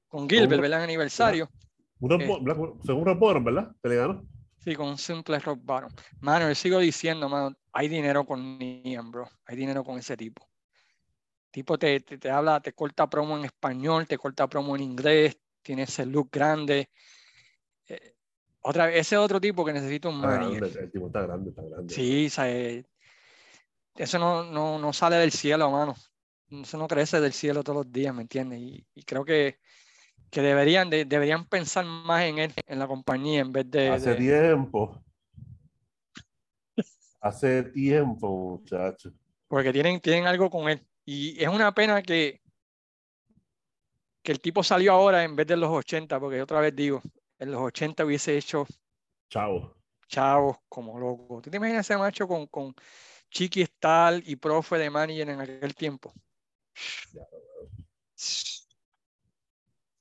con 0.06 0.28
Gilbert, 0.28 0.62
¿verdad? 0.62 0.78
En 0.78 0.84
aniversario. 0.84 1.50
Un 1.98 2.22
eh, 2.22 2.42
según 2.84 3.04
Rob 3.04 3.18
Bottom, 3.18 3.44
¿verdad? 3.44 3.74
Que 3.82 3.88
le 3.88 3.96
ganó. 3.96 4.24
Sí, 4.58 4.76
con 4.76 4.88
un 4.88 4.98
simple 4.98 5.40
Rob 5.40 5.58
Bottom. 5.60 5.90
Mano, 6.20 6.48
yo 6.48 6.54
sigo 6.54 6.78
diciendo, 6.78 7.28
mano, 7.28 7.56
hay 7.72 7.88
dinero 7.88 8.24
con 8.24 8.58
Nian, 8.58 9.10
bro. 9.10 9.28
Hay 9.46 9.56
dinero 9.56 9.82
con 9.82 9.98
ese 9.98 10.16
tipo 10.16 10.49
tipo 11.50 11.78
te, 11.78 12.00
te, 12.00 12.30
habla, 12.30 12.60
te 12.60 12.72
corta 12.72 13.08
promo 13.08 13.36
en 13.36 13.44
español, 13.44 14.06
te 14.06 14.18
corta 14.18 14.48
promo 14.48 14.76
en 14.76 14.82
inglés, 14.82 15.38
tiene 15.62 15.82
ese 15.82 16.06
look 16.06 16.30
grande. 16.30 16.90
Eh, 17.88 18.14
otra 18.62 18.86
vez, 18.86 18.96
ese 19.00 19.16
otro 19.16 19.40
tipo 19.40 19.64
que 19.64 19.72
necesita 19.72 20.08
un 20.08 20.20
manager. 20.20 20.64
el 20.78 20.90
tipo 20.90 21.06
está 21.06 21.22
grande, 21.22 21.50
está 21.50 21.62
grande. 21.62 21.94
Sí, 21.94 22.28
eso 23.96 24.18
no, 24.18 24.44
no, 24.44 24.78
no, 24.78 24.92
sale 24.92 25.16
del 25.16 25.32
cielo, 25.32 25.70
mano. 25.70 25.94
Eso 26.48 26.78
no 26.78 26.88
crece 26.88 27.20
del 27.20 27.32
cielo 27.32 27.62
todos 27.62 27.84
los 27.84 27.92
días, 27.92 28.14
¿me 28.14 28.22
entiendes? 28.22 28.60
Y, 28.60 28.86
y, 28.94 29.02
creo 29.02 29.24
que 29.24 29.58
que 30.30 30.42
deberían, 30.42 30.88
de- 30.88 31.04
deberían 31.04 31.44
pensar 31.44 31.84
más 31.84 32.22
en 32.22 32.38
él, 32.38 32.52
en 32.66 32.78
la 32.78 32.86
compañía, 32.86 33.40
en 33.40 33.52
vez 33.52 33.68
de... 33.68 33.88
Hace 33.88 34.10
de- 34.10 34.16
tiempo. 34.16 35.02
Hace 37.20 37.64
tiempo, 37.64 38.60
muchacho. 38.60 39.12
porque 39.48 39.72
tienen, 39.72 40.00
tienen 40.00 40.26
algo 40.26 40.48
con 40.48 40.68
él. 40.68 40.80
Y 41.12 41.42
es 41.42 41.48
una 41.48 41.74
pena 41.74 42.02
que, 42.02 42.40
que 44.22 44.30
el 44.30 44.40
tipo 44.40 44.62
salió 44.62 44.92
ahora 44.92 45.24
en 45.24 45.34
vez 45.34 45.44
de 45.48 45.56
los 45.56 45.68
80, 45.68 46.20
porque 46.20 46.40
otra 46.40 46.60
vez 46.60 46.76
digo, 46.76 47.02
en 47.40 47.50
los 47.50 47.60
80 47.62 48.04
hubiese 48.04 48.38
hecho 48.38 48.64
Chao. 49.28 49.74
chavos 50.06 50.58
como 50.68 51.00
loco. 51.00 51.40
¿Tú 51.42 51.50
te 51.50 51.56
imaginas 51.56 51.84
ese 51.84 51.98
macho 51.98 52.28
con, 52.28 52.46
con 52.46 52.72
Chiqui 53.28 53.64
Stal 53.64 54.22
y 54.24 54.36
profe 54.36 54.78
de 54.78 54.88
manager 54.88 55.30
en 55.30 55.40
aquel 55.40 55.74
tiempo? 55.74 56.12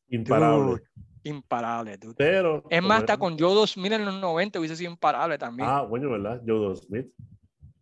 Imparable. 0.10 0.74
Dude, 0.74 0.84
imparable, 1.24 1.98
dude. 1.98 2.14
Pero. 2.14 2.64
Es 2.70 2.84
más, 2.84 3.00
hasta 3.00 3.18
con 3.18 3.36
Joe 3.36 3.56
2000 3.56 3.94
en 3.94 4.06
los 4.06 4.14
90 4.14 4.60
hubiese 4.60 4.76
sido 4.76 4.92
imparable 4.92 5.40
también. 5.40 5.68
Ah, 5.68 5.82
bueno, 5.82 6.12
¿verdad? 6.12 6.40
Joe 6.46 6.76
Smith. 6.76 7.08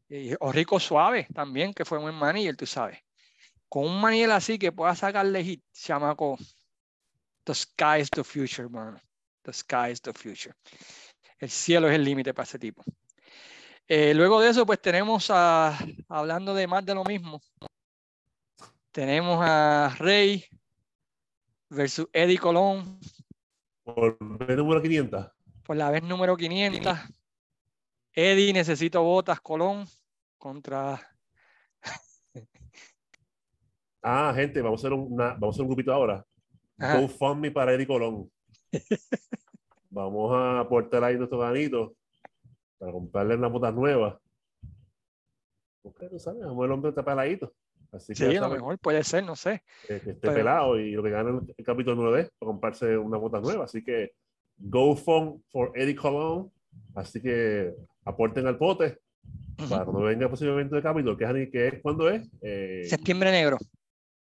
Y- 0.07 0.31
o 0.39 0.49
Rico 0.53 0.79
Suave 0.79 1.27
también, 1.33 1.73
que 1.73 1.83
fue 1.83 1.97
un 1.97 2.05
buen 2.05 2.15
manager, 2.15 2.55
tú 2.55 2.65
sabes. 2.65 2.99
Con 3.69 3.85
un 3.85 4.01
manager 4.01 4.31
así 4.31 4.57
que 4.57 4.71
pueda 4.71 4.95
sacarle 4.95 5.43
hit, 5.43 5.63
chamaco. 5.73 6.37
The 7.43 7.53
sky 7.53 8.01
is 8.01 8.09
the 8.09 8.23
future, 8.23 8.67
mano. 8.69 8.99
The 9.43 9.53
sky 9.53 9.91
is 9.91 10.01
the 10.01 10.13
future. 10.13 10.53
El 11.39 11.49
cielo 11.49 11.87
es 11.87 11.95
el 11.95 12.03
límite 12.03 12.33
para 12.33 12.45
ese 12.45 12.59
tipo. 12.59 12.83
Eh, 13.87 14.13
luego 14.13 14.41
de 14.41 14.49
eso, 14.49 14.65
pues 14.65 14.81
tenemos 14.81 15.29
a, 15.29 15.77
hablando 16.09 16.53
de 16.53 16.67
más 16.67 16.85
de 16.85 16.93
lo 16.93 17.05
mismo, 17.05 17.41
tenemos 18.91 19.39
a 19.41 19.95
Rey 19.97 20.43
versus 21.69 22.07
Eddie 22.11 22.37
Colón 22.37 22.99
Por 23.83 24.17
el 24.49 24.57
número 24.57 24.81
500. 24.81 25.27
por 25.63 25.77
la 25.77 25.89
vez 25.91 26.03
número 26.03 26.35
500. 26.35 26.97
Eddie, 28.11 28.51
necesito 28.51 29.01
botas, 29.03 29.39
Colón 29.39 29.87
contra 30.37 31.16
Ah, 34.09 34.31
gente, 34.33 34.61
vamos 34.61 34.81
a 34.81 34.87
hacer, 34.87 34.97
una, 34.97 35.33
vamos 35.33 35.47
a 35.47 35.49
hacer 35.49 35.61
un 35.63 35.67
grupito 35.67 35.91
ahora. 35.91 36.25
Ajá. 36.77 37.01
GoFundMe 37.01 37.51
para 37.51 37.73
Eddie 37.73 37.87
Colón. 37.87 38.31
vamos 39.89 40.33
a 40.33 40.61
aportar 40.61 41.03
ahí 41.03 41.17
nuestros 41.17 41.41
ganitos 41.41 41.91
para 42.77 42.93
comprarle 42.93 43.35
unas 43.35 43.51
botas 43.51 43.73
nuevas. 43.73 44.15
Porque 45.81 46.07
tú 46.07 46.19
sabes, 46.19 46.41
el 46.41 46.71
hombre 46.71 46.89
está 46.89 47.03
peladito. 47.03 47.53
Así 47.91 48.13
que 48.13 48.27
Sí, 48.27 48.33
ya 48.33 48.45
a 48.45 48.47
lo 48.47 48.53
mejor 48.55 48.79
puede 48.79 49.03
ser, 49.03 49.25
no 49.25 49.35
sé. 49.35 49.61
que 49.85 49.95
esté 49.95 50.13
pero- 50.13 50.33
pelado 50.33 50.79
y 50.79 50.91
lo 50.91 51.03
que 51.03 51.09
gane 51.09 51.41
el, 51.57 51.65
capítulo 51.65 51.95
número 51.97 52.15
10 52.15 52.31
para 52.39 52.47
comprarse 52.51 52.97
una 52.97 53.17
bota 53.17 53.41
nueva. 53.41 53.65
Así 53.65 53.83
que 53.83 54.11
GoFund 54.57 55.41
for 55.49 55.71
Eddie 55.75 55.95
Colón. 55.95 56.49
Así 56.95 57.21
que 57.21 57.73
aporten 58.05 58.47
al 58.47 58.57
pote 58.57 58.99
para 59.69 59.83
cuando 59.83 60.03
venga 60.03 60.29
posiblemente 60.29 60.77
el 60.77 60.83
capítulo, 60.83 61.17
que 61.17 61.25
es, 61.25 61.49
que 61.51 61.67
es 61.67 61.81
cuando 61.81 62.09
es, 62.09 62.29
eh, 62.41 62.83
Septiembre 62.85 63.31
negro, 63.31 63.57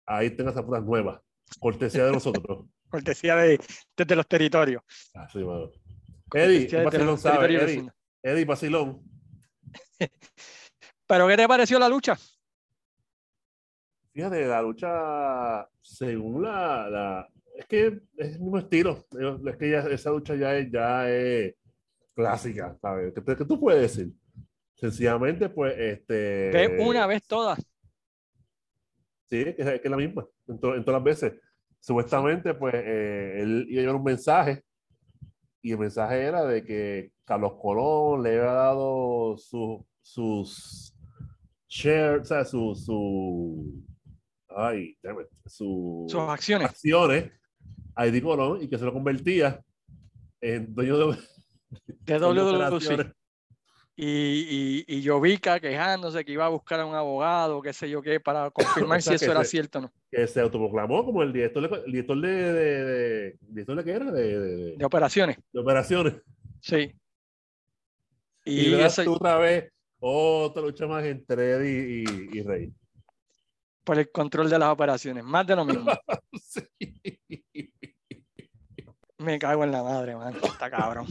ahí 0.09 0.31
tengas 0.31 0.55
botas 0.55 0.85
nuevas. 0.85 1.21
Cortesía 1.61 2.07
de 2.07 2.13
nosotros. 2.13 2.67
cortesía 2.91 3.37
de, 3.37 3.61
desde 3.97 4.17
los 4.17 4.27
territorios. 4.27 4.83
Así, 5.15 5.39
mano. 5.39 5.71
Eddie, 6.33 6.85
Vacilón 6.85 7.19
sabe. 7.19 7.55
Eddie. 7.55 7.91
Eddie 8.23 8.45
Vacilón. 8.45 9.03
Pero 11.07 11.29
¿qué 11.29 11.37
te 11.37 11.49
pareció 11.49 11.79
la 11.79 11.89
lucha? 11.89 12.19
Fíjate, 14.13 14.47
la 14.47 14.61
lucha, 14.63 15.69
según 15.81 16.43
la, 16.43 16.89
la- 16.91 17.29
es 17.57 17.67
que 17.67 17.87
es 17.87 17.93
el 18.35 18.41
mismo 18.41 18.59
estilo. 18.59 19.07
Es 19.47 19.57
que 19.57 19.71
ya, 19.71 19.81
esa 19.81 20.11
lucha 20.11 20.35
ya 20.35 20.57
es, 20.57 20.71
ya 20.71 21.09
es 21.11 21.55
clásica, 22.15 22.77
¿sabes? 22.81 23.13
¿Qué, 23.15 23.37
qué 23.37 23.45
tú 23.45 23.59
puedes 23.59 23.81
decir? 23.81 24.13
Sencillamente, 24.75 25.49
pues, 25.49 25.75
este. 25.77 26.51
Ve 26.53 26.79
una 26.81 27.07
vez 27.07 27.27
todas. 27.27 27.59
Sí, 29.29 29.45
que 29.45 29.51
es, 29.59 29.81
que 29.81 29.81
es 29.85 29.91
la 29.91 29.97
misma, 29.97 30.27
en, 30.47 30.59
to- 30.59 30.75
en 30.75 30.85
todas 30.85 31.01
las 31.01 31.05
veces. 31.05 31.41
Supuestamente, 31.81 32.55
pues, 32.55 32.75
eh, 32.75 33.41
él 33.43 33.67
iba 33.69 33.81
a 33.81 33.83
llevar 33.83 33.97
un 33.97 34.05
mensaje 34.05 34.65
y 35.63 35.73
el 35.73 35.79
mensaje 35.79 36.23
era 36.23 36.45
de 36.45 36.65
que 36.65 37.13
Carlos 37.25 37.53
Colón 37.61 38.23
le 38.23 38.31
había 38.39 38.53
dado 38.53 39.37
su- 39.37 39.85
sus 40.01 40.95
shares, 41.69 42.23
o 42.23 42.25
sea, 42.25 42.45
su, 42.45 42.75
su, 42.75 43.85
ay, 44.49 44.97
damn 45.03 45.21
it, 45.21 45.27
su- 45.45 46.07
Sus 46.09 46.21
acciones. 46.23 46.71
acciones 46.71 47.31
a 47.95 48.07
Eddie 48.07 48.23
Colón 48.23 48.63
y 48.63 48.69
que 48.69 48.79
se 48.79 48.85
lo 48.85 48.93
convertía 48.93 49.63
en 50.41 50.75
dueño 50.75 50.97
de, 50.99 51.05
De 51.07 51.19
de. 53.07 53.13
Y, 54.01 54.85
y, 54.87 54.97
y 54.97 55.05
Jovica 55.09 55.59
quejándose 55.59 56.25
que 56.25 56.31
iba 56.31 56.47
a 56.47 56.51
buscar 56.51 56.79
a 56.79 56.87
un 56.87 56.95
abogado, 56.95 57.61
qué 57.61 57.73
sé 57.73 57.91
yo 57.91 58.01
qué, 58.01 58.21
para 58.21 58.49
confirmar 58.53 58.99
O 58.99 59.03
si 59.03 59.15
eso 59.15 59.31
era 59.33 59.43
cierto 59.43 59.81
o 59.81 59.83
no. 59.83 59.93
que 60.09 60.25
se 60.29 60.41
autoproclamó 60.41 61.05
como 61.05 61.21
el 61.25 61.33
director 61.33 61.69
de, 61.69 61.77
el 61.85 61.91
director 61.93 62.21
de, 62.21 62.29
de, 62.53 62.85
de- 62.85 63.39
director 63.49 63.75
de 63.77 63.85
qué 63.85 63.91
era 63.91 64.13
de, 64.13 64.39
de- 64.77 64.85
operaciones. 64.85 65.37
de 65.53 65.61
operaciones. 65.61 66.15
Sí. 66.61 66.95
Y, 68.45 68.69
Y 68.71 68.75
otra 69.09 69.37
vez 69.37 69.71
otra 69.99 70.63
lucha 70.63 70.87
más 70.87 71.05
entre 71.05 71.51
Eddie 71.51 72.05
y, 72.33 72.39
y 72.39 72.43
Rey. 72.43 72.73
por 73.85 73.99
el 73.99 74.11
control 74.11 74.49
de 74.49 74.59
las 74.61 74.71
operaciones. 74.71 75.23
Más 75.25 75.45
de 75.47 75.57
lo 75.57 75.65
mismo. 75.65 75.91
Sí. 76.41 76.63
Me 79.19 79.39
cago 79.41 79.65
en 79.65 79.73
la 79.73 79.83
madre, 79.83 80.15
man. 80.17 80.35
Está 80.43 80.71
cabrón. 80.71 81.07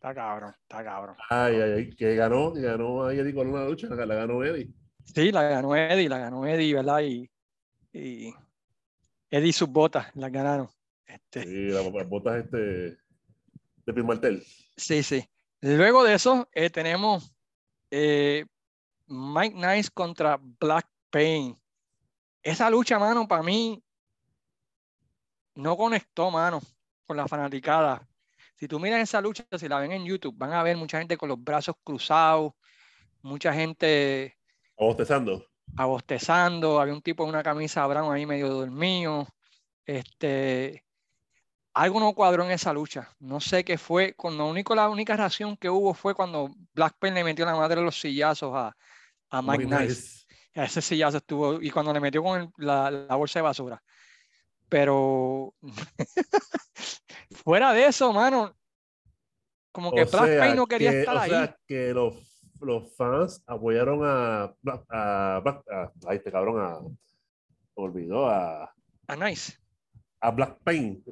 Está 0.00 0.14
cabrón, 0.14 0.54
está 0.62 0.82
cabrón. 0.82 1.14
Ay, 1.28 1.56
ay, 1.56 1.72
ay, 1.72 1.90
que 1.94 2.14
ganó, 2.14 2.54
que 2.54 2.62
ganó 2.62 3.04
ahí 3.04 3.18
Eddie 3.18 3.34
con 3.34 3.48
una 3.48 3.66
lucha, 3.66 3.86
la, 3.88 4.06
la 4.06 4.14
ganó 4.14 4.42
Eddie. 4.42 4.72
Sí, 5.04 5.30
la 5.30 5.42
ganó 5.42 5.76
Eddie, 5.76 6.08
la 6.08 6.16
ganó 6.16 6.46
Eddie, 6.46 6.72
¿verdad? 6.72 7.00
Y, 7.02 7.30
y 7.92 8.32
Eddie 9.30 9.48
y 9.48 9.52
sus 9.52 9.68
botas 9.68 10.06
las 10.16 10.32
ganaron. 10.32 10.70
Este, 11.04 11.42
Sí, 11.42 11.68
las 11.68 11.84
las 11.92 12.08
botas 12.08 12.42
este 12.44 12.56
de 12.56 13.92
Pin 13.94 14.06
Martel. 14.06 14.42
sí, 14.74 15.02
sí. 15.02 15.22
Luego 15.60 16.02
de 16.02 16.14
eso, 16.14 16.48
eh, 16.54 16.70
tenemos 16.70 17.34
eh, 17.90 18.46
Mike 19.06 19.54
Nice 19.54 19.90
contra 19.92 20.38
Black 20.40 20.88
Pain. 21.10 21.54
Esa 22.42 22.70
lucha, 22.70 22.98
mano, 22.98 23.28
para 23.28 23.42
mí 23.42 23.84
no 25.56 25.76
conectó, 25.76 26.30
mano, 26.30 26.62
con 27.06 27.18
la 27.18 27.28
fanaticada. 27.28 28.08
Si 28.60 28.68
tú 28.68 28.78
miras 28.78 29.00
esa 29.00 29.22
lucha, 29.22 29.42
si 29.58 29.68
la 29.68 29.78
ven 29.80 29.92
en 29.92 30.04
YouTube, 30.04 30.34
van 30.36 30.52
a 30.52 30.62
ver 30.62 30.76
mucha 30.76 30.98
gente 30.98 31.16
con 31.16 31.30
los 31.30 31.42
brazos 31.42 31.74
cruzados, 31.82 32.52
mucha 33.22 33.54
gente 33.54 34.36
O 34.76 34.88
bostezando. 34.88 35.46
abostezando, 35.78 36.78
había 36.78 36.92
un 36.92 37.00
tipo 37.00 37.22
en 37.24 37.30
una 37.30 37.42
camisa 37.42 37.86
brown 37.86 38.12
ahí 38.12 38.26
medio 38.26 38.50
dormido. 38.50 39.26
Este, 39.86 40.84
algo 41.72 42.00
no 42.00 42.12
cuadró 42.12 42.44
en 42.44 42.50
esa 42.50 42.74
lucha. 42.74 43.08
No 43.18 43.40
sé 43.40 43.64
qué 43.64 43.78
fue. 43.78 44.12
Cuando 44.12 44.46
único, 44.46 44.74
la 44.74 44.90
única 44.90 45.16
reacción 45.16 45.56
que 45.56 45.70
hubo 45.70 45.94
fue 45.94 46.14
cuando 46.14 46.50
Blackpen 46.74 47.14
le 47.14 47.24
metió 47.24 47.46
la 47.46 47.56
madre 47.56 47.76
de 47.76 47.86
los 47.86 47.98
sillazos 47.98 48.52
a, 48.54 48.76
a 49.30 49.40
Mike 49.42 49.66
Muy 49.66 49.86
Nice. 49.86 50.26
Ese 50.52 50.82
sillazo 50.82 51.16
estuvo, 51.16 51.62
y 51.62 51.70
cuando 51.70 51.94
le 51.94 52.00
metió 52.00 52.22
con 52.22 52.40
el- 52.42 52.50
la, 52.58 52.90
la 52.90 53.14
bolsa 53.14 53.38
de 53.38 53.42
basura. 53.44 53.82
Pero 54.70 55.52
fuera 57.44 57.72
de 57.72 57.86
eso, 57.86 58.12
mano, 58.12 58.56
como 59.72 59.92
que 59.92 60.02
O 60.02 60.06
Black 60.06 60.26
sea, 60.26 60.40
Pain 60.40 60.56
no 60.56 60.66
quería 60.66 60.90
que- 60.90 61.00
estar 61.00 61.16
o 61.16 61.20
ahí. 61.20 61.30
sea, 61.30 61.58
que 61.66 61.92
los, 61.92 62.14
los 62.60 62.94
fans 62.96 63.42
apoyaron 63.46 64.00
a, 64.04 64.44
a, 64.44 64.54
a- 65.38 65.92
a 66.06 66.14
este 66.14 66.30
cabrón, 66.32 66.60
a, 66.60 66.78
olvidó, 67.74 68.28
a, 68.28 68.72
a 69.08 69.16
Nice. 69.16 69.54
a 70.20 70.30
Black 70.30 70.58
Pain. 70.64 71.02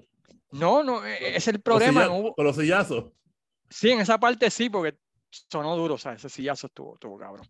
No, 0.52 0.82
no, 0.82 1.04
e- 1.04 1.36
es 1.36 1.46
el 1.48 1.62
Con 1.62 1.74
los 1.74 1.82
problema. 1.82 2.06
no 2.06 2.32
Con 2.34 2.44
los 2.46 2.56
sillazos. 2.56 3.12
Sí, 3.70 3.90
en 3.90 4.00
esa 4.00 4.18
parte 4.18 4.50
sí, 4.50 4.70
porque 4.70 4.98
sonó 5.30 5.76
duro, 5.76 5.94
o 5.94 5.98
sea, 5.98 6.12
ese 6.14 6.28
sillazo 6.28 6.68
estuvo, 6.68 6.94
estuvo 6.94 7.18
cabrón. 7.18 7.46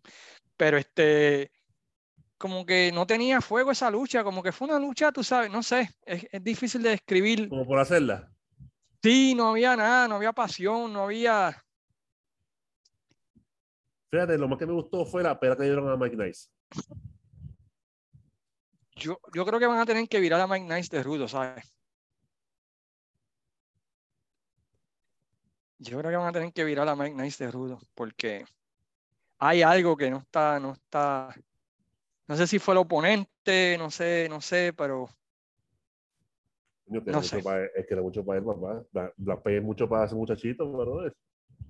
Pero 0.57 0.77
este, 0.77 1.51
como 2.39 2.65
que 2.65 2.91
no 2.93 3.05
tenía 3.05 3.41
fuego 3.41 3.71
esa 3.71 3.91
lucha, 3.91 4.23
como 4.23 4.41
que 4.41 4.53
fue 4.53 4.69
una 4.69 4.79
lucha, 4.79 5.11
tú 5.11 5.23
sabes, 5.23 5.51
no 5.51 5.61
sé, 5.61 5.89
es, 6.05 6.25
es 6.31 6.43
difícil 6.43 6.81
de 6.81 6.91
describir. 6.91 7.49
Como 7.49 7.67
por 7.67 7.77
hacerla. 7.77 8.31
Sí, 9.03 9.35
no 9.35 9.49
había 9.49 9.75
nada, 9.75 10.07
no 10.07 10.15
había 10.15 10.31
pasión, 10.31 10.91
no 10.93 11.03
había. 11.03 11.61
Fíjate, 14.09 14.37
lo 14.37 14.47
más 14.47 14.57
que 14.57 14.65
me 14.65 14.73
gustó 14.73 15.05
fue 15.05 15.21
la 15.21 15.37
pera 15.37 15.57
que 15.57 15.63
dieron 15.63 15.89
a 15.89 15.97
Mike 15.97 16.15
Nice. 16.15 16.49
Yo, 18.95 19.19
yo 19.33 19.45
creo 19.45 19.59
que 19.59 19.67
van 19.67 19.79
a 19.79 19.85
tener 19.85 20.07
que 20.07 20.19
virar 20.21 20.39
a 20.39 20.47
Mike 20.47 20.73
Nice 20.73 20.95
de 20.95 21.03
rudo, 21.03 21.27
¿sabes? 21.27 21.73
Yo 25.77 25.97
creo 25.99 26.09
que 26.09 26.17
van 26.17 26.27
a 26.27 26.33
tener 26.33 26.53
que 26.53 26.63
virar 26.63 26.87
a 26.87 26.95
Mike 26.95 27.15
Nice 27.15 27.43
de 27.43 27.51
rudo, 27.51 27.79
porque 27.95 28.45
hay 29.39 29.61
algo 29.61 29.97
que 29.97 30.09
no 30.09 30.19
está, 30.19 30.57
no 30.59 30.71
está. 30.71 31.35
No 32.29 32.35
sé 32.35 32.45
si 32.45 32.59
fue 32.59 32.75
el 32.75 32.77
oponente, 32.77 33.75
no 33.79 33.89
sé, 33.89 34.27
no 34.29 34.39
sé, 34.39 34.71
pero 34.77 35.09
No 36.85 37.23
sé. 37.23 37.41
para 37.41 37.65
es 37.65 37.87
que 37.87 37.95
era 37.95 38.03
mucho 38.03 38.23
para 38.23 38.37
él, 38.37 38.45
papá. 38.45 39.41
Pay 39.43 39.55
es 39.55 39.63
mucho 39.63 39.89
para 39.89 40.05
ese 40.05 40.13
muchachito, 40.13 40.71
brother. 40.71 41.11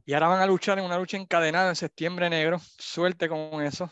Y 0.04 0.14
ahora 0.14 0.28
van 0.28 0.42
a 0.42 0.46
luchar 0.46 0.78
en 0.78 0.84
una 0.84 1.00
lucha 1.00 1.16
encadenada 1.16 1.70
en 1.70 1.78
septiembre 1.78 2.30
negro. 2.30 2.60
Suerte 2.78 3.30
con 3.30 3.62
eso. 3.62 3.90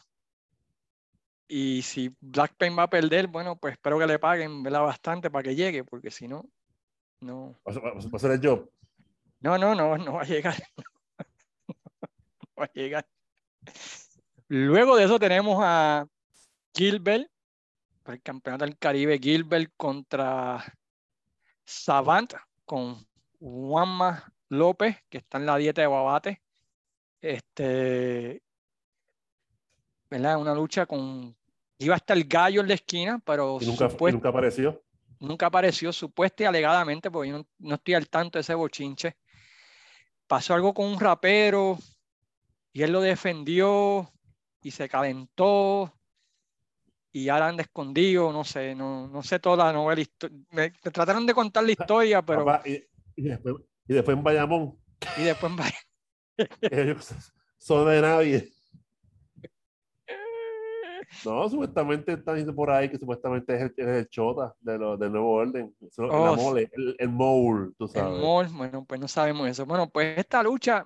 Y 1.48 1.84
si 1.84 2.14
Black 2.20 2.56
Pain 2.58 2.78
va 2.78 2.84
a 2.84 2.90
perder, 2.90 3.28
bueno, 3.28 3.56
pues 3.56 3.76
espero 3.76 3.98
que 3.98 4.06
le 4.06 4.20
paguen 4.20 4.62
¿verdad? 4.62 4.82
bastante 4.82 5.32
para 5.32 5.44
que 5.44 5.56
llegue, 5.56 5.86
porque 5.86 6.12
si 6.12 6.28
no, 6.28 6.44
no. 7.22 7.58
Va 7.66 8.18
a 8.18 8.20
ser 8.20 8.32
el 8.32 8.46
job. 8.46 8.70
No, 9.40 9.58
no, 9.58 9.74
no, 9.74 9.98
no 9.98 10.16
va 10.16 10.24
a 10.24 10.26
llegar. 10.26 10.56
No 11.70 12.62
va 12.62 12.66
a 12.66 12.74
llegar. 12.74 13.08
Luego 14.48 14.98
de 14.98 15.06
eso 15.06 15.20
tenemos 15.20 15.60
a 15.62 16.08
Gilbert, 16.78 17.28
por 18.04 18.14
el 18.14 18.22
campeonato 18.22 18.66
del 18.66 18.78
Caribe, 18.78 19.18
Gilbert 19.20 19.74
contra 19.76 20.64
Savant 21.66 22.34
con 22.66 23.06
Juanma 23.40 24.32
López, 24.50 24.98
que 25.10 25.18
está 25.18 25.38
en 25.40 25.46
la 25.46 25.58
dieta 25.58 25.82
de 25.82 25.88
Babate. 25.88 26.42
Este, 27.20 28.42
¿verdad? 30.10 30.38
Una 30.40 30.54
lucha 30.54 30.86
con. 30.86 31.36
Iba 31.80 31.96
a 31.96 31.98
estar 31.98 32.16
el 32.18 32.24
gallo 32.26 32.62
en 32.62 32.68
la 32.70 32.74
esquina, 32.76 33.20
pero 33.24 33.58
Y 33.62 33.66
nunca, 33.66 33.86
y 33.86 33.90
supuest- 33.90 34.14
nunca 34.14 34.30
apareció. 34.30 34.84
nunca 35.20 35.46
apareció, 35.48 35.92
supuesta 35.92 36.44
y 36.44 36.46
alegadamente, 36.46 37.12
porque 37.12 37.30
yo 37.30 37.38
no, 37.40 37.48
no 37.60 37.76
estoy 37.76 37.94
al 37.96 38.08
tanto 38.10 38.38
de 38.38 38.42
ese 38.42 38.56
bochinche. 38.56 39.18
Pasó 40.28 40.54
algo 40.54 40.74
con 40.74 40.86
un 40.88 41.00
rapero 41.00 41.78
y 42.74 42.82
él 42.84 42.92
lo 42.92 43.02
defendió 43.02 44.12
y 44.62 44.72
se 44.72 44.90
calentó 44.90 45.94
y 47.24 47.30
ahora 47.30 47.48
anda 47.50 47.64
escondido, 47.64 48.32
no 48.32 48.44
sé, 48.44 48.76
no, 48.76 49.08
no 49.08 49.24
sé 49.24 49.40
toda 49.40 49.66
la 49.66 49.74
novela. 49.74 50.02
Me, 50.52 50.72
me 50.84 50.92
trataron 50.92 51.26
de 51.26 51.34
contar 51.34 51.64
la 51.64 51.72
historia, 51.72 52.22
pero 52.22 52.46
Papá, 52.46 52.68
y, 52.68 52.84
y 53.16 53.24
después, 53.24 53.56
y 53.88 53.94
después 53.94 54.18
en 54.18 54.24
Bayamón, 54.24 54.78
y 55.18 55.24
después 55.24 55.54
ellos 56.62 57.16
son 57.58 57.88
de 57.90 58.02
nadie. 58.02 58.52
No, 61.26 61.48
supuestamente 61.50 62.14
están 62.14 62.36
diciendo 62.36 62.54
por 62.54 62.70
ahí 62.70 62.90
que 62.90 62.98
supuestamente 62.98 63.56
es 63.56 63.62
el, 63.62 63.74
es 63.78 63.88
el 63.88 64.10
chota 64.10 64.54
de 64.60 64.78
lo, 64.78 64.98
del 64.98 65.12
nuevo 65.12 65.32
orden. 65.32 65.74
Eso, 65.82 66.04
Oh, 66.04 66.26
la 66.26 66.34
mole, 66.34 66.70
el, 66.74 66.96
el 67.00 67.10
mole, 67.10 67.72
tú 67.78 67.86
el 67.86 67.90
sabes. 67.92 68.22
mall, 68.22 68.48
bueno, 68.50 68.86
pues 68.86 69.00
no 69.00 69.08
sabemos 69.08 69.48
eso. 69.48 69.66
Bueno, 69.66 69.90
pues 69.90 70.18
esta 70.18 70.44
lucha 70.44 70.86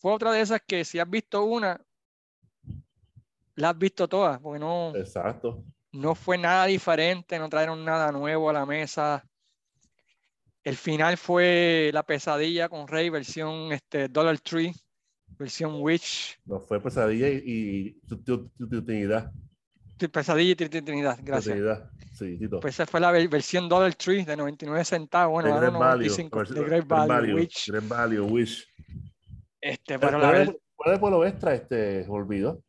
fue 0.00 0.12
otra 0.12 0.32
de 0.32 0.42
esas 0.42 0.60
que 0.66 0.84
si 0.84 0.98
has 0.98 1.08
visto 1.08 1.42
una, 1.44 1.80
la 3.56 3.70
has 3.70 3.78
visto 3.78 4.06
todas, 4.08 4.38
porque 4.40 4.58
no, 4.60 4.94
Exacto. 4.96 5.64
no 5.92 6.14
fue 6.14 6.38
nada 6.38 6.66
diferente, 6.66 7.38
no 7.38 7.48
trajeron 7.48 7.84
nada 7.84 8.12
nuevo 8.12 8.48
a 8.50 8.52
la 8.52 8.64
mesa. 8.66 9.24
El 10.62 10.76
final 10.76 11.16
fue 11.16 11.90
la 11.92 12.02
pesadilla 12.02 12.68
con 12.68 12.88
Rey, 12.88 13.08
versión 13.08 13.72
este, 13.72 14.08
Dollar 14.08 14.38
Tree, 14.40 14.72
versión 15.38 15.80
Witch, 15.80 16.38
No 16.44 16.60
fue 16.60 16.80
pesadilla 16.80 17.28
y, 17.28 17.96
sí, 19.98 20.08
pesadilla 20.08 20.50
y 20.52 20.54
Tri- 20.56 20.68
Tri- 20.70 20.84
Trinidad, 20.84 21.18
gracias. 21.22 21.54
Trinidad. 21.54 21.90
Sí, 22.12 22.36
Tito. 22.38 22.60
Pues 22.60 22.74
esa 22.74 22.86
fue 22.86 22.98
la 23.00 23.10
ver- 23.12 23.28
versión 23.28 23.68
Dollar 23.68 23.94
Tree 23.94 24.24
de 24.24 24.36
99 24.36 24.84
centavos, 24.84 25.32
bueno, 25.34 25.54
ahora 25.54 25.68
Great 25.68 25.78
Value. 25.80 26.06
95, 26.08 26.38
Great 26.40 26.50
de 26.52 26.64
Great 26.64 26.86
Value. 26.86 27.34
Witch. 27.36 27.68
Great 27.70 27.88
Value, 27.88 28.22
Wish. 28.24 28.66
Este, 29.60 29.98
pero 29.98 30.18
la 30.18 30.18
¿Cuál 30.18 30.32
verdad, 30.32 30.42
era- 30.54 30.58
cuál 30.74 30.86
era 30.88 30.94
el 30.94 31.00
pueblo 31.00 31.26
extra? 31.26 31.54
Este, 31.54 32.06
olvidó. 32.08 32.62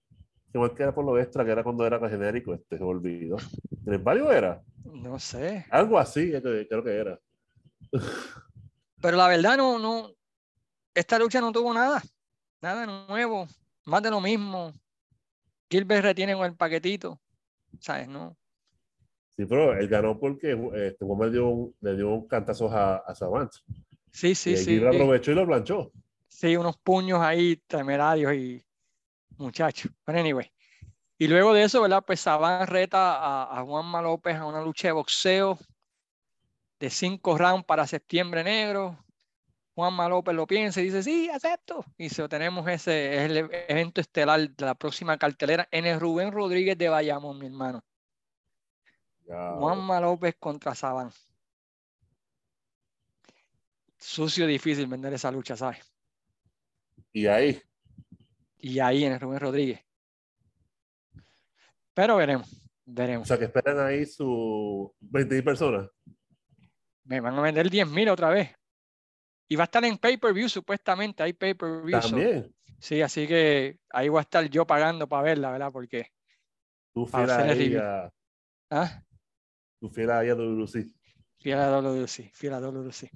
Igual 0.57 0.73
que 0.73 0.81
era 0.83 0.93
por 0.95 1.05
lo 1.05 1.19
extra, 1.19 1.45
que 1.45 1.51
era 1.51 1.63
cuando 1.63 1.85
era 1.85 1.99
genérico, 2.09 2.53
este, 2.53 2.77
se 2.79 2.83
olvidó. 2.83 3.37
¿Great 3.83 4.01
Value 4.03 4.31
era? 4.31 4.61
no 4.83 5.19
sé. 5.19 5.65
Algo 5.69 5.99
así, 5.99 6.31
creo 6.31 6.83
que 6.83 6.95
era. 6.95 7.19
Pero 9.01 9.17
la 9.17 9.27
verdad 9.27 9.55
no, 9.57 9.77
no, 9.77 10.11
esta 10.95 11.19
lucha 11.19 11.39
no 11.39 11.51
tuvo 11.51 11.73
nada, 11.73 12.01
nada 12.61 12.85
nuevo, 13.07 13.47
más 13.85 14.01
de 14.01 14.09
lo 14.09 14.19
mismo. 14.19 14.73
Gilbert 15.69 16.03
retiene 16.03 16.33
con 16.35 16.45
el 16.45 16.55
paquetito, 16.55 17.19
¿sabes? 17.79 18.07
No, 18.07 18.35
Sí, 19.35 19.45
pero 19.45 19.77
él 19.77 19.87
ganó 19.87 20.17
porque 20.19 20.53
este, 20.73 21.05
le 21.05 21.29
dio, 21.29 21.47
un- 21.49 21.75
le 21.81 21.95
dio 21.95 22.09
un 22.09 22.27
cantazo 22.27 22.71
a, 22.71 22.95
a 22.95 23.13
Savant. 23.13 23.51
sí, 24.11 24.29
y 24.29 24.35
sí, 24.35 24.49
allí 24.55 24.63
sí. 24.63 24.79
lo 24.79 24.89
aprovechó 24.89 25.31
y 25.31 25.35
lo 25.35 25.45
planchó. 25.45 25.91
Sí, 26.27 26.57
unos 26.57 26.77
puños 26.77 27.19
ahí 27.21 27.57
temerarios 27.67 28.33
y 28.33 28.65
muchachos. 29.37 29.91
Pero 30.03 30.19
anyway. 30.19 30.51
Y 31.17 31.27
luego 31.27 31.53
de 31.53 31.63
eso, 31.63 31.81
¿verdad? 31.81 32.03
Pues 32.05 32.21
Saban 32.21 32.67
reta 32.67 33.15
a, 33.15 33.59
a 33.59 33.63
Juanma 33.63 34.01
López 34.01 34.35
a 34.35 34.45
una 34.45 34.61
lucha 34.61 34.89
de 34.89 34.91
boxeo 34.91 35.57
de 36.79 36.89
cinco 36.89 37.37
rounds 37.37 37.65
para 37.65 37.87
septiembre 37.87 38.43
negro. 38.43 39.03
Juanma 39.73 40.09
López 40.09 40.33
lo 40.33 40.47
piensa 40.47 40.81
y 40.81 40.85
dice, 40.85 41.03
sí, 41.03 41.29
acepto. 41.29 41.85
Y 41.97 42.09
so, 42.09 42.27
tenemos 42.27 42.67
ese 42.67 43.15
es 43.15 43.31
el 43.31 43.37
evento 43.67 44.01
estelar 44.01 44.49
de 44.49 44.65
la 44.65 44.75
próxima 44.75 45.17
cartelera 45.17 45.67
en 45.71 45.85
el 45.85 45.99
Rubén 45.99 46.31
Rodríguez 46.31 46.77
de 46.77 46.89
Bayamón, 46.89 47.37
mi 47.37 47.45
hermano. 47.45 47.83
Juanma 49.27 49.99
López 49.99 50.35
contra 50.39 50.73
Saban. 50.73 51.11
Sucio, 53.99 54.47
difícil 54.47 54.87
vender 54.87 55.13
esa 55.13 55.31
lucha, 55.31 55.55
¿sabes? 55.55 55.79
Y 57.11 57.27
ahí, 57.27 57.61
y 58.59 58.79
ahí 58.79 59.03
en 59.05 59.13
el 59.13 59.19
Rubén 59.19 59.39
Rodríguez. 59.39 59.81
Pero 61.93 62.17
veremos, 62.17 62.51
o 62.53 62.59
veremos. 62.85 63.27
sea, 63.27 63.37
que 63.37 63.45
esperan 63.45 63.79
ahí 63.79 64.05
sus 64.05 64.89
20 64.99 65.41
personas. 65.43 65.89
Me 67.05 67.19
van 67.21 67.35
a 67.35 67.41
vender 67.41 67.69
10.000 67.69 68.11
otra 68.11 68.29
vez. 68.29 68.53
Y 69.47 69.55
va 69.55 69.63
a 69.63 69.65
estar 69.65 69.83
en 69.85 69.97
pay-per-view, 69.97 70.49
supuestamente. 70.49 71.23
Hay 71.23 71.33
pay-per-view. 71.33 71.99
También. 71.99 72.53
sí, 72.79 73.01
así 73.01 73.25
que 73.27 73.79
ahí 73.89 74.09
voy 74.09 74.19
a 74.19 74.21
estar 74.21 74.43
yo 74.49 74.67
pagando 74.67 75.07
para 75.07 75.23
verla, 75.23 75.51
¿verdad? 75.51 75.71
Porque. 75.71 76.11
Tú 76.93 77.05
fiel 77.05 77.29
a 77.29 77.51
ella, 77.53 78.13
Ah, 78.69 79.01
tú 79.79 79.89
fiel 79.89 80.11
a 80.11 80.23
ella 80.23 80.35
WC. 80.35 80.85
Fiel 81.39 81.59
a 81.59 81.69
WC, 81.69 82.31
fiel 82.33 82.53
a 82.53 82.59
WC. 82.59 83.09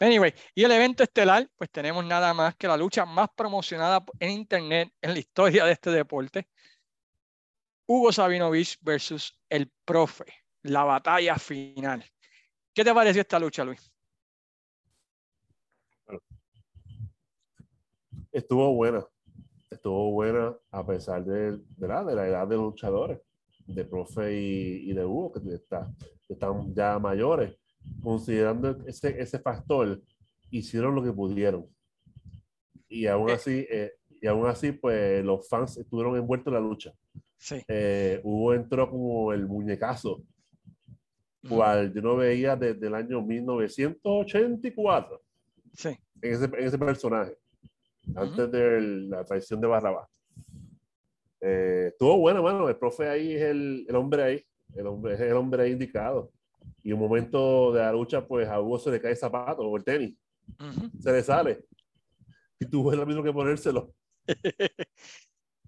Anyway, 0.00 0.32
y 0.54 0.64
el 0.64 0.72
evento 0.72 1.02
estelar, 1.02 1.48
pues 1.56 1.70
tenemos 1.70 2.04
nada 2.04 2.32
más 2.34 2.56
que 2.56 2.66
la 2.68 2.76
lucha 2.76 3.04
más 3.04 3.28
promocionada 3.36 4.04
en 4.18 4.30
internet 4.30 4.92
en 5.00 5.12
la 5.12 5.18
historia 5.18 5.64
de 5.64 5.72
este 5.72 5.90
deporte. 5.90 6.48
Hugo 7.86 8.12
Sabinovich 8.12 8.78
versus 8.82 9.38
el 9.48 9.72
profe, 9.84 10.24
la 10.62 10.84
batalla 10.84 11.36
final. 11.36 12.04
¿Qué 12.74 12.84
te 12.84 12.94
pareció 12.94 13.22
esta 13.22 13.38
lucha, 13.38 13.64
Luis? 13.64 13.90
Estuvo 18.30 18.74
buena. 18.74 19.04
Estuvo 19.70 20.10
buena 20.12 20.56
a 20.70 20.86
pesar 20.86 21.24
de, 21.24 21.58
la 21.78 22.26
edad 22.26 22.46
de 22.46 22.56
los 22.56 22.64
luchadores, 22.66 23.20
de 23.66 23.84
profe 23.84 24.34
y, 24.34 24.90
y 24.90 24.94
de 24.94 25.04
Hugo, 25.04 25.32
que 25.32 25.54
está- 25.54 25.90
que 26.28 26.34
están 26.34 26.72
ya 26.74 26.98
mayores. 26.98 27.56
Considerando 28.02 28.76
ese, 28.86 29.20
ese 29.20 29.38
factor, 29.40 30.00
hicieron 30.50 30.94
lo 30.94 31.02
que 31.02 31.12
pudieron. 31.12 31.66
Y 32.88 33.06
aún 33.06 33.30
Eh. 33.30 33.32
así, 33.32 33.66
eh, 33.70 33.92
y 34.20 34.26
aún 34.26 34.46
así, 34.46 34.72
pues 34.72 35.24
los 35.24 35.48
fans 35.48 35.76
estuvieron 35.78 36.16
envueltos 36.16 36.48
en 36.48 36.54
la 36.54 36.60
lucha. 36.60 36.92
Sí. 37.36 37.62
Eh, 37.68 38.20
Hugo 38.24 38.52
entró 38.54 38.90
como 38.90 39.32
el 39.32 39.46
muñecazo, 39.46 40.22
cual 41.48 41.92
yo 41.94 42.02
no 42.02 42.16
veía 42.16 42.56
desde 42.56 42.86
el 42.88 42.94
año 42.94 43.22
1984 43.22 45.22
Sí. 45.72 45.90
en 46.20 46.32
ese, 46.34 46.44
en 46.46 46.64
ese 46.66 46.78
personaje, 46.78 47.36
antes 48.16 48.50
de 48.50 48.80
la 48.80 49.24
traición 49.24 49.60
de 49.60 49.68
Barrabás. 49.68 50.08
Eh, 51.40 51.90
estuvo 51.92 52.18
bueno, 52.18 52.42
mano. 52.42 52.68
El 52.68 52.74
profe 52.76 53.08
ahí 53.08 53.34
es 53.34 53.42
el, 53.42 53.86
el 53.88 53.94
hombre 53.96 54.22
ahí, 54.24 54.44
el 54.74 54.86
hombre, 54.86 55.14
es 55.14 55.20
el 55.20 55.32
hombre 55.34 55.68
indicado. 55.68 56.32
Y 56.82 56.92
un 56.92 57.00
momento 57.00 57.72
de 57.72 57.80
la 57.80 57.92
lucha, 57.92 58.26
pues 58.26 58.48
a 58.48 58.60
Hugo 58.60 58.78
se 58.78 58.90
le 58.90 59.00
cae 59.00 59.12
el 59.12 59.16
zapato 59.16 59.62
o 59.62 59.76
el 59.76 59.84
tenis, 59.84 60.14
ujú. 60.58 60.90
se 61.00 61.12
le 61.12 61.22
sale. 61.22 61.64
Y 62.60 62.66
tuvo 62.66 62.92
lo 62.92 63.06
mismo 63.06 63.22
que 63.22 63.32
ponérselo. 63.32 63.94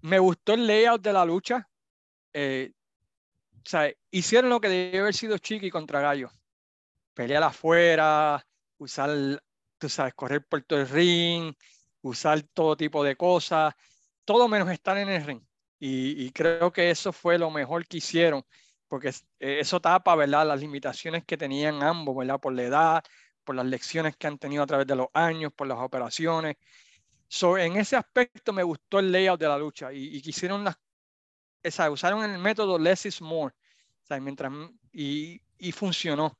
Me 0.01 0.19
gustó 0.19 0.53
el 0.53 0.67
layout 0.67 1.01
de 1.01 1.13
la 1.13 1.25
lucha. 1.25 1.67
Eh, 2.33 2.71
o 3.57 3.69
sea, 3.69 3.91
hicieron 4.09 4.49
lo 4.49 4.59
que 4.59 4.69
debe 4.69 4.99
haber 4.99 5.13
sido 5.13 5.37
Chiqui 5.37 5.69
contra 5.69 6.01
Gallo. 6.01 6.29
Pelear 7.13 7.43
afuera, 7.43 8.45
usar, 8.77 9.11
tú 9.77 9.89
sabes, 9.89 10.13
correr 10.15 10.45
por 10.45 10.63
todo 10.63 10.79
el 10.79 10.89
ring, 10.89 11.53
usar 12.01 12.41
todo 12.53 12.75
tipo 12.75 13.03
de 13.03 13.15
cosas, 13.15 13.73
todo 14.25 14.47
menos 14.47 14.69
estar 14.71 14.97
en 14.97 15.09
el 15.09 15.23
ring. 15.23 15.41
Y, 15.79 16.25
y 16.25 16.31
creo 16.31 16.71
que 16.71 16.89
eso 16.89 17.11
fue 17.11 17.37
lo 17.37 17.51
mejor 17.51 17.85
que 17.87 17.97
hicieron, 17.97 18.43
porque 18.91 19.07
eh, 19.39 19.59
eso 19.61 19.79
tapa, 19.79 20.13
¿verdad? 20.17 20.45
Las 20.45 20.59
limitaciones 20.59 21.23
que 21.23 21.37
tenían 21.37 21.81
ambos, 21.81 22.13
¿verdad? 22.13 22.41
Por 22.41 22.51
la 22.51 22.63
edad, 22.63 23.03
por 23.45 23.55
las 23.55 23.65
lecciones 23.65 24.17
que 24.17 24.27
han 24.27 24.37
tenido 24.37 24.63
a 24.63 24.65
través 24.65 24.85
de 24.85 24.97
los 24.97 25.07
años, 25.13 25.53
por 25.53 25.65
las 25.65 25.77
operaciones. 25.77 26.57
So, 27.29 27.57
en 27.57 27.77
ese 27.77 27.95
aspecto 27.95 28.51
me 28.51 28.63
gustó 28.63 28.99
el 28.99 29.09
layout 29.09 29.39
de 29.39 29.47
la 29.47 29.57
lucha 29.57 29.93
y, 29.93 30.17
y 30.17 30.21
quisieron 30.21 30.65
las, 30.65 30.75
usaron 31.89 32.29
el 32.29 32.37
método 32.37 32.77
less 32.77 33.05
is 33.05 33.21
more, 33.21 33.55
o 34.03 34.05
sea, 34.05 34.19
mientras, 34.19 34.51
y, 34.91 35.41
y 35.57 35.71
funcionó. 35.71 36.37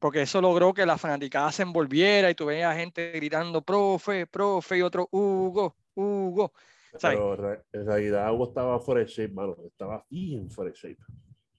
porque 0.00 0.22
eso 0.22 0.40
logró 0.42 0.74
que 0.74 0.84
la 0.84 0.98
fanaticada 0.98 1.50
se 1.50 1.62
envolviera 1.62 2.30
y 2.30 2.34
tú 2.34 2.46
veías 2.46 2.76
gente 2.76 3.12
gritando, 3.12 3.62
profe, 3.62 4.26
profe, 4.26 4.78
y 4.78 4.82
otro, 4.82 5.08
Hugo, 5.12 5.76
Hugo. 5.94 6.52
Pero 7.00 7.54
en 7.72 7.86
realidad 7.86 8.32
Hugo 8.34 8.48
estaba 8.48 8.80
fuera 8.80 9.00
de 9.00 9.06
shape, 9.06 9.32
mano. 9.32 9.56
Estaba 9.64 10.04
bien 10.10 10.50
fuera 10.50 10.72
de 10.72 10.76
shape. 10.76 11.02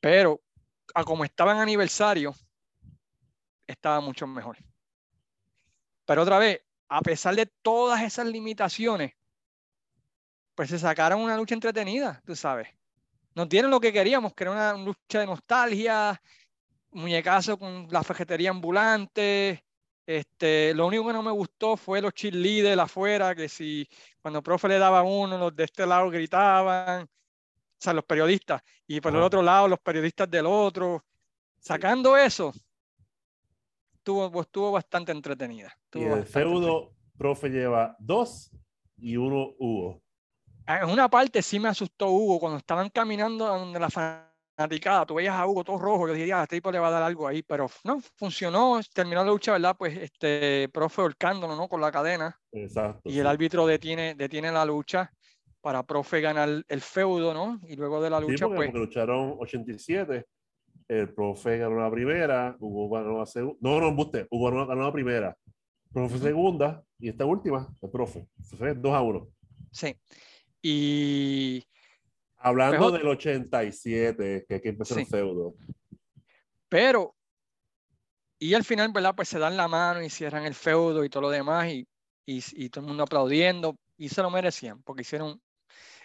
Pero 0.01 0.41
como 1.05 1.23
estaba 1.23 1.53
en 1.53 1.59
aniversario, 1.59 2.35
estaba 3.65 4.01
mucho 4.01 4.27
mejor. 4.27 4.57
Pero 6.05 6.23
otra 6.23 6.39
vez, 6.39 6.61
a 6.89 7.01
pesar 7.01 7.35
de 7.35 7.45
todas 7.45 8.01
esas 8.01 8.25
limitaciones, 8.25 9.13
pues 10.55 10.69
se 10.69 10.79
sacaron 10.79 11.21
una 11.21 11.37
lucha 11.37 11.55
entretenida, 11.55 12.21
tú 12.25 12.35
sabes. 12.35 12.67
Nos 13.33 13.47
dieron 13.47 13.71
lo 13.71 13.79
que 13.79 13.93
queríamos, 13.93 14.33
que 14.33 14.43
era 14.43 14.51
una 14.51 14.73
lucha 14.73 15.19
de 15.19 15.25
nostalgia, 15.25 16.21
muñecazo 16.91 17.57
con 17.57 17.87
la 17.89 18.03
fajetería 18.03 18.49
ambulante. 18.49 19.63
Este, 20.05 20.73
lo 20.73 20.87
único 20.87 21.07
que 21.07 21.13
no 21.13 21.23
me 21.23 21.31
gustó 21.31 21.77
fue 21.77 22.01
los 22.01 22.13
cheerleaders 22.13 22.81
afuera, 22.81 23.33
que 23.35 23.47
si 23.47 23.87
cuando 24.21 24.39
el 24.39 24.43
profe 24.43 24.67
le 24.67 24.79
daba 24.79 25.03
uno, 25.03 25.37
los 25.37 25.55
de 25.55 25.63
este 25.63 25.85
lado 25.85 26.09
gritaban, 26.09 27.07
sea, 27.83 27.93
los 27.93 28.05
periodistas, 28.05 28.61
y 28.87 29.01
por 29.01 29.15
el 29.15 29.21
otro 29.21 29.41
lado, 29.41 29.67
los 29.67 29.79
periodistas 29.79 30.29
del 30.29 30.45
otro. 30.45 31.03
Sacando 31.59 32.17
eso, 32.17 32.51
estuvo, 33.93 34.41
estuvo 34.41 34.71
bastante 34.71 35.11
entretenida. 35.11 35.75
y 35.93 36.03
el 36.03 36.25
feudo, 36.25 36.93
profe 37.17 37.49
lleva 37.49 37.95
dos 37.99 38.51
y 38.97 39.15
uno 39.15 39.53
Hugo. 39.59 40.01
En 40.65 40.89
una 40.89 41.09
parte 41.09 41.41
sí 41.41 41.59
me 41.59 41.69
asustó 41.69 42.09
Hugo 42.09 42.39
cuando 42.39 42.57
estaban 42.57 42.89
caminando 42.89 43.45
donde 43.45 43.79
la 43.79 43.89
fanaticada, 43.89 45.05
tú 45.05 45.15
veías 45.15 45.35
a 45.35 45.45
Hugo 45.45 45.63
todo 45.63 45.77
rojo, 45.77 46.07
yo 46.07 46.13
diría, 46.13 46.39
a 46.39 46.43
este 46.43 46.57
tipo 46.57 46.71
le 46.71 46.79
va 46.79 46.87
a 46.87 46.91
dar 46.91 47.03
algo 47.03 47.27
ahí, 47.27 47.43
pero 47.43 47.69
no, 47.83 47.99
funcionó, 48.15 48.79
terminó 48.93 49.23
la 49.23 49.31
lucha, 49.31 49.51
¿verdad? 49.53 49.75
Pues 49.77 49.97
este 49.97 50.69
profe 50.69 51.01
holcándolo, 51.01 51.55
¿no? 51.55 51.67
Con 51.67 51.81
la 51.81 51.91
cadena. 51.91 52.39
Exacto. 52.51 53.01
Y 53.05 53.19
el 53.19 53.27
árbitro 53.27 53.65
detiene, 53.65 54.15
detiene 54.15 54.51
la 54.51 54.65
lucha 54.65 55.11
para 55.61 55.83
profe 55.83 56.21
ganar 56.21 56.65
el 56.67 56.81
feudo, 56.81 57.33
¿no? 57.33 57.59
Y 57.67 57.75
luego 57.75 58.01
de 58.01 58.09
la 58.09 58.19
lucha, 58.19 58.47
porque, 58.47 58.69
pues... 58.69 58.73
Lucharon 58.73 59.35
87, 59.39 60.25
el 60.87 61.13
profe 61.13 61.57
ganó 61.59 61.79
la 61.79 61.91
primera, 61.91 62.55
Hugo 62.59 62.89
ganó 62.89 63.19
la 63.19 63.25
segunda. 63.25 63.57
No, 63.61 63.79
no, 63.79 64.01
usted, 64.01 64.27
Hugo 64.29 64.65
ganó 64.65 64.83
la 64.83 64.91
primera, 64.91 65.37
profe 65.93 66.17
segunda, 66.17 66.83
y 66.99 67.09
esta 67.09 67.25
última, 67.25 67.67
el 67.81 67.89
profe. 67.89 68.27
Fue 68.57 68.73
2 68.73 68.93
a 68.93 69.01
1. 69.01 69.27
Sí. 69.71 69.95
Y 70.61 71.63
Hablando 72.43 72.91
del 72.91 73.07
87, 73.07 74.45
que, 74.47 74.61
que 74.61 74.69
empezó 74.69 74.97
el 74.97 75.05
feudo. 75.05 75.55
Pero, 76.67 77.15
y 78.39 78.55
al 78.55 78.63
final, 78.63 78.91
¿verdad? 78.91 79.13
Pues 79.15 79.29
se 79.29 79.37
dan 79.37 79.55
la 79.55 79.67
mano 79.67 80.01
y 80.01 80.09
cierran 80.09 80.45
el 80.45 80.55
feudo 80.55 81.03
y 81.03 81.09
todo 81.09 81.21
lo 81.21 81.29
demás, 81.29 81.69
y, 81.69 81.87
y, 82.25 82.43
y 82.53 82.69
todo 82.69 82.83
el 82.83 82.87
mundo 82.87 83.03
aplaudiendo, 83.03 83.77
y 83.95 84.09
se 84.09 84.23
lo 84.23 84.31
merecían, 84.31 84.81
porque 84.81 85.03
hicieron, 85.03 85.39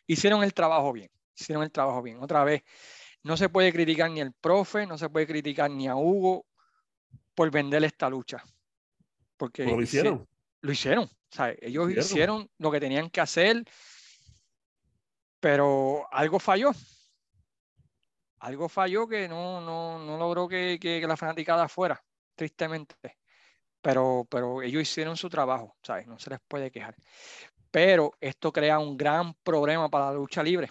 hicieron 0.06 0.42
el 0.42 0.54
trabajo 0.54 0.92
bien, 0.92 1.10
hicieron 1.36 1.62
el 1.62 1.70
trabajo 1.70 2.02
bien. 2.02 2.22
Otra 2.22 2.44
vez, 2.44 2.62
no 3.22 3.36
se 3.36 3.48
puede 3.48 3.72
criticar 3.72 4.10
ni 4.10 4.20
al 4.20 4.32
profe, 4.32 4.86
no 4.86 4.98
se 4.98 5.08
puede 5.08 5.26
criticar 5.26 5.70
ni 5.70 5.88
a 5.88 5.96
Hugo 5.96 6.46
por 7.34 7.50
vender 7.50 7.84
esta 7.84 8.08
lucha. 8.08 8.42
Porque 9.36 9.64
lo 9.64 9.82
hicieron. 9.82 10.26
Lo 10.60 10.72
hicieron. 10.72 11.08
Sea, 11.30 11.54
ellos 11.60 11.90
hicieron 11.90 12.48
lo 12.58 12.70
que 12.70 12.80
tenían 12.80 13.10
que 13.10 13.20
hacer 13.20 13.64
pero 15.46 16.12
algo 16.12 16.40
falló. 16.40 16.72
Algo 18.40 18.68
falló 18.68 19.06
que 19.06 19.28
no, 19.28 19.60
no, 19.60 19.96
no 19.98 20.18
logró 20.18 20.48
que, 20.48 20.76
que, 20.80 21.00
la 21.06 21.16
fanaticada 21.16 21.68
fuera, 21.68 22.02
tristemente. 22.34 22.96
Pero, 23.80 24.26
pero 24.28 24.60
ellos 24.60 24.82
hicieron 24.82 25.16
su 25.16 25.28
trabajo, 25.28 25.76
¿sabes? 25.84 26.08
No 26.08 26.18
se 26.18 26.30
les 26.30 26.40
puede 26.48 26.72
quejar. 26.72 26.96
Pero 27.76 28.14
esto 28.22 28.50
crea 28.50 28.78
un 28.78 28.96
gran 28.96 29.34
problema 29.34 29.90
para 29.90 30.06
la 30.06 30.14
lucha 30.14 30.42
libre. 30.42 30.70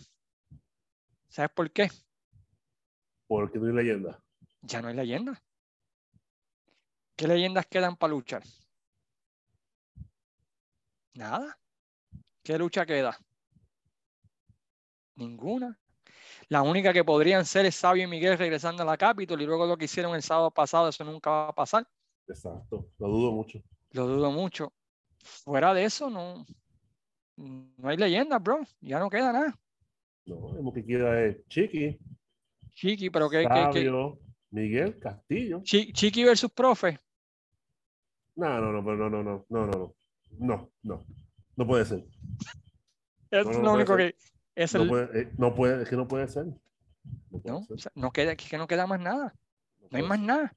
¿Sabes 1.27 1.51
por 1.51 1.69
qué? 1.69 1.91
Porque 3.27 3.59
no 3.59 3.67
hay 3.67 3.73
leyenda. 3.73 4.19
Ya 4.63 4.81
no 4.81 4.87
hay 4.87 4.95
leyenda. 4.95 5.39
¿Qué 7.15 7.27
leyendas 7.27 7.67
quedan 7.67 7.95
para 7.95 8.09
luchar? 8.09 8.41
Nada. 11.13 11.55
¿Qué 12.41 12.57
lucha 12.57 12.87
queda? 12.87 13.15
Ninguna. 15.13 15.77
La 16.49 16.63
única 16.63 16.91
que 16.91 17.03
podrían 17.03 17.45
ser 17.45 17.67
es 17.67 17.75
Sabio 17.75 18.05
y 18.05 18.07
Miguel 18.07 18.35
regresando 18.35 18.81
a 18.81 18.85
la 18.87 18.97
Capitol 18.97 19.39
y 19.39 19.45
luego 19.45 19.67
lo 19.67 19.77
que 19.77 19.85
hicieron 19.85 20.15
el 20.15 20.23
sábado 20.23 20.49
pasado, 20.49 20.89
eso 20.89 21.03
nunca 21.03 21.29
va 21.29 21.49
a 21.49 21.53
pasar. 21.53 21.87
Exacto, 22.27 22.89
lo 22.97 23.07
dudo 23.09 23.31
mucho. 23.31 23.59
Lo 23.91 24.07
dudo 24.07 24.31
mucho. 24.31 24.73
Fuera 25.19 25.71
de 25.75 25.85
eso, 25.85 26.09
no, 26.09 26.43
no 27.37 27.89
hay 27.89 27.97
leyenda, 27.97 28.39
bro. 28.39 28.61
Ya 28.81 28.99
no 28.99 29.09
queda 29.09 29.31
nada. 29.31 29.59
No, 30.25 30.53
lo 30.61 30.73
que 30.73 30.85
queda 30.85 31.21
es 31.23 31.47
Chiqui. 31.47 31.97
Chiqui, 32.73 33.09
pero 33.09 33.29
que. 33.29 33.43
Sabio, 33.43 34.19
Miguel 34.51 34.99
Castillo. 34.99 35.61
Chiqui 35.63 36.23
versus 36.23 36.51
profe. 36.51 36.99
No, 38.35 38.59
no, 38.59 38.71
no, 38.71 38.81
no, 38.81 39.09
no, 39.09 39.23
no, 39.23 39.45
no, 39.49 39.67
no, 39.67 39.95
no, 40.39 40.71
no, 40.83 41.05
no 41.55 41.67
puede 41.67 41.85
ser. 41.85 42.05
Es 43.31 43.45
lo 43.45 43.73
único 43.73 43.95
que 43.95 44.15
es 44.55 44.73
no, 44.73 44.87
puede, 44.87 45.21
eh, 45.21 45.31
no, 45.37 45.53
puede, 45.53 45.83
es 45.83 45.89
que 45.89 45.95
no 45.95 46.07
puede 46.07 46.27
ser. 46.27 46.45
No, 47.43 47.67
no, 47.93 48.11
queda, 48.11 48.35
que 48.35 48.57
no 48.57 48.67
queda 48.67 48.87
más 48.87 48.99
nada. 48.99 49.35
No, 49.91 49.97
hay 49.97 50.03
más 50.03 50.19
nada. 50.19 50.55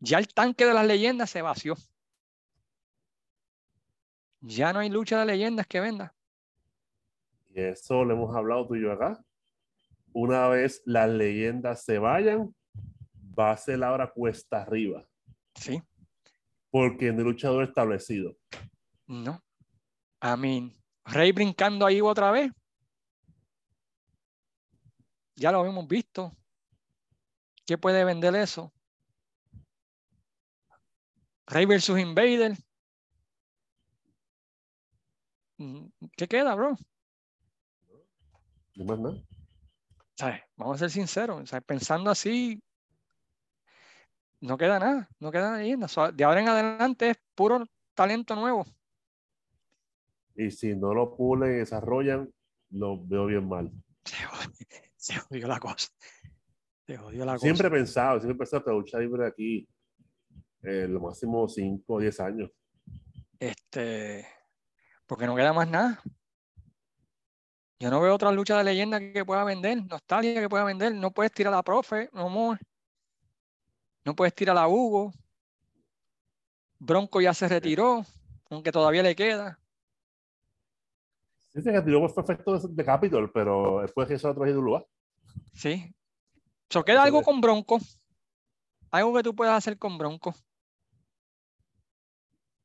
Ya 0.00 0.18
el 0.18 0.28
tanque 0.28 0.64
de 0.64 0.74
las 0.74 0.86
leyendas 0.86 1.30
se 1.30 1.42
vació. 1.42 1.76
Ya 4.42 4.72
no 4.72 4.80
hay 4.80 4.90
lucha 4.90 5.20
de 5.20 5.26
leyendas 5.26 5.66
que 5.66 5.80
venda. 5.80 6.14
Y 7.50 7.60
eso 7.60 8.04
lo 8.04 8.14
hemos 8.14 8.34
hablado 8.36 8.66
tú 8.66 8.74
y 8.74 8.82
yo 8.82 8.92
acá. 8.92 9.24
Una 10.12 10.48
vez 10.48 10.82
las 10.84 11.08
leyendas 11.08 11.84
se 11.84 11.98
vayan, 11.98 12.54
va 13.38 13.52
a 13.52 13.56
ser 13.56 13.78
la 13.78 13.92
hora 13.92 14.10
cuesta 14.10 14.62
arriba. 14.62 15.06
Sí. 15.54 15.80
Porque 16.70 17.12
no 17.12 17.18
hay 17.18 17.24
luchador 17.24 17.64
establecido. 17.64 18.36
No. 19.06 19.42
A 20.20 20.36
mí, 20.36 20.76
Rey 21.04 21.32
brincando 21.32 21.86
ahí 21.86 22.00
otra 22.00 22.30
vez 22.30 22.52
ya 25.42 25.50
lo 25.50 25.66
hemos 25.66 25.86
visto. 25.88 26.32
¿Qué 27.66 27.76
puede 27.76 28.04
vender 28.04 28.34
eso? 28.36 28.72
Rey 31.46 31.66
versus 31.66 31.98
Invader. 31.98 32.56
Mm, 35.62 35.86
¿Qué 36.16 36.26
queda, 36.26 36.56
bro? 36.56 36.76
No 38.74 38.84
más 38.84 38.98
nada. 38.98 39.22
Vamos 40.56 40.76
a 40.76 40.78
ser 40.78 40.90
sinceros. 40.90 41.50
Pensando 41.64 42.10
así, 42.10 42.60
no 44.40 44.56
queda 44.56 44.80
nada. 44.80 45.08
No 45.20 45.30
queda 45.30 45.58
leyenda. 45.58 45.86
De 46.14 46.24
ahora 46.24 46.40
en 46.40 46.48
adelante 46.48 47.10
es 47.10 47.16
puro 47.34 47.64
talento 47.94 48.34
nuevo. 48.34 48.64
Y 50.34 50.50
si 50.50 50.74
no 50.74 50.94
lo 50.94 51.14
pulen 51.14 51.52
y 51.52 51.58
desarrollan, 51.58 52.32
lo 52.70 53.04
veo 53.06 53.26
bien 53.26 53.48
mal. 53.48 53.70
se 54.96 55.18
jodió 55.18 55.46
la 55.48 55.60
cosa. 55.60 55.88
Se 56.86 56.96
jodió 56.96 57.24
la 57.24 57.38
siempre 57.38 57.68
he 57.68 57.70
pensado, 57.70 58.18
siempre 58.18 58.34
he 58.34 58.38
pensado 58.38 58.64
que 58.64 58.70
lucha 58.72 58.98
libre 58.98 59.26
aquí 59.26 59.68
eh, 60.62 60.88
lo 60.88 61.00
máximo 61.00 61.48
5 61.48 61.94
o 61.94 62.00
10 62.00 62.20
años. 62.20 62.50
Este, 63.38 64.26
porque 65.12 65.26
no 65.26 65.36
queda 65.36 65.52
más 65.52 65.68
nada. 65.68 66.02
Yo 67.78 67.90
no 67.90 68.00
veo 68.00 68.14
otra 68.14 68.32
lucha 68.32 68.56
de 68.56 68.64
leyenda 68.64 68.98
que 68.98 69.26
pueda 69.26 69.44
vender, 69.44 69.84
nostalgia 69.84 70.40
que 70.40 70.48
pueda 70.48 70.64
vender. 70.64 70.94
No 70.94 71.10
puedes 71.10 71.30
tirar 71.32 71.52
a 71.52 71.56
la 71.56 71.62
profe, 71.62 72.08
no 72.14 72.30
more. 72.30 72.58
No 74.06 74.16
puedes 74.16 74.34
tirar 74.34 74.56
a 74.56 74.66
Hugo. 74.66 75.12
Bronco 76.78 77.20
ya 77.20 77.34
se 77.34 77.46
retiró, 77.46 78.06
aunque 78.48 78.72
todavía 78.72 79.02
le 79.02 79.14
queda. 79.14 79.58
Dice 81.52 81.72
que 81.72 81.82
tiró 81.82 82.08
fue 82.08 82.22
efecto 82.22 82.58
de, 82.58 82.68
de 82.74 82.82
Capitol, 82.82 83.30
pero 83.34 83.82
después 83.82 84.08
que 84.08 84.14
eso 84.14 84.30
ha 84.30 84.34
traído 84.34 84.62
lugar. 84.62 84.86
Sí. 85.52 85.94
So, 86.70 86.82
queda 86.86 87.02
algo 87.02 87.22
con 87.22 87.42
Bronco. 87.42 87.78
Algo 88.90 89.14
que 89.14 89.22
tú 89.22 89.34
puedas 89.34 89.58
hacer 89.58 89.76
con 89.76 89.98
Bronco. 89.98 90.34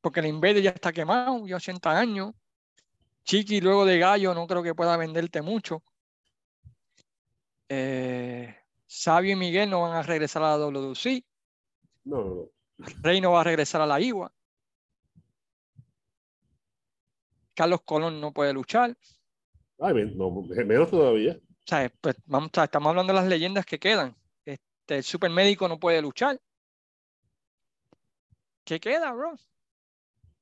Porque 0.08 0.20
el 0.20 0.26
Invader 0.26 0.62
ya 0.62 0.70
está 0.70 0.90
quemado, 0.90 1.46
ya 1.46 1.56
80 1.56 1.90
años. 1.90 2.32
Chiqui 3.24 3.60
luego 3.60 3.84
de 3.84 3.98
Gallo 3.98 4.32
no 4.32 4.46
creo 4.46 4.62
que 4.62 4.74
pueda 4.74 4.96
venderte 4.96 5.42
mucho. 5.42 5.82
Eh, 7.68 8.56
Sabio 8.86 9.32
y 9.32 9.36
Miguel 9.36 9.68
no 9.68 9.82
van 9.82 9.92
a 9.92 10.02
regresar 10.02 10.42
a 10.42 10.56
la 10.56 10.56
WC. 10.56 11.22
No, 12.04 12.24
no, 12.24 12.34
no. 12.78 12.86
Rey 13.02 13.20
no 13.20 13.32
va 13.32 13.42
a 13.42 13.44
regresar 13.44 13.82
a 13.82 13.86
la 13.86 14.00
IWA. 14.00 14.32
Carlos 17.52 17.82
Colón 17.84 18.18
no 18.18 18.32
puede 18.32 18.54
luchar. 18.54 18.96
Ay, 19.78 20.10
no, 20.14 20.30
menos 20.30 20.90
todavía. 20.90 21.38
O 21.38 21.66
sea, 21.66 21.92
pues, 22.00 22.16
vamos, 22.24 22.50
estamos 22.54 22.88
hablando 22.88 23.12
de 23.12 23.18
las 23.20 23.28
leyendas 23.28 23.66
que 23.66 23.78
quedan. 23.78 24.16
Este, 24.46 24.96
el 24.96 25.02
supermédico 25.02 25.68
no 25.68 25.78
puede 25.78 26.00
luchar. 26.00 26.40
¿qué 28.64 28.80
queda, 28.80 29.12
bro? 29.12 29.34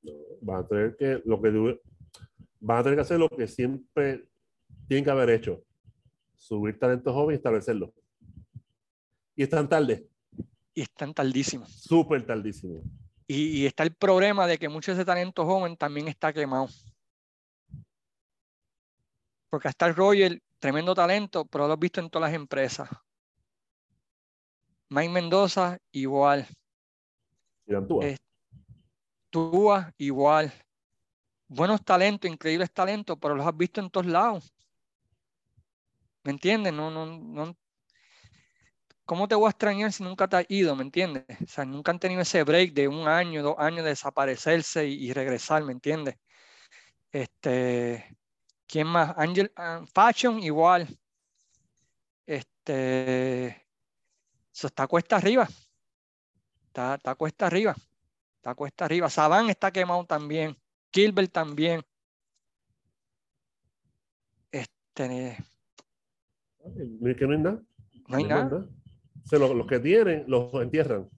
No, 0.07 0.13
van 0.41 0.63
a 0.63 0.67
tener 0.67 0.95
que 0.95 1.21
lo 1.25 1.41
que 1.41 1.79
van 2.59 2.79
a 2.79 2.83
tener 2.83 2.97
que 2.97 3.01
hacer 3.01 3.19
lo 3.19 3.29
que 3.29 3.47
siempre 3.47 4.27
tienen 4.87 5.03
que 5.03 5.11
haber 5.11 5.29
hecho. 5.29 5.63
Subir 6.35 6.79
talento 6.79 7.13
joven 7.13 7.33
y 7.33 7.37
establecerlo. 7.37 7.93
Y 9.35 9.43
están 9.43 9.67
tarde. 9.67 10.07
Y 10.73 10.81
están 10.81 11.13
tardísimos. 11.13 11.69
Súper 11.71 12.25
tardísimo. 12.25 12.81
Y, 13.27 13.61
y, 13.61 13.65
está 13.65 13.83
el 13.83 13.93
problema 13.93 14.47
de 14.47 14.57
que 14.57 14.69
mucho 14.69 14.91
de 14.91 14.97
ese 14.97 15.05
talento 15.05 15.45
joven 15.45 15.75
también 15.75 16.07
está 16.07 16.31
quemado. 16.31 16.67
Porque 19.49 19.67
hasta 19.67 19.87
el 19.87 19.95
Roger, 19.95 20.39
tremendo 20.59 20.95
talento, 20.95 21.45
pero 21.45 21.67
lo 21.67 21.73
has 21.73 21.79
visto 21.79 21.99
en 21.99 22.09
todas 22.09 22.29
las 22.29 22.39
empresas. 22.39 22.89
Mike 24.89 25.09
Mendoza, 25.09 25.77
igual. 25.91 26.47
Túa. 27.87 28.05
Eh, 28.05 28.17
Túa, 29.29 29.93
igual. 29.97 30.53
Buenos 31.47 31.83
talentos, 31.83 32.29
increíbles 32.29 32.71
talentos, 32.71 33.17
pero 33.21 33.35
los 33.35 33.45
has 33.45 33.55
visto 33.55 33.79
en 33.81 33.89
todos 33.89 34.05
lados. 34.05 34.53
¿Me 36.23 36.31
entiendes? 36.31 36.73
No, 36.73 36.91
no, 36.91 37.05
no. 37.05 37.57
¿Cómo 39.05 39.27
te 39.27 39.35
voy 39.35 39.47
a 39.47 39.51
extrañar 39.51 39.93
si 39.93 40.03
nunca 40.03 40.27
te 40.27 40.35
has 40.35 40.45
ido? 40.49 40.75
¿Me 40.75 40.83
entiendes? 40.83 41.23
O 41.41 41.47
sea, 41.47 41.63
nunca 41.63 41.91
han 41.91 41.99
tenido 41.99 42.21
ese 42.21 42.43
break 42.43 42.73
de 42.73 42.89
un 42.89 43.07
año, 43.07 43.41
dos 43.41 43.55
años 43.57 43.83
de 43.83 43.91
desaparecerse 43.91 44.85
y, 44.87 45.05
y 45.07 45.13
regresar, 45.13 45.63
¿me 45.63 45.71
entiendes? 45.71 46.17
Este, 47.11 48.17
¿quién 48.67 48.87
más? 48.87 49.13
Angel 49.17 49.51
uh, 49.57 49.85
Fashion, 49.87 50.43
igual. 50.43 50.87
Este, 52.25 53.47
eso 54.53 54.67
está 54.67 54.87
cuesta 54.87 55.15
arriba. 55.15 55.47
Está, 56.65 56.95
está 56.95 57.15
cuesta 57.15 57.47
arriba. 57.47 57.75
Está 58.47 58.55
cuesta 58.55 58.85
arriba. 58.85 59.09
Saban 59.09 59.49
está 59.49 59.71
quemado 59.71 60.05
también. 60.05 60.55
Gilbert 60.93 61.33
también. 61.33 61.83
Este, 64.49 65.37
que 67.17 67.27
no 67.27 67.33
hay 67.33 67.39
nada. 67.39 67.61
no 68.07 68.17
hay 68.17 68.23
nada. 68.23 68.43
nada. 68.45 68.69
O 69.25 69.27
sea, 69.27 69.39
los, 69.39 69.53
los 69.53 69.67
que 69.67 69.81
tienen 69.81 70.23
los 70.27 70.53
entierran. 70.53 71.09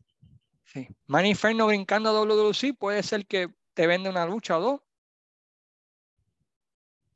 Sí. 0.63 0.87
Manny 1.05 1.29
Inferno 1.29 1.67
brincando 1.67 2.09
a 2.09 2.13
WWC 2.13 2.75
puede 2.75 3.03
ser 3.03 3.27
que 3.27 3.53
te 3.75 3.85
vende 3.85 4.09
una 4.09 4.25
lucha 4.25 4.57
o 4.57 4.61
dos. 4.61 4.81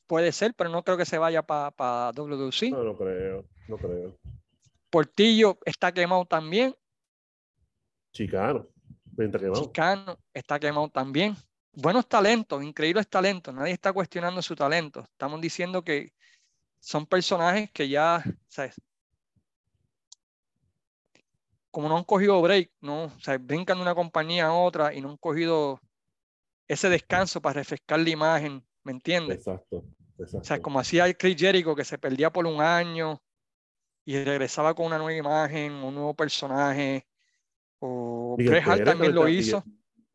Puede 0.06 0.32
ser, 0.32 0.54
pero 0.54 0.70
no 0.70 0.84
creo 0.84 0.96
que 0.96 1.06
se 1.06 1.18
vaya 1.18 1.42
para 1.42 2.12
WWC. 2.12 2.70
No, 2.70 2.84
no 2.84 2.96
creo. 2.96 3.46
No 3.68 3.78
creo. 3.80 4.16
Portillo 4.92 5.58
está 5.66 5.92
quemado 5.92 6.24
también. 6.26 6.76
Chicano. 8.12 8.73
Quemado. 9.16 9.64
Chicano 9.64 10.20
está 10.34 10.60
quemado 10.60 10.90
también. 10.90 11.36
Buenos 11.74 12.08
talentos, 12.08 12.64
increíbles 12.64 13.08
talentos. 13.08 13.54
Nadie 13.54 13.74
está 13.74 13.94
cuestionando 13.94 14.42
su 14.42 14.56
talento. 14.56 15.02
Estamos 15.02 15.42
diciendo 15.42 15.84
que 15.84 16.14
son 16.80 17.06
personajes 17.06 17.72
que 17.72 17.90
ya, 17.90 18.24
¿sabes? 18.48 18.76
Como 21.72 21.90
no 21.90 21.98
han 21.98 22.04
cogido 22.04 22.42
break, 22.42 22.72
no, 22.82 23.06
o 23.06 23.20
sea, 23.20 23.38
brincan 23.38 23.78
de 23.78 23.84
una 23.84 23.96
compañía 23.96 24.48
a 24.48 24.54
otra 24.54 24.94
y 24.94 25.02
no 25.02 25.10
han 25.10 25.18
cogido 25.18 25.80
ese 26.68 26.90
descanso 26.90 27.42
para 27.42 27.62
refrescar 27.62 28.00
la 28.00 28.10
imagen, 28.10 28.64
¿me 28.84 28.92
entiendes? 28.92 29.38
Exacto. 29.38 29.84
Exacto. 30.20 30.38
O 30.40 30.44
sea, 30.44 30.62
como 30.62 30.80
hacía 30.80 31.06
el 31.06 31.18
Chris 31.18 31.36
Jericho, 31.38 31.76
que 31.76 31.84
se 31.84 31.98
perdía 31.98 32.32
por 32.32 32.46
un 32.46 32.62
año 32.62 33.22
y 34.06 34.24
regresaba 34.24 34.74
con 34.74 34.86
una 34.86 34.98
nueva 34.98 35.18
imagen, 35.18 35.74
un 35.74 35.96
nuevo 35.96 36.14
personaje. 36.14 37.08
O 37.86 38.36
Miguel 38.38 38.64
Pérez 38.64 38.86
también 38.86 39.14
lo 39.14 39.28
hizo. 39.28 39.62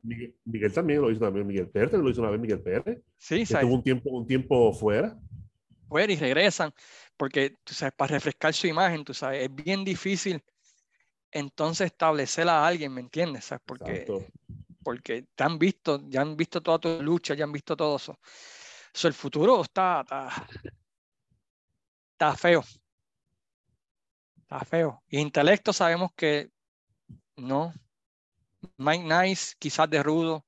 Miguel, 0.02 0.34
Miguel 0.46 0.72
también 0.72 1.02
lo 1.02 1.10
hizo 1.10 1.20
también. 1.20 1.46
Miguel 1.46 1.68
Pérez 1.68 1.92
lo 1.92 2.08
hizo 2.08 2.22
una 2.22 2.30
vez 2.30 2.40
Miguel 2.40 2.62
Pérez. 2.62 3.02
Sí, 3.18 3.44
Que 3.44 3.56
tuvo 3.56 3.74
un 3.74 3.82
tiempo, 3.82 4.10
un 4.10 4.26
tiempo 4.26 4.72
fuera. 4.72 5.18
fuera 5.86 6.10
y 6.10 6.16
regresan, 6.16 6.72
porque 7.18 7.56
tú 7.64 7.74
sabes, 7.74 7.92
para 7.94 8.12
refrescar 8.14 8.54
su 8.54 8.66
imagen, 8.66 9.04
tú 9.04 9.12
sabes, 9.12 9.42
es 9.44 9.54
bien 9.54 9.84
difícil 9.84 10.42
entonces 11.30 11.86
establecer 11.86 12.48
a 12.48 12.66
alguien, 12.66 12.94
¿me 12.94 13.02
entiendes? 13.02 13.44
¿Sabes? 13.44 13.62
Porque, 13.66 13.90
Exacto. 13.90 14.24
porque 14.82 15.26
te 15.34 15.44
han 15.44 15.58
visto, 15.58 16.00
ya 16.08 16.22
han 16.22 16.38
visto 16.38 16.62
toda 16.62 16.78
tu 16.78 17.02
lucha, 17.02 17.34
ya 17.34 17.44
han 17.44 17.52
visto 17.52 17.76
todo 17.76 17.96
eso. 17.96 18.18
So, 18.94 19.08
el 19.08 19.14
futuro 19.14 19.60
está, 19.60 20.00
está, 20.00 20.30
está 22.12 22.34
feo. 22.34 22.64
Está 24.40 24.60
feo. 24.64 25.02
Y 25.10 25.18
intelecto 25.18 25.74
sabemos 25.74 26.12
que 26.16 26.50
no. 27.38 27.72
Mike 28.76 29.04
Nice, 29.04 29.54
quizás 29.58 29.88
de 29.88 30.02
rudo. 30.02 30.44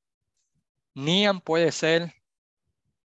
Nian 0.95 1.41
puede 1.41 1.72
ser. 1.72 2.12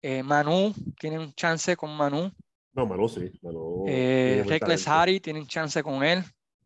Eh, 0.01 0.21
Manu, 0.21 0.73
tiene 0.99 1.19
un 1.19 1.33
chance 1.33 1.75
con 1.75 1.95
Manu. 1.95 2.31
No, 2.73 2.85
Manu 2.85 3.07
sí. 3.07 3.31
Manu 3.41 3.85
Eh, 3.87 4.41
tiene 4.43 4.49
Reckless. 4.49 4.87
Harry 4.87 5.19
tienen 5.19 5.47
chance 5.47 5.81
con 5.81 6.03
él, 6.03 6.23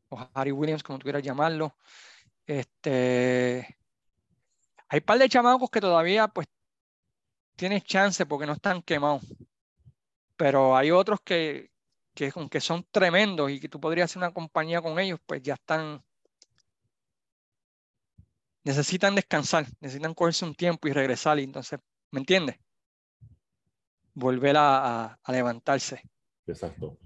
o 0.10 0.28
Harry 0.34 0.51
Williams, 0.51 0.84
como 0.84 0.99
tú 0.99 1.03
quieras 1.03 1.24
llamarlo. 1.24 1.76
Este, 2.45 3.78
hay 4.88 4.99
un 4.99 5.05
par 5.05 5.20
de 5.20 5.30
chamacos 5.30 5.70
que 5.70 5.82
todavía 5.82 6.28
pues 6.30 6.47
tienes 7.55 7.84
chance 7.84 8.26
porque 8.26 8.45
no 8.45 8.53
están 8.53 8.82
quemados. 8.82 9.22
Pero 10.38 10.76
hay 10.78 10.91
otros 10.91 11.20
que, 11.22 11.72
que 12.14 12.32
aunque 12.36 12.62
son 12.62 12.86
tremendos 12.89 13.51
y 13.51 13.60
que 13.60 13.70
tú 13.70 13.80
podrías 13.80 14.10
hacer 14.10 14.20
una 14.20 14.34
compañía 14.34 14.82
con 14.82 14.97
ellos, 14.99 15.20
pues 15.26 15.41
ya 15.41 15.55
están. 15.55 16.03
Necesitan 18.68 19.15
descansar, 19.15 19.65
necesitan 19.80 20.13
cogerse 20.13 20.43
un 20.43 20.53
tiempo 20.53 20.89
y 20.89 20.91
regresar. 20.91 21.39
Y 21.39 21.43
entonces, 21.43 21.80
¿me 22.11 22.20
entiendes? 22.20 22.57
Volver 24.13 24.57
a- 24.57 25.05
a- 25.05 25.20
a 25.24 25.32
levantarse. 25.32 26.03
Exacto. 26.45 26.97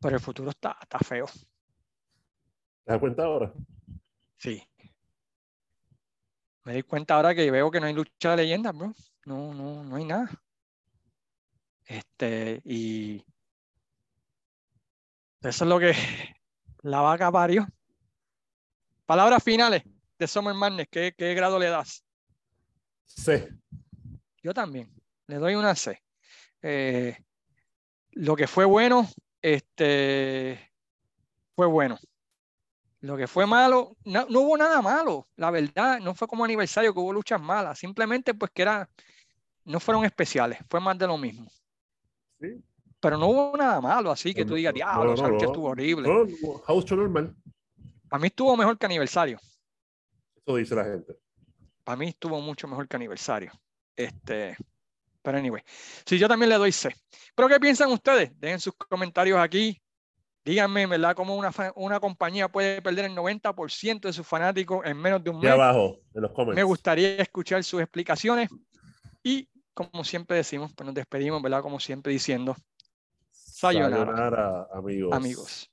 Pero 0.00 0.16
el 0.16 0.22
futuro 0.22 0.48
está, 0.48 0.78
está 0.80 0.98
feo. 1.00 1.26
¿Te 1.26 2.92
das 2.92 2.98
cuenta 2.98 3.24
ahora? 3.24 3.52
Sí. 4.38 4.66
Me 6.64 6.72
di 6.72 6.82
cuenta 6.84 7.16
ahora 7.16 7.34
que 7.34 7.50
veo 7.50 7.70
que 7.70 7.80
no 7.80 7.86
hay 7.86 7.92
lucha 7.92 8.30
de 8.30 8.36
leyendas, 8.38 8.74
bro. 8.74 8.94
No, 9.26 9.52
no, 9.52 9.84
no 9.84 9.96
hay 9.96 10.06
nada. 10.06 10.30
Este, 11.84 12.62
y 12.64 13.22
eso 15.42 15.64
es 15.64 15.68
lo 15.68 15.78
que 15.78 15.92
la 16.80 17.02
vaca 17.02 17.30
parió. 17.30 17.68
Palabras 19.04 19.42
finales 19.42 19.82
de 20.20 20.28
Summer 20.28 20.54
Madness. 20.54 20.86
¿Qué, 20.90 21.14
qué 21.16 21.34
grado 21.34 21.58
le 21.58 21.66
das? 21.66 22.04
Sí. 23.04 23.32
Yo 24.42 24.54
también. 24.54 24.92
Le 25.26 25.36
doy 25.36 25.54
una 25.54 25.74
C. 25.74 26.00
Eh, 26.62 27.16
lo 28.12 28.36
que 28.36 28.46
fue 28.46 28.66
bueno, 28.66 29.08
este, 29.40 30.72
fue 31.56 31.66
bueno. 31.66 31.98
Lo 33.00 33.16
que 33.16 33.26
fue 33.26 33.46
malo, 33.46 33.96
no, 34.04 34.26
no 34.28 34.40
hubo 34.40 34.58
nada 34.58 34.82
malo, 34.82 35.26
la 35.36 35.50
verdad, 35.50 36.00
no 36.00 36.14
fue 36.14 36.28
como 36.28 36.44
aniversario 36.44 36.92
que 36.92 37.00
hubo 37.00 37.14
luchas 37.14 37.40
malas, 37.40 37.78
simplemente 37.78 38.34
pues 38.34 38.50
que 38.52 38.60
era, 38.60 38.90
no 39.64 39.80
fueron 39.80 40.04
especiales, 40.04 40.58
fue 40.68 40.80
más 40.80 40.98
de 40.98 41.06
lo 41.06 41.16
mismo. 41.16 41.50
Sí. 42.38 42.62
Pero 43.00 43.16
no 43.16 43.28
hubo 43.28 43.56
nada 43.56 43.80
malo, 43.80 44.10
así 44.10 44.34
que 44.34 44.44
No, 44.44 44.50
tú 44.50 44.54
digas, 44.56 44.74
diablo, 44.74 45.16
no, 45.16 45.22
no, 45.22 45.28
lucha 45.30 45.46
no. 45.46 45.50
estuvo 45.50 45.68
horrible. 45.68 46.08
No, 46.08 46.58
house 46.66 46.90
normal. 46.92 47.34
Para 48.06 48.20
mí 48.20 48.26
estuvo 48.26 48.54
mejor 48.54 48.76
que 48.76 48.84
aniversario. 48.84 49.40
Eso 50.50 50.56
dice 50.56 50.74
la 50.74 50.84
gente. 50.84 51.16
Para 51.84 51.96
mí 51.96 52.08
estuvo 52.08 52.40
mucho 52.40 52.66
mejor 52.66 52.88
que 52.88 52.96
aniversario. 52.96 53.52
Este, 53.96 54.56
pero 55.22 55.38
anyway, 55.38 55.62
sí, 56.04 56.18
yo 56.18 56.28
también 56.28 56.48
le 56.48 56.56
doy 56.56 56.72
C. 56.72 56.94
Pero 57.34 57.48
¿qué 57.48 57.60
piensan 57.60 57.90
ustedes? 57.92 58.32
Dejen 58.38 58.60
sus 58.60 58.74
comentarios 58.74 59.38
aquí. 59.38 59.80
Díganme, 60.44 60.86
¿verdad? 60.86 61.14
Cómo 61.14 61.36
una, 61.36 61.52
una 61.76 62.00
compañía 62.00 62.48
puede 62.48 62.80
perder 62.80 63.04
el 63.04 63.14
90% 63.14 64.00
de 64.00 64.12
sus 64.12 64.26
fanáticos 64.26 64.84
en 64.86 64.96
menos 64.96 65.22
de 65.22 65.30
un 65.30 65.38
mes. 65.38 65.50
abajo, 65.50 65.98
en 66.14 66.22
los 66.22 66.32
comments. 66.32 66.56
Me 66.56 66.64
gustaría 66.64 67.16
escuchar 67.16 67.62
sus 67.62 67.80
explicaciones. 67.80 68.48
Y 69.22 69.48
como 69.74 70.02
siempre 70.02 70.38
decimos, 70.38 70.72
pues 70.74 70.86
nos 70.86 70.94
despedimos, 70.94 71.42
¿verdad? 71.42 71.62
Como 71.62 71.78
siempre 71.78 72.12
diciendo, 72.12 72.56
sayonara, 73.30 74.06
Sayonara, 74.06 74.68
amigos. 74.72 75.12
amigos. 75.14 75.69